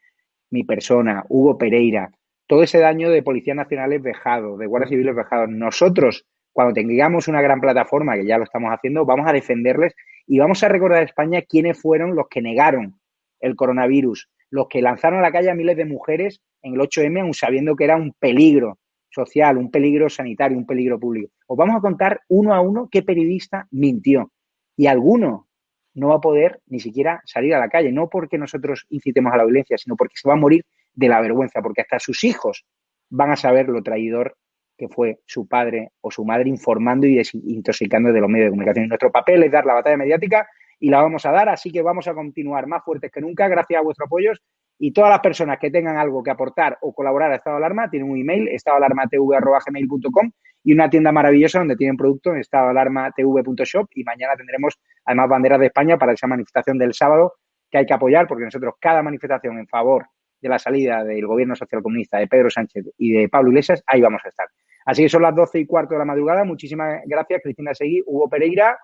mi 0.51 0.64
persona, 0.64 1.24
Hugo 1.28 1.57
Pereira, 1.57 2.11
todo 2.46 2.62
ese 2.62 2.78
daño 2.78 3.11
de 3.11 3.22
policías 3.22 3.57
nacionales 3.57 4.03
vejados, 4.03 4.59
de 4.59 4.66
guardias 4.66 4.90
civiles 4.90 5.14
vejados, 5.14 5.48
nosotros, 5.48 6.26
cuando 6.53 6.74
tengamos 6.74 7.28
una 7.28 7.40
gran 7.40 7.61
plataforma, 7.61 8.16
que 8.16 8.26
ya 8.26 8.38
lo 8.38 8.44
estamos 8.44 8.72
haciendo, 8.72 9.07
vamos 9.07 9.28
a 9.28 9.32
defenderles 9.32 9.94
y 10.26 10.40
vamos 10.40 10.62
a 10.64 10.68
recordar 10.68 10.98
a 10.98 11.05
España 11.05 11.42
quiénes 11.42 11.80
fueron 11.80 12.16
los 12.16 12.26
que 12.28 12.42
negaron 12.42 12.98
el 13.38 13.55
coronavirus, 13.55 14.28
los 14.51 14.66
que 14.68 14.82
lanzaron 14.82 15.20
a 15.20 15.22
la 15.22 15.30
calle 15.30 15.48
a 15.48 15.55
miles 15.55 15.76
de 15.76 15.84
mujeres 15.84 16.42
en 16.62 16.74
el 16.74 16.80
8M, 16.80 17.20
aun 17.20 17.34
sabiendo 17.34 17.76
que 17.76 17.84
era 17.84 17.96
un 17.96 18.12
peligro 18.18 18.80
social, 19.11 19.58
un 19.58 19.70
peligro 19.70 20.08
sanitario, 20.08 20.56
un 20.56 20.66
peligro 20.66 20.98
público. 20.98 21.32
Os 21.46 21.56
vamos 21.56 21.76
a 21.76 21.80
contar 21.80 22.20
uno 22.28 22.54
a 22.54 22.61
uno 22.61 22.88
qué 22.90 23.02
periodista 23.02 23.66
mintió. 23.70 24.32
Y 24.76 24.86
alguno 24.86 25.48
no 25.94 26.08
va 26.08 26.16
a 26.16 26.20
poder 26.20 26.61
ni 26.66 26.80
siquiera 26.80 27.20
salir 27.24 27.54
a 27.54 27.58
la 27.58 27.68
calle, 27.68 27.92
no 27.92 28.08
porque 28.08 28.38
nosotros 28.38 28.86
incitemos 28.90 29.32
a 29.32 29.36
la 29.36 29.44
violencia, 29.44 29.76
sino 29.76 29.96
porque 29.96 30.14
se 30.16 30.28
va 30.28 30.34
a 30.34 30.38
morir 30.38 30.64
de 30.94 31.08
la 31.08 31.20
vergüenza, 31.20 31.61
porque 31.61 31.82
hasta 31.82 31.98
sus 31.98 32.24
hijos 32.24 32.64
van 33.11 33.32
a 33.32 33.36
saber 33.36 33.68
lo 33.68 33.82
traidor 33.82 34.36
que 34.76 34.88
fue 34.88 35.20
su 35.26 35.46
padre 35.46 35.90
o 36.00 36.11
su 36.11 36.24
madre 36.24 36.48
informando 36.48 37.06
y 37.06 37.20
intoxicando 37.44 38.12
de 38.12 38.20
los 38.20 38.30
medios 38.30 38.46
de 38.46 38.50
comunicación. 38.50 38.88
Nuestro 38.88 39.12
papel 39.12 39.42
es 39.42 39.52
dar 39.52 39.66
la 39.66 39.74
batalla 39.74 39.98
mediática 39.98 40.48
y 40.78 40.88
la 40.88 41.02
vamos 41.02 41.26
a 41.26 41.32
dar, 41.32 41.50
así 41.50 41.70
que 41.70 41.82
vamos 41.82 42.08
a 42.08 42.14
continuar 42.14 42.66
más 42.66 42.82
fuertes 42.82 43.11
que 43.12 43.20
nunca, 43.20 43.46
gracias 43.48 43.78
a 43.78 43.82
vuestros 43.82 44.06
apoyos 44.06 44.40
Y 44.83 44.93
todas 44.93 45.11
las 45.11 45.20
personas 45.20 45.59
que 45.59 45.70
tengan 45.70 45.99
algo 45.99 46.22
que 46.22 46.31
aportar 46.31 46.78
o 46.81 46.95
colaborar 46.95 47.31
a 47.31 47.37
Estado 47.37 47.57
de 47.57 47.64
Alarma 47.66 47.91
tienen 47.91 48.11
un 48.11 48.18
email, 48.18 48.49
estadoalarmatv.gmail.com 48.49 50.31
y 50.64 50.72
una 50.72 50.89
tienda 50.89 51.12
maravillosa 51.12 51.59
donde 51.59 51.76
tienen 51.76 51.99
producto 51.99 52.31
en 52.31 52.39
estadoalarmatv.shop 52.39 53.91
y 53.95 54.05
mañana 54.05 54.37
tendremos 54.37 54.78
además 55.05 55.28
banderas 55.28 55.61
de 55.61 55.66
España 55.66 55.99
para 55.99 56.14
esa 56.14 56.26
manifestación 56.26 56.78
del 56.78 56.95
sábado 56.95 57.35
que 57.70 57.76
hay 57.76 57.85
que 57.85 57.93
apoyar 57.93 58.26
porque 58.26 58.45
nosotros 58.45 58.72
cada 58.81 59.03
manifestación 59.03 59.59
en 59.59 59.68
favor 59.68 60.07
de 60.41 60.49
la 60.49 60.59
salida 60.59 61.05
del 61.05 61.26
gobierno 61.26 61.55
socialcomunista 61.55 62.16
de 62.16 62.26
Pedro 62.26 62.49
Sánchez 62.49 62.87
y 62.97 63.12
de 63.12 63.28
Pablo 63.28 63.51
Iglesias, 63.51 63.85
ahí 63.87 64.01
vamos 64.01 64.22
a 64.24 64.28
estar. 64.28 64.49
Así 64.87 65.03
que 65.03 65.11
son 65.11 65.20
las 65.20 65.35
doce 65.35 65.59
y 65.59 65.66
cuarto 65.66 65.93
de 65.93 65.99
la 65.99 66.07
madrugada. 66.07 66.43
Muchísimas 66.45 67.03
gracias, 67.05 67.43
Cristina 67.43 67.74
Seguí, 67.74 68.03
Hugo 68.07 68.31
Pereira. 68.31 68.78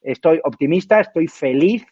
Estoy 0.00 0.40
optimista, 0.42 1.00
estoy 1.00 1.28
feliz 1.28 1.84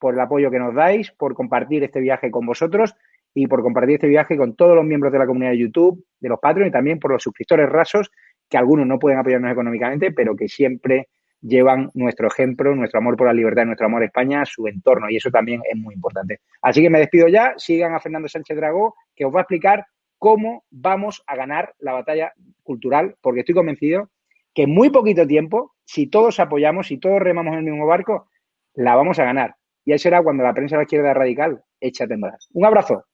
por 0.00 0.14
el 0.14 0.20
apoyo 0.20 0.50
que 0.50 0.58
nos 0.58 0.74
dais, 0.74 1.12
por 1.12 1.34
compartir 1.34 1.84
este 1.84 2.00
viaje 2.00 2.30
con 2.30 2.46
vosotros 2.46 2.96
y 3.34 3.46
por 3.46 3.62
compartir 3.62 3.96
este 3.96 4.08
viaje 4.08 4.36
con 4.36 4.56
todos 4.56 4.74
los 4.74 4.84
miembros 4.84 5.12
de 5.12 5.18
la 5.20 5.26
comunidad 5.26 5.52
de 5.52 5.58
YouTube, 5.58 6.04
de 6.18 6.28
los 6.28 6.40
Patreon 6.40 6.68
y 6.68 6.72
también 6.72 6.98
por 6.98 7.12
los 7.12 7.22
suscriptores 7.22 7.68
rasos, 7.68 8.10
que 8.48 8.58
algunos 8.58 8.86
no 8.86 8.98
pueden 8.98 9.18
apoyarnos 9.18 9.52
económicamente, 9.52 10.10
pero 10.10 10.34
que 10.34 10.48
siempre 10.48 11.08
llevan 11.42 11.90
nuestro 11.94 12.26
ejemplo, 12.28 12.74
nuestro 12.74 12.98
amor 12.98 13.16
por 13.16 13.26
la 13.26 13.32
libertad, 13.32 13.64
nuestro 13.64 13.86
amor 13.86 14.02
a 14.02 14.06
España 14.06 14.44
su 14.44 14.66
entorno 14.66 15.08
y 15.08 15.16
eso 15.16 15.30
también 15.30 15.62
es 15.70 15.78
muy 15.78 15.94
importante. 15.94 16.40
Así 16.62 16.82
que 16.82 16.90
me 16.90 16.98
despido 16.98 17.28
ya, 17.28 17.54
sigan 17.56 17.94
a 17.94 18.00
Fernando 18.00 18.28
Sánchez 18.28 18.56
Dragó, 18.56 18.94
que 19.14 19.24
os 19.24 19.34
va 19.34 19.40
a 19.40 19.42
explicar 19.42 19.86
cómo 20.18 20.64
vamos 20.70 21.22
a 21.26 21.36
ganar 21.36 21.74
la 21.78 21.92
batalla 21.92 22.32
cultural, 22.62 23.16
porque 23.20 23.40
estoy 23.40 23.54
convencido 23.54 24.10
que 24.54 24.64
en 24.64 24.74
muy 24.74 24.90
poquito 24.90 25.26
tiempo, 25.26 25.74
si 25.84 26.08
todos 26.08 26.40
apoyamos, 26.40 26.88
si 26.88 26.98
todos 26.98 27.20
remamos 27.20 27.52
en 27.52 27.60
el 27.60 27.64
mismo 27.64 27.86
barco, 27.86 28.28
la 28.74 28.96
vamos 28.96 29.18
a 29.18 29.24
ganar. 29.24 29.54
Y 29.84 29.92
ahí 29.92 29.98
será 29.98 30.22
cuando 30.22 30.42
la 30.42 30.54
prensa 30.54 30.76
de 30.76 30.80
la 30.80 30.84
izquierda 30.84 31.14
radical 31.14 31.62
echa 31.80 32.04
a 32.04 32.08
temblar. 32.08 32.38
Un 32.52 32.64
abrazo. 32.64 33.04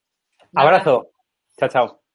Abrazo. 0.53 1.11
Chao, 1.57 1.69
chao. 1.69 2.06